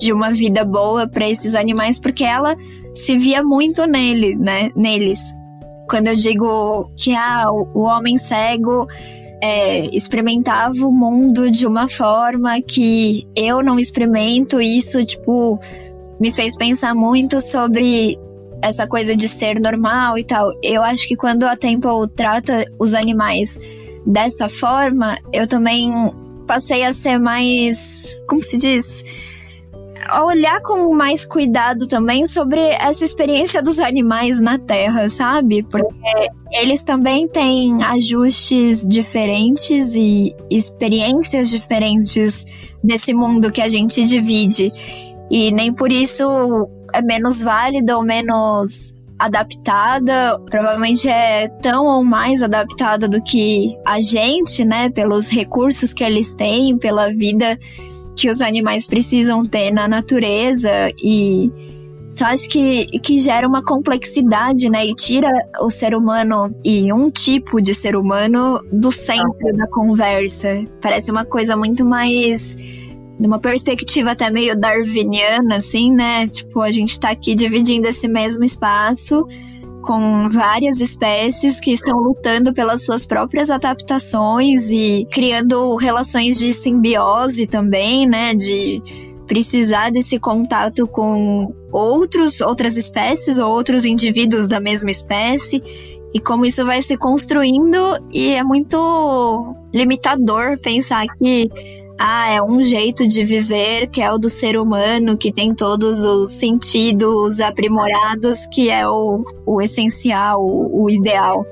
de 0.00 0.10
uma 0.12 0.32
vida 0.32 0.64
boa 0.64 1.06
para 1.06 1.28
esses 1.28 1.54
animais, 1.54 1.98
porque 1.98 2.24
ela 2.24 2.56
se 2.94 3.18
via 3.18 3.42
muito 3.42 3.84
nele, 3.86 4.34
né? 4.36 4.70
Neles. 4.74 5.20
Quando 5.88 6.08
eu 6.08 6.16
digo 6.16 6.90
que 6.96 7.14
ah, 7.14 7.50
o, 7.50 7.68
o 7.74 7.82
homem 7.82 8.16
cego 8.16 8.86
é, 9.42 9.86
experimentava 9.86 10.86
o 10.86 10.92
mundo 10.92 11.50
de 11.50 11.66
uma 11.66 11.88
forma 11.88 12.62
que 12.62 13.26
eu 13.34 13.60
não 13.60 13.76
experimento, 13.76 14.60
isso, 14.60 15.04
tipo, 15.04 15.58
me 16.20 16.30
fez 16.30 16.56
pensar 16.56 16.94
muito 16.94 17.40
sobre 17.40 18.16
essa 18.62 18.86
coisa 18.86 19.16
de 19.16 19.26
ser 19.26 19.58
normal 19.58 20.16
e 20.16 20.22
tal. 20.22 20.52
Eu 20.62 20.80
acho 20.80 21.08
que 21.08 21.16
quando 21.16 21.42
a 21.42 21.56
Temple 21.56 22.08
trata 22.14 22.64
os 22.78 22.94
animais 22.94 23.58
dessa 24.06 24.48
forma, 24.48 25.18
eu 25.32 25.48
também 25.48 25.90
passei 26.46 26.84
a 26.84 26.92
ser 26.92 27.18
mais. 27.18 28.14
Como 28.28 28.40
se 28.44 28.56
diz? 28.56 29.04
Olhar 30.24 30.60
com 30.62 30.94
mais 30.94 31.24
cuidado 31.24 31.86
também 31.86 32.26
sobre 32.26 32.60
essa 32.60 33.04
experiência 33.04 33.62
dos 33.62 33.78
animais 33.78 34.40
na 34.40 34.58
Terra, 34.58 35.08
sabe? 35.08 35.62
Porque 35.62 36.30
eles 36.52 36.82
também 36.82 37.28
têm 37.28 37.82
ajustes 37.82 38.86
diferentes 38.86 39.94
e 39.94 40.34
experiências 40.50 41.50
diferentes 41.50 42.44
desse 42.82 43.14
mundo 43.14 43.52
que 43.52 43.60
a 43.60 43.68
gente 43.68 44.04
divide. 44.04 44.72
E 45.30 45.50
nem 45.50 45.72
por 45.72 45.90
isso 45.90 46.24
é 46.92 47.00
menos 47.00 47.40
válida 47.40 47.96
ou 47.96 48.02
menos 48.02 48.94
adaptada, 49.18 50.38
provavelmente 50.50 51.08
é 51.08 51.46
tão 51.62 51.86
ou 51.86 52.02
mais 52.02 52.42
adaptada 52.42 53.08
do 53.08 53.22
que 53.22 53.78
a 53.86 54.00
gente, 54.00 54.64
né, 54.64 54.90
pelos 54.90 55.28
recursos 55.28 55.92
que 55.92 56.02
eles 56.02 56.34
têm, 56.34 56.76
pela 56.76 57.08
vida 57.12 57.56
que 58.16 58.30
os 58.30 58.40
animais 58.40 58.86
precisam 58.86 59.44
ter 59.44 59.70
na 59.70 59.88
natureza 59.88 60.92
e 61.02 61.50
então 62.12 62.26
acho 62.26 62.46
que, 62.48 62.86
que 63.00 63.16
gera 63.16 63.48
uma 63.48 63.62
complexidade, 63.62 64.68
né? 64.68 64.84
E 64.84 64.94
tira 64.94 65.30
o 65.60 65.70
ser 65.70 65.94
humano 65.94 66.54
e 66.62 66.92
um 66.92 67.10
tipo 67.10 67.60
de 67.60 67.72
ser 67.72 67.96
humano 67.96 68.62
do 68.70 68.92
centro 68.92 69.50
da 69.56 69.66
conversa. 69.66 70.62
Parece 70.80 71.10
uma 71.10 71.24
coisa 71.24 71.56
muito 71.56 71.86
mais 71.86 72.54
numa 73.18 73.38
perspectiva 73.38 74.10
até 74.10 74.30
meio 74.30 74.58
darwiniana, 74.58 75.56
assim, 75.56 75.90
né? 75.90 76.28
Tipo, 76.28 76.60
a 76.60 76.70
gente 76.70 77.00
tá 77.00 77.10
aqui 77.10 77.34
dividindo 77.34 77.86
esse 77.86 78.06
mesmo 78.06 78.44
espaço 78.44 79.26
com 79.82 80.28
várias 80.30 80.80
espécies 80.80 81.60
que 81.60 81.72
estão 81.72 81.98
lutando 81.98 82.54
pelas 82.54 82.84
suas 82.84 83.04
próprias 83.04 83.50
adaptações 83.50 84.70
e 84.70 85.06
criando 85.10 85.76
relações 85.76 86.38
de 86.38 86.54
simbiose 86.54 87.46
também, 87.46 88.06
né? 88.06 88.34
De 88.34 88.80
precisar 89.26 89.90
desse 89.90 90.18
contato 90.18 90.86
com 90.86 91.52
outros, 91.72 92.40
outras 92.40 92.76
espécies 92.76 93.38
ou 93.38 93.50
outros 93.50 93.84
indivíduos 93.84 94.46
da 94.46 94.60
mesma 94.60 94.90
espécie. 94.90 95.62
e 96.14 96.20
como 96.20 96.44
isso 96.44 96.62
vai 96.66 96.82
se 96.82 96.94
construindo 96.94 97.78
e 98.12 98.32
é 98.32 98.44
muito 98.44 99.56
limitador 99.72 100.60
pensar 100.60 101.06
que 101.16 101.48
ah, 102.04 102.28
é 102.32 102.42
um 102.42 102.60
jeito 102.64 103.06
de 103.06 103.24
viver 103.24 103.88
que 103.88 104.02
é 104.02 104.12
o 104.12 104.18
do 104.18 104.28
ser 104.28 104.58
humano, 104.58 105.16
que 105.16 105.30
tem 105.30 105.54
todos 105.54 106.02
os 106.04 106.32
sentidos 106.32 107.40
aprimorados, 107.40 108.44
que 108.46 108.68
é 108.68 108.88
o, 108.88 109.22
o 109.46 109.62
essencial, 109.62 110.44
o, 110.44 110.82
o 110.82 110.90
ideal. 110.90 111.46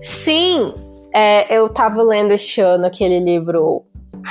Sim, 0.00 0.72
é, 1.12 1.52
eu 1.52 1.68
tava 1.68 2.00
lendo 2.00 2.30
este 2.30 2.60
ano 2.60 2.86
aquele 2.86 3.18
livro 3.18 3.82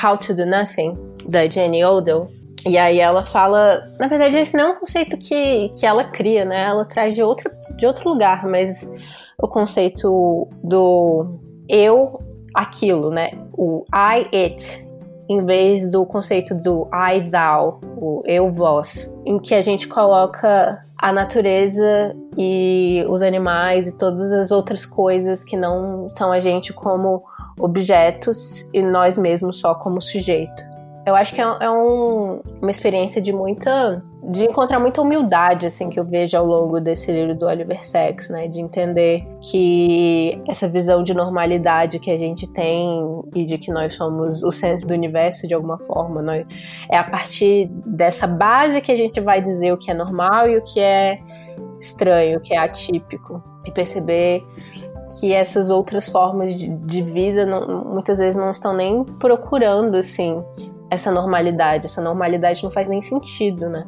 How 0.01 0.17
to 0.17 0.33
Do 0.33 0.45
Nothing, 0.45 0.93
da 1.27 1.49
Jenny 1.49 1.83
Odell, 1.83 2.27
e 2.65 2.77
aí 2.77 3.01
ela 3.01 3.25
fala, 3.25 3.91
na 3.99 4.07
verdade 4.07 4.37
esse 4.37 4.55
não 4.55 4.69
é 4.69 4.71
um 4.71 4.79
conceito 4.79 5.17
que, 5.17 5.67
que 5.77 5.85
ela 5.85 6.05
cria, 6.05 6.45
né? 6.45 6.63
Ela 6.63 6.85
traz 6.85 7.13
de 7.13 7.21
outro, 7.21 7.51
de 7.77 7.85
outro 7.85 8.09
lugar, 8.09 8.47
mas 8.47 8.89
o 9.37 9.49
conceito 9.49 10.47
do 10.63 11.41
eu, 11.67 12.21
aquilo, 12.53 13.11
né? 13.11 13.31
O 13.57 13.83
I, 13.93 14.33
it, 14.33 14.86
em 15.29 15.45
vez 15.45 15.89
do 15.89 16.05
conceito 16.05 16.55
do 16.55 16.87
I, 16.93 17.29
thou, 17.29 17.79
o 17.97 18.21
eu, 18.25 18.49
vós, 18.49 19.13
em 19.25 19.37
que 19.39 19.53
a 19.53 19.61
gente 19.61 19.87
coloca 19.87 20.79
a 20.97 21.11
natureza 21.11 22.15
e 22.37 23.05
os 23.09 23.21
animais 23.21 23.87
e 23.87 23.97
todas 23.97 24.31
as 24.31 24.51
outras 24.51 24.85
coisas 24.85 25.43
que 25.43 25.57
não 25.57 26.09
são 26.09 26.31
a 26.31 26.39
gente 26.39 26.73
como 26.73 27.23
objetos 27.59 28.69
e 28.73 28.81
nós 28.81 29.17
mesmos 29.17 29.59
só 29.59 29.75
como 29.75 30.01
sujeito. 30.01 30.76
Eu 31.07 31.15
acho 31.15 31.33
que 31.33 31.39
é, 31.39 31.45
é 31.61 31.71
um, 31.71 32.41
uma 32.61 32.69
experiência 32.69 33.21
de 33.21 33.31
muita. 33.31 34.03
de 34.29 34.43
encontrar 34.43 34.77
muita 34.77 35.01
humildade, 35.01 35.65
assim, 35.65 35.89
que 35.89 35.97
eu 35.97 36.03
vejo 36.03 36.37
ao 36.37 36.45
longo 36.45 36.81
desse 36.81 37.09
livro 37.13 37.33
do 37.33 37.45
Oliver 37.45 37.79
Sacks, 37.87 38.29
né? 38.29 38.49
De 38.49 38.59
entender 38.59 39.25
que 39.41 40.37
essa 40.45 40.67
visão 40.67 41.01
de 41.01 41.13
normalidade 41.13 41.97
que 41.97 42.11
a 42.11 42.17
gente 42.17 42.45
tem 42.51 42.99
e 43.33 43.45
de 43.45 43.57
que 43.57 43.71
nós 43.71 43.93
somos 43.93 44.43
o 44.43 44.51
centro 44.51 44.85
do 44.85 44.93
universo 44.93 45.47
de 45.47 45.53
alguma 45.53 45.77
forma, 45.77 46.21
nós, 46.21 46.45
é 46.89 46.97
a 46.97 47.05
partir 47.05 47.69
dessa 47.85 48.27
base 48.27 48.81
que 48.81 48.91
a 48.91 48.97
gente 48.97 49.21
vai 49.21 49.41
dizer 49.41 49.71
o 49.71 49.77
que 49.77 49.89
é 49.89 49.93
normal 49.93 50.49
e 50.49 50.57
o 50.57 50.61
que 50.61 50.81
é 50.81 51.19
estranho, 51.79 52.39
o 52.39 52.41
que 52.41 52.53
é 52.53 52.57
atípico. 52.57 53.41
E 53.65 53.71
perceber 53.71 54.45
que 55.21 55.31
essas 55.31 55.69
outras 55.69 56.09
formas 56.09 56.53
de, 56.53 56.67
de 56.67 57.01
vida 57.01 57.45
não, 57.45 57.85
muitas 57.85 58.17
vezes 58.17 58.35
não 58.35 58.51
estão 58.51 58.75
nem 58.75 59.05
procurando 59.05 59.95
assim 59.95 60.43
essa 60.89 61.11
normalidade. 61.11 61.85
Essa 61.85 62.01
normalidade 62.01 62.63
não 62.63 62.71
faz 62.71 62.89
nem 62.89 63.01
sentido, 63.01 63.69
né? 63.69 63.85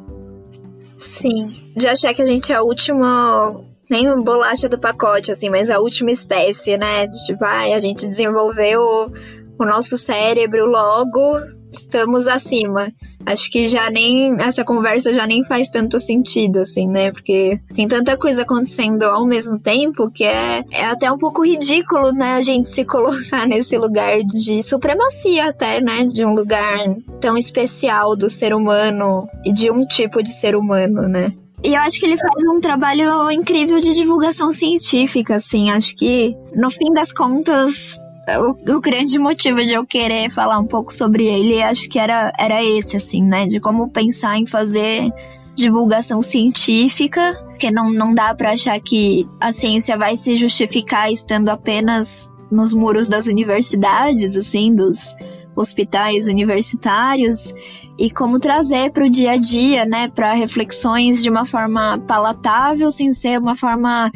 Sim. 0.98 1.72
De 1.76 1.86
achar 1.86 2.12
que 2.14 2.22
a 2.22 2.26
gente 2.26 2.52
é 2.52 2.56
a 2.56 2.62
última. 2.62 3.60
Nem 3.88 4.06
bolacha 4.20 4.68
do 4.68 4.78
pacote, 4.78 5.32
assim, 5.32 5.50
mas 5.50 5.68
a 5.68 5.80
última 5.80 6.12
espécie, 6.12 6.76
né? 6.76 7.08
Tipo, 7.26 7.44
ai, 7.44 7.72
a 7.72 7.78
gente 7.80 8.06
desenvolveu 8.06 9.10
o 9.58 9.64
nosso 9.64 9.96
cérebro, 9.96 10.66
logo 10.66 11.40
estamos 11.72 12.28
acima. 12.28 12.92
Acho 13.24 13.50
que 13.50 13.68
já 13.68 13.90
nem 13.90 14.36
essa 14.40 14.64
conversa 14.64 15.12
já 15.12 15.26
nem 15.26 15.44
faz 15.44 15.68
tanto 15.68 15.98
sentido, 15.98 16.58
assim, 16.58 16.88
né? 16.88 17.12
Porque 17.12 17.60
tem 17.74 17.86
tanta 17.86 18.16
coisa 18.16 18.42
acontecendo 18.42 19.04
ao 19.04 19.26
mesmo 19.26 19.58
tempo 19.58 20.10
que 20.10 20.24
é, 20.24 20.64
é 20.70 20.84
até 20.86 21.10
um 21.10 21.18
pouco 21.18 21.44
ridículo, 21.44 22.12
né? 22.12 22.34
A 22.34 22.42
gente 22.42 22.68
se 22.68 22.84
colocar 22.84 23.46
nesse 23.48 23.76
lugar 23.76 24.18
de 24.20 24.62
supremacia, 24.62 25.48
até, 25.48 25.80
né? 25.80 26.04
De 26.04 26.24
um 26.24 26.34
lugar 26.34 26.78
tão 27.20 27.36
especial 27.36 28.16
do 28.16 28.30
ser 28.30 28.54
humano 28.54 29.28
e 29.44 29.52
de 29.52 29.70
um 29.70 29.84
tipo 29.84 30.22
de 30.22 30.30
ser 30.30 30.56
humano, 30.56 31.08
né? 31.08 31.32
E 31.62 31.74
eu 31.74 31.80
acho 31.80 32.00
que 32.00 32.06
ele 32.06 32.16
faz 32.16 32.42
um 32.44 32.58
trabalho 32.58 33.30
incrível 33.30 33.80
de 33.80 33.94
divulgação 33.94 34.50
científica, 34.50 35.36
assim. 35.36 35.70
Acho 35.70 35.94
que, 35.94 36.34
no 36.54 36.70
fim 36.70 36.90
das 36.94 37.12
contas, 37.12 38.00
o, 38.38 38.50
o, 38.76 38.80
grande 38.80 39.18
motivo 39.18 39.58
de 39.58 39.72
eu 39.72 39.84
querer 39.86 40.30
falar 40.30 40.58
um 40.58 40.66
pouco 40.66 40.94
sobre 40.94 41.26
ele, 41.26 41.62
acho 41.62 41.88
que 41.88 41.98
era, 41.98 42.32
era 42.38 42.62
esse, 42.62 42.96
assim, 42.96 43.22
né? 43.22 43.46
De 43.46 43.60
como 43.60 43.90
pensar 43.90 44.38
em 44.38 44.46
fazer 44.46 45.10
divulgação 45.54 46.22
científica, 46.22 47.34
que 47.58 47.70
não, 47.70 47.90
não 47.90 48.14
dá 48.14 48.34
para 48.34 48.52
achar 48.52 48.78
que 48.80 49.26
a 49.40 49.52
ciência 49.52 49.96
vai 49.96 50.16
se 50.16 50.36
justificar 50.36 51.12
estando 51.12 51.48
apenas 51.48 52.30
nos 52.50 52.72
muros 52.72 53.08
das 53.08 53.26
universidades, 53.26 54.36
assim, 54.36 54.74
dos 54.74 55.14
hospitais 55.54 56.26
universitários, 56.26 57.52
e 57.98 58.10
como 58.10 58.40
trazer 58.40 58.90
para 58.90 59.04
o 59.04 59.10
dia 59.10 59.32
a 59.32 59.36
dia, 59.36 59.84
né, 59.84 60.08
para 60.08 60.32
reflexões 60.32 61.22
de 61.22 61.28
uma 61.28 61.44
forma 61.44 61.98
palatável, 62.06 62.90
sem 62.90 63.12
ser 63.12 63.38
uma 63.38 63.54
forma 63.54 64.10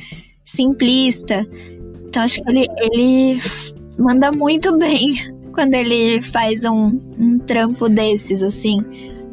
simplista. 0.44 1.46
Então 2.06 2.22
acho 2.22 2.42
que 2.42 2.50
ele, 2.50 2.66
ele 2.80 3.40
manda 3.98 4.30
muito 4.32 4.76
bem 4.76 5.14
quando 5.52 5.74
ele 5.74 6.20
faz 6.20 6.64
um, 6.64 6.98
um 7.18 7.38
trampo 7.38 7.88
desses, 7.88 8.42
assim. 8.42 8.82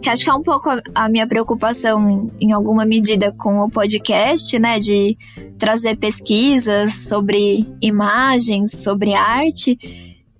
Que 0.02 0.10
acho 0.10 0.24
que 0.24 0.30
é 0.30 0.34
um 0.34 0.42
pouco 0.42 0.70
a, 0.96 1.10
minha 1.10 1.28
preocupação, 1.28 2.32
em 2.40 2.52
alguma 2.52 2.86
medida, 2.86 3.32
com 3.32 3.60
o 3.60 3.70
podcast, 3.70 4.58
né? 4.58 4.80
De 4.80 5.18
trazer 5.58 5.96
pesquisas 5.98 7.08
sobre 7.08 7.68
imagens, 7.80 8.72
sobre 8.72 9.14
arte, 9.14 9.78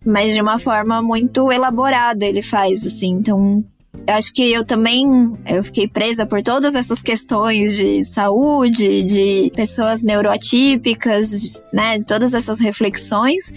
mas 0.04 0.34
de 0.34 0.42
uma 0.42 0.58
forma 0.58 1.02
muito 1.02 1.52
elaborada 1.52 2.26
ele 2.26 2.42
faz, 2.42 2.86
assim. 2.86 3.10
Então, 3.10 3.64
eu 4.08 4.16
acho 4.16 4.34
que 4.34 4.52
eu 4.52 4.66
também 4.66 5.34
eu 5.46 5.64
fiquei 5.64 5.88
presa 5.88 6.26
por 6.26 6.42
todas 6.42 6.76
essas 6.76 7.02
questões 7.02 7.76
de 7.76 8.04
saúde, 8.04 9.04
de 9.04 9.52
pessoas 9.56 10.02
neuroatípicas, 10.02 11.54
né, 11.72 11.98
de 11.98 12.06
todas 12.06 12.34
essas 12.34 12.60
reflexões, 12.60 13.54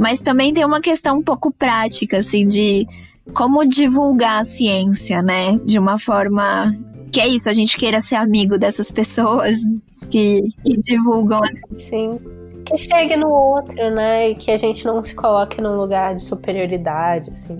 mas 0.00 0.22
também 0.22 0.54
tem 0.54 0.64
uma 0.64 0.80
questão 0.80 1.18
um 1.18 1.22
pouco 1.22 1.52
prática, 1.52 2.20
assim, 2.20 2.46
de 2.46 2.88
como 3.34 3.68
divulgar 3.68 4.40
a 4.40 4.44
ciência, 4.44 5.20
né? 5.20 5.60
De 5.62 5.78
uma 5.78 5.98
forma 5.98 6.74
que 7.12 7.20
é 7.20 7.28
isso, 7.28 7.50
a 7.50 7.52
gente 7.52 7.76
queira 7.76 8.00
ser 8.00 8.14
amigo 8.14 8.56
dessas 8.56 8.90
pessoas 8.90 9.58
que, 10.10 10.40
que 10.64 10.80
divulgam. 10.80 11.40
Sim. 11.76 12.18
Que 12.64 12.78
chegue 12.78 13.14
no 13.14 13.28
outro, 13.28 13.76
né? 13.94 14.30
E 14.30 14.34
que 14.36 14.50
a 14.50 14.56
gente 14.56 14.86
não 14.86 15.04
se 15.04 15.14
coloque 15.14 15.60
num 15.60 15.76
lugar 15.76 16.14
de 16.14 16.22
superioridade, 16.22 17.28
assim. 17.28 17.58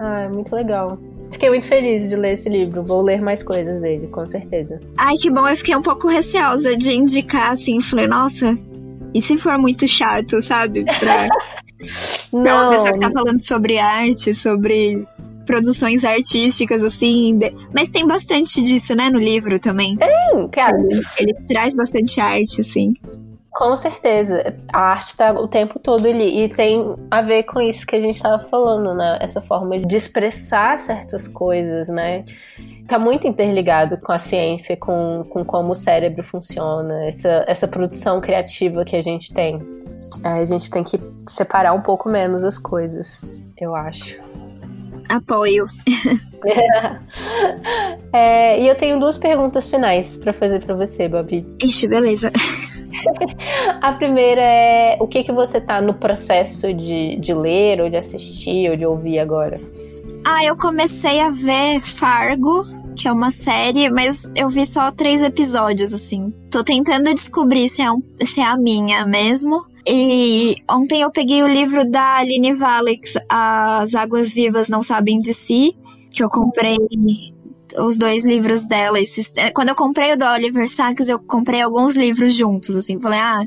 Ah, 0.00 0.22
é 0.22 0.28
muito 0.30 0.52
legal. 0.56 0.98
Fiquei 1.30 1.48
muito 1.48 1.68
feliz 1.68 2.08
de 2.08 2.16
ler 2.16 2.32
esse 2.32 2.48
livro. 2.48 2.82
Vou 2.82 3.02
ler 3.02 3.22
mais 3.22 3.40
coisas 3.40 3.80
dele, 3.80 4.08
com 4.08 4.26
certeza. 4.26 4.80
Ai, 4.98 5.14
que 5.14 5.30
bom. 5.30 5.46
Eu 5.46 5.56
fiquei 5.56 5.76
um 5.76 5.82
pouco 5.82 6.08
receosa 6.08 6.76
de 6.76 6.92
indicar, 6.92 7.52
assim. 7.52 7.80
Falei, 7.80 8.08
nossa, 8.08 8.58
e 9.14 9.20
se 9.20 9.36
for 9.36 9.58
muito 9.58 9.86
chato, 9.86 10.40
sabe? 10.40 10.84
Pra, 10.84 11.28
não. 12.32 12.42
pra 12.44 12.54
uma 12.54 12.70
pessoa 12.70 12.92
que 12.92 13.00
tá 13.00 13.10
falando 13.10 13.42
sobre 13.42 13.78
arte, 13.78 14.34
sobre 14.34 15.06
produções 15.46 16.04
artísticas, 16.04 16.82
assim. 16.82 17.38
Mas 17.74 17.90
tem 17.90 18.06
bastante 18.06 18.62
disso, 18.62 18.94
né, 18.94 19.10
no 19.10 19.18
livro 19.18 19.58
também. 19.58 19.96
Tem, 19.96 20.48
cara. 20.50 20.76
Ele, 20.78 21.00
ele 21.18 21.34
traz 21.48 21.74
bastante 21.74 22.20
arte, 22.20 22.60
assim. 22.60 22.94
Com 23.52 23.76
certeza. 23.76 24.56
A 24.72 24.78
arte 24.78 25.16
tá 25.16 25.32
o 25.32 25.46
tempo 25.46 25.78
todo 25.78 26.08
ali. 26.08 26.44
E 26.44 26.48
tem 26.48 26.94
a 27.10 27.20
ver 27.20 27.42
com 27.42 27.60
isso 27.60 27.86
que 27.86 27.94
a 27.94 28.00
gente 28.00 28.20
tava 28.20 28.38
falando, 28.38 28.94
né? 28.94 29.18
Essa 29.20 29.42
forma 29.42 29.78
de 29.78 29.96
expressar 29.96 30.78
certas 30.78 31.28
coisas, 31.28 31.88
né? 31.88 32.24
Tá 32.88 32.98
muito 32.98 33.26
interligado 33.26 33.98
com 33.98 34.10
a 34.10 34.18
ciência, 34.18 34.76
com, 34.76 35.22
com 35.28 35.44
como 35.44 35.72
o 35.72 35.74
cérebro 35.74 36.24
funciona, 36.24 37.06
essa, 37.06 37.44
essa 37.46 37.68
produção 37.68 38.20
criativa 38.20 38.84
que 38.84 38.96
a 38.96 39.02
gente 39.02 39.32
tem. 39.34 39.60
A 40.24 40.42
gente 40.44 40.70
tem 40.70 40.82
que 40.82 40.98
separar 41.28 41.74
um 41.74 41.82
pouco 41.82 42.08
menos 42.08 42.42
as 42.42 42.58
coisas, 42.58 43.44
eu 43.60 43.76
acho. 43.76 44.18
Apoio. 45.08 45.66
é, 48.12 48.62
e 48.62 48.66
eu 48.66 48.74
tenho 48.74 48.98
duas 48.98 49.18
perguntas 49.18 49.68
finais 49.68 50.16
para 50.16 50.32
fazer 50.32 50.64
para 50.64 50.74
você, 50.74 51.06
Babi. 51.06 51.46
Ixi, 51.62 51.86
beleza. 51.86 52.32
A 53.80 53.92
primeira 53.92 54.42
é 54.42 54.96
o 55.00 55.06
que 55.06 55.22
que 55.22 55.32
você 55.32 55.60
tá 55.60 55.80
no 55.80 55.94
processo 55.94 56.72
de, 56.72 57.16
de 57.16 57.34
ler, 57.34 57.80
ou 57.80 57.90
de 57.90 57.96
assistir, 57.96 58.70
ou 58.70 58.76
de 58.76 58.86
ouvir 58.86 59.18
agora? 59.18 59.60
Ah, 60.24 60.44
eu 60.44 60.56
comecei 60.56 61.20
a 61.20 61.30
ver 61.30 61.80
Fargo, 61.80 62.64
que 62.96 63.08
é 63.08 63.12
uma 63.12 63.30
série, 63.30 63.90
mas 63.90 64.30
eu 64.36 64.48
vi 64.48 64.64
só 64.64 64.90
três 64.90 65.22
episódios, 65.22 65.92
assim. 65.92 66.32
Tô 66.50 66.62
tentando 66.62 67.12
descobrir 67.14 67.68
se 67.68 67.82
é, 67.82 67.90
um, 67.90 68.02
se 68.24 68.40
é 68.40 68.44
a 68.44 68.56
minha 68.56 69.04
mesmo. 69.06 69.64
E 69.86 70.54
ontem 70.70 71.00
eu 71.00 71.10
peguei 71.10 71.42
o 71.42 71.48
livro 71.48 71.88
da 71.90 72.18
Aline 72.18 72.54
Valix, 72.54 73.14
As 73.28 73.94
Águas 73.94 74.32
Vivas 74.32 74.68
Não 74.68 74.80
Sabem 74.80 75.18
de 75.18 75.34
Si, 75.34 75.76
que 76.12 76.22
eu 76.22 76.28
comprei 76.28 76.76
os 77.78 77.96
dois 77.96 78.24
livros 78.24 78.64
dela. 78.64 79.00
Esses, 79.00 79.32
é, 79.36 79.50
quando 79.50 79.70
eu 79.70 79.74
comprei 79.74 80.12
o 80.12 80.16
do 80.16 80.24
Oliver 80.24 80.68
Sacks, 80.68 81.08
eu 81.08 81.18
comprei 81.18 81.62
alguns 81.62 81.96
livros 81.96 82.34
juntos, 82.34 82.76
assim. 82.76 83.00
Falei, 83.00 83.18
ah, 83.20 83.46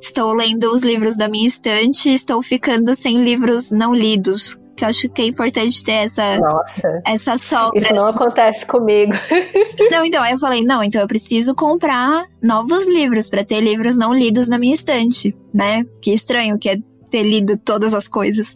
estou 0.00 0.32
lendo 0.32 0.72
os 0.72 0.82
livros 0.82 1.16
da 1.16 1.28
minha 1.28 1.46
estante, 1.48 2.12
estou 2.12 2.42
ficando 2.42 2.94
sem 2.94 3.22
livros 3.22 3.70
não 3.70 3.92
lidos. 3.94 4.56
que 4.76 4.84
eu 4.84 4.88
acho 4.88 5.08
que 5.08 5.22
é 5.22 5.26
importante 5.26 5.82
ter 5.82 6.04
essa, 6.04 6.38
Nossa, 6.38 7.02
essa 7.04 7.36
sobra. 7.36 7.76
isso 7.78 7.92
não 7.94 8.04
assim. 8.06 8.14
acontece 8.14 8.66
comigo. 8.66 9.12
Não, 9.90 10.04
então, 10.04 10.22
aí 10.22 10.32
eu 10.32 10.38
falei, 10.38 10.62
não, 10.62 10.82
então 10.82 11.00
eu 11.00 11.08
preciso 11.08 11.54
comprar 11.54 12.26
novos 12.42 12.86
livros 12.86 13.30
pra 13.30 13.44
ter 13.44 13.60
livros 13.60 13.96
não 13.96 14.12
lidos 14.12 14.46
na 14.48 14.58
minha 14.58 14.74
estante, 14.74 15.34
né? 15.54 15.84
Que 16.02 16.12
estranho 16.12 16.58
que 16.58 16.68
é 16.68 16.76
ter 17.10 17.22
lido 17.22 17.56
todas 17.56 17.94
as 17.94 18.06
coisas 18.06 18.54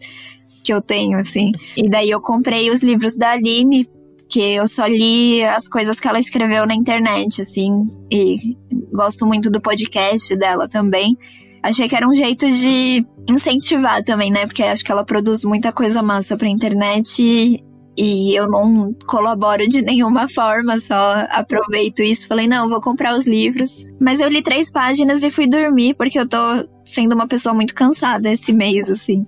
que 0.63 0.71
eu 0.73 0.81
tenho, 0.81 1.17
assim. 1.17 1.51
E 1.75 1.89
daí 1.89 2.09
eu 2.11 2.21
comprei 2.21 2.69
os 2.69 2.83
livros 2.83 3.15
da 3.17 3.31
Aline, 3.31 3.89
que 4.33 4.41
eu 4.41 4.67
só 4.67 4.87
li 4.87 5.43
as 5.43 5.67
coisas 5.67 5.99
que 5.99 6.07
ela 6.07 6.19
escreveu 6.19 6.65
na 6.65 6.73
internet, 6.73 7.39
assim, 7.39 7.81
e 8.11 8.57
gosto 8.91 9.27
muito 9.27 9.51
do 9.51 9.61
podcast 9.61 10.35
dela 10.35 10.67
também. 10.67 11.15
Achei 11.61 11.87
que 11.87 11.95
era 11.95 12.09
um 12.09 12.15
jeito 12.15 12.49
de 12.49 13.05
incentivar 13.29 14.03
também, 14.03 14.31
né? 14.31 14.47
Porque 14.47 14.63
acho 14.63 14.83
que 14.83 14.91
ela 14.91 15.05
produz 15.05 15.45
muita 15.45 15.71
coisa 15.71 16.01
massa 16.01 16.35
pra 16.35 16.49
internet 16.49 17.21
e, 17.21 17.63
e 17.95 18.35
eu 18.35 18.49
não 18.49 18.91
colaboro 19.05 19.67
de 19.69 19.83
nenhuma 19.83 20.27
forma, 20.27 20.79
só 20.79 21.27
aproveito 21.29 22.01
isso. 22.01 22.27
Falei, 22.27 22.47
não, 22.47 22.67
vou 22.67 22.81
comprar 22.81 23.15
os 23.15 23.27
livros. 23.27 23.85
Mas 24.01 24.19
eu 24.19 24.27
li 24.29 24.41
três 24.41 24.71
páginas 24.71 25.21
e 25.21 25.29
fui 25.29 25.45
dormir, 25.45 25.93
porque 25.93 26.17
eu 26.17 26.27
tô 26.27 26.67
sendo 26.83 27.13
uma 27.13 27.27
pessoa 27.27 27.53
muito 27.53 27.75
cansada 27.75 28.31
esse 28.31 28.51
mês, 28.51 28.89
assim. 28.89 29.27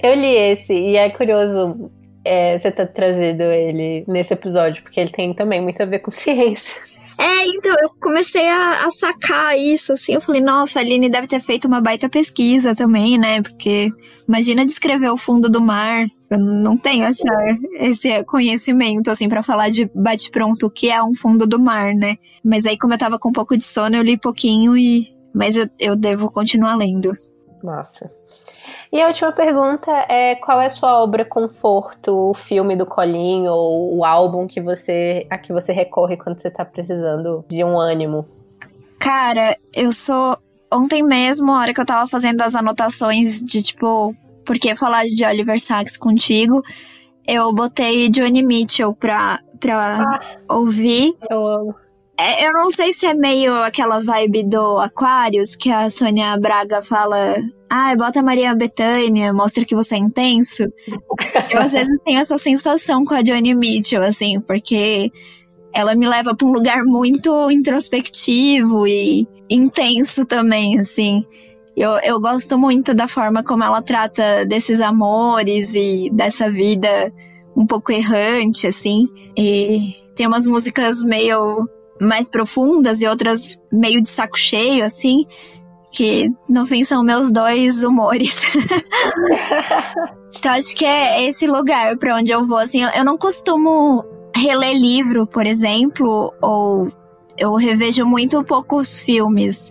Eu 0.00 0.14
li 0.14 0.34
esse 0.36 0.72
e 0.72 0.96
é 0.96 1.10
curioso 1.10 1.90
é, 2.24 2.56
você 2.56 2.70
ter 2.70 2.86
trazido 2.86 3.42
ele 3.44 4.04
nesse 4.06 4.34
episódio, 4.34 4.82
porque 4.82 5.00
ele 5.00 5.10
tem 5.10 5.34
também 5.34 5.60
muito 5.60 5.82
a 5.82 5.86
ver 5.86 6.00
com 6.00 6.10
ciência. 6.12 6.82
É, 7.18 7.46
então, 7.46 7.76
eu 7.82 7.90
comecei 8.00 8.48
a, 8.48 8.86
a 8.86 8.90
sacar 8.90 9.56
isso, 9.56 9.92
assim, 9.92 10.14
eu 10.14 10.20
falei, 10.20 10.40
nossa, 10.40 10.78
a 10.78 10.82
Aline 10.82 11.10
deve 11.10 11.26
ter 11.26 11.40
feito 11.40 11.68
uma 11.68 11.80
baita 11.80 12.08
pesquisa 12.08 12.74
também, 12.74 13.18
né, 13.18 13.42
porque 13.42 13.90
imagina 14.26 14.64
descrever 14.64 15.10
o 15.10 15.16
fundo 15.16 15.48
do 15.48 15.60
mar, 15.60 16.06
eu 16.30 16.38
não 16.38 16.76
tenho 16.76 17.04
essa, 17.04 17.28
esse 17.74 18.24
conhecimento, 18.24 19.10
assim, 19.10 19.28
pra 19.28 19.42
falar 19.42 19.68
de 19.68 19.88
bate-pronto 19.94 20.66
o 20.66 20.70
que 20.70 20.90
é 20.90 21.02
um 21.02 21.14
fundo 21.14 21.46
do 21.46 21.60
mar, 21.60 21.94
né, 21.94 22.16
mas 22.42 22.64
aí 22.64 22.78
como 22.78 22.94
eu 22.94 22.98
tava 22.98 23.18
com 23.18 23.28
um 23.28 23.32
pouco 23.32 23.56
de 23.56 23.64
sono, 23.64 23.94
eu 23.94 24.02
li 24.02 24.16
pouquinho 24.16 24.76
e... 24.76 25.12
Mas 25.34 25.56
eu, 25.56 25.66
eu 25.78 25.96
devo 25.96 26.30
continuar 26.30 26.74
lendo. 26.74 27.10
Nossa. 27.62 28.10
E 28.92 29.00
a 29.00 29.06
última 29.06 29.32
pergunta 29.32 29.90
é 30.08 30.34
qual 30.34 30.60
é 30.60 30.66
a 30.66 30.70
sua 30.70 31.00
obra 31.00 31.24
conforto, 31.24 32.30
o 32.30 32.34
filme 32.34 32.76
do 32.76 32.84
colinho 32.84 33.52
ou 33.52 33.98
o 33.98 34.04
álbum 34.04 34.46
que 34.46 34.60
você 34.60 35.26
a 35.30 35.38
que 35.38 35.52
você 35.52 35.72
recorre 35.72 36.16
quando 36.16 36.38
você 36.38 36.50
tá 36.50 36.64
precisando 36.64 37.44
de 37.48 37.62
um 37.64 37.78
ânimo? 37.78 38.26
Cara, 38.98 39.56
eu 39.74 39.92
sou. 39.92 40.36
Ontem 40.72 41.02
mesmo, 41.02 41.52
a 41.52 41.60
hora 41.60 41.74
que 41.74 41.80
eu 41.80 41.86
tava 41.86 42.08
fazendo 42.08 42.40
as 42.40 42.54
anotações 42.56 43.42
de 43.42 43.62
tipo, 43.62 44.14
por 44.44 44.58
que 44.58 44.74
falar 44.74 45.04
de 45.04 45.24
Oliver 45.24 45.60
Sacks 45.60 45.98
contigo, 45.98 46.62
eu 47.26 47.52
botei 47.52 48.08
Johnny 48.08 48.42
Mitchell 48.42 48.94
pra, 48.94 49.40
pra 49.60 50.20
ouvir. 50.48 51.14
Eu 51.30 51.46
amo. 51.46 51.81
É, 52.18 52.46
eu 52.46 52.52
não 52.52 52.68
sei 52.70 52.92
se 52.92 53.06
é 53.06 53.14
meio 53.14 53.54
aquela 53.62 54.00
vibe 54.00 54.44
do 54.44 54.78
Aquarius, 54.78 55.56
que 55.56 55.70
a 55.70 55.90
Sônia 55.90 56.36
Braga 56.38 56.82
fala. 56.82 57.36
Ah, 57.68 57.96
bota 57.96 58.22
Maria 58.22 58.54
Bethânia, 58.54 59.32
mostra 59.32 59.64
que 59.64 59.74
você 59.74 59.94
é 59.94 59.98
intenso. 59.98 60.64
eu 61.50 61.60
às 61.60 61.72
vezes 61.72 61.98
tenho 62.04 62.20
essa 62.20 62.36
sensação 62.36 63.04
com 63.04 63.14
a 63.14 63.22
Johnny 63.22 63.54
Mitchell, 63.54 64.02
assim, 64.02 64.38
porque 64.40 65.10
ela 65.74 65.94
me 65.94 66.06
leva 66.06 66.34
pra 66.34 66.46
um 66.46 66.52
lugar 66.52 66.84
muito 66.84 67.50
introspectivo 67.50 68.86
e 68.86 69.26
intenso 69.48 70.26
também, 70.26 70.78
assim. 70.78 71.24
Eu, 71.74 71.92
eu 72.00 72.20
gosto 72.20 72.58
muito 72.58 72.94
da 72.94 73.08
forma 73.08 73.42
como 73.42 73.64
ela 73.64 73.80
trata 73.80 74.44
desses 74.44 74.82
amores 74.82 75.74
e 75.74 76.10
dessa 76.12 76.50
vida 76.50 77.10
um 77.56 77.66
pouco 77.66 77.90
errante, 77.90 78.66
assim. 78.66 79.06
E 79.36 79.94
tem 80.14 80.26
umas 80.26 80.46
músicas 80.46 81.02
meio 81.02 81.66
mais 82.02 82.30
profundas 82.30 83.00
e 83.00 83.06
outras 83.06 83.60
meio 83.72 84.02
de 84.02 84.08
saco 84.08 84.38
cheio, 84.38 84.84
assim, 84.84 85.26
que 85.90 86.30
no 86.48 86.66
fim 86.66 86.84
são 86.84 87.02
meus 87.04 87.30
dois 87.30 87.84
humores. 87.84 88.36
então 90.36 90.52
acho 90.52 90.74
que 90.74 90.84
é 90.84 91.28
esse 91.28 91.46
lugar 91.46 91.96
para 91.96 92.16
onde 92.16 92.32
eu 92.32 92.44
vou, 92.44 92.58
assim, 92.58 92.82
eu 92.82 93.04
não 93.04 93.16
costumo 93.16 94.04
reler 94.34 94.74
livro, 94.74 95.26
por 95.26 95.46
exemplo, 95.46 96.32
ou 96.42 96.90
eu 97.38 97.54
revejo 97.54 98.04
muito 98.04 98.42
poucos 98.42 99.00
filmes. 99.00 99.70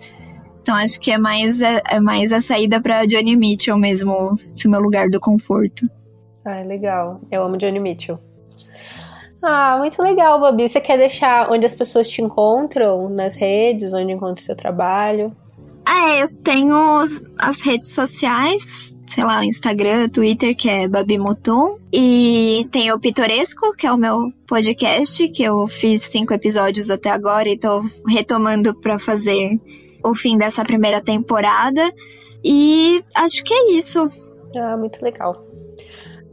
Então 0.62 0.76
acho 0.76 1.00
que 1.00 1.12
é 1.12 1.18
mais, 1.18 1.62
é, 1.62 1.82
é 1.90 2.00
mais 2.00 2.32
a 2.32 2.40
saída 2.40 2.80
para 2.80 3.06
Johnny 3.06 3.36
Mitchell 3.36 3.78
mesmo, 3.78 4.34
esse 4.56 4.68
meu 4.68 4.80
lugar 4.80 5.10
do 5.10 5.20
conforto. 5.20 5.90
Ah, 6.46 6.62
legal. 6.62 7.20
Eu 7.32 7.44
amo 7.44 7.58
Johnny 7.58 7.80
Mitchell. 7.80 8.20
Ah, 9.44 9.78
muito 9.80 10.02
legal, 10.02 10.40
Babi. 10.40 10.68
Você 10.68 10.80
quer 10.80 10.98
deixar 10.98 11.52
onde 11.52 11.66
as 11.66 11.76
pessoas 11.76 12.10
te 12.10 12.22
encontram 12.22 13.10
nas 13.10 13.36
redes, 13.36 13.94
onde 13.94 14.12
encontra 14.12 14.42
o 14.42 14.46
seu 14.46 14.56
trabalho? 14.56 15.36
Ah, 15.86 16.12
é, 16.12 16.24
eu 16.24 16.30
tenho 16.44 16.76
as 17.38 17.60
redes 17.62 17.90
sociais, 17.90 18.96
sei 19.08 19.24
lá, 19.24 19.44
Instagram, 19.44 20.10
Twitter, 20.10 20.56
que 20.56 20.70
é 20.70 20.88
Babi 20.88 21.18
Mutum. 21.18 21.78
E 21.92 22.68
tem 22.72 22.92
o 22.92 23.00
Pitoresco, 23.00 23.76
que 23.76 23.88
é 23.88 23.92
o 23.92 23.98
meu 23.98 24.32
podcast, 24.48 25.28
que 25.30 25.44
eu 25.44 25.68
fiz 25.68 26.04
cinco 26.04 26.34
episódios 26.34 26.90
até 26.92 27.10
agora 27.10 27.50
e 27.50 27.58
tô 27.58 27.84
retomando 28.08 28.76
pra 28.76 29.00
fazer 29.00 29.60
o 30.04 30.14
fim 30.14 30.38
dessa 30.38 30.64
primeira 30.64 31.02
temporada. 31.02 31.92
E 32.44 33.04
acho 33.16 33.44
que 33.44 33.54
é 33.54 33.72
isso. 33.72 34.08
Ah, 34.56 34.78
muito 34.78 35.02
legal. 35.02 35.44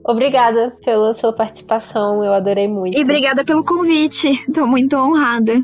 Obrigada 0.08 0.74
pela 0.82 1.12
sua 1.12 1.34
participação, 1.34 2.24
eu 2.24 2.32
adorei 2.32 2.66
muito. 2.66 2.96
E 2.96 3.02
obrigada 3.02 3.44
pelo 3.44 3.62
convite, 3.62 4.42
tô 4.54 4.66
muito 4.66 4.96
honrada. 4.96 5.62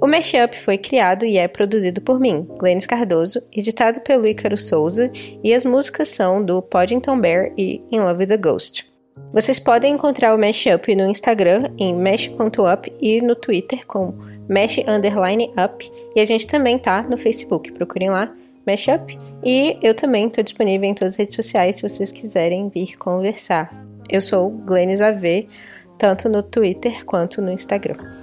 O 0.00 0.06
Mashup 0.06 0.56
foi 0.58 0.78
criado 0.78 1.26
e 1.26 1.36
é 1.36 1.46
produzido 1.46 2.00
por 2.00 2.18
mim, 2.18 2.48
Glennis 2.58 2.86
Cardoso, 2.86 3.42
editado 3.52 4.00
pelo 4.00 4.26
Ícaro 4.26 4.56
Souza, 4.56 5.12
e 5.44 5.52
as 5.52 5.66
músicas 5.66 6.08
são 6.08 6.42
do 6.42 6.62
Poddington 6.62 7.20
Bear 7.20 7.52
e 7.58 7.82
In 7.92 8.00
Love 8.00 8.20
with 8.20 8.28
the 8.28 8.38
Ghost. 8.38 8.90
Vocês 9.34 9.60
podem 9.60 9.92
encontrar 9.92 10.34
o 10.34 10.38
Mashup 10.38 10.96
no 10.96 11.06
Instagram 11.06 11.74
em 11.78 11.94
mesh.up 11.94 12.90
e 12.98 13.20
no 13.20 13.36
Twitter 13.36 13.86
com 13.86 14.14
mesh 14.48 14.78
underline 14.86 15.50
up, 15.62 15.90
e 16.14 16.20
a 16.20 16.24
gente 16.24 16.46
também 16.46 16.78
tá 16.78 17.02
no 17.02 17.16
Facebook, 17.16 17.72
procurem 17.72 18.10
lá, 18.10 18.32
Mashup, 18.66 19.18
e 19.44 19.76
eu 19.82 19.94
também 19.94 20.28
tô 20.28 20.42
disponível 20.42 20.88
em 20.88 20.94
todas 20.94 21.14
as 21.14 21.18
redes 21.18 21.34
sociais 21.36 21.76
se 21.76 21.88
vocês 21.88 22.12
quiserem 22.12 22.68
vir 22.68 22.96
conversar. 22.96 23.72
Eu 24.08 24.20
sou 24.20 24.50
Glennis 24.50 25.00
AV, 25.00 25.46
tanto 25.98 26.28
no 26.28 26.42
Twitter 26.42 27.04
quanto 27.04 27.42
no 27.42 27.50
Instagram. 27.50 28.21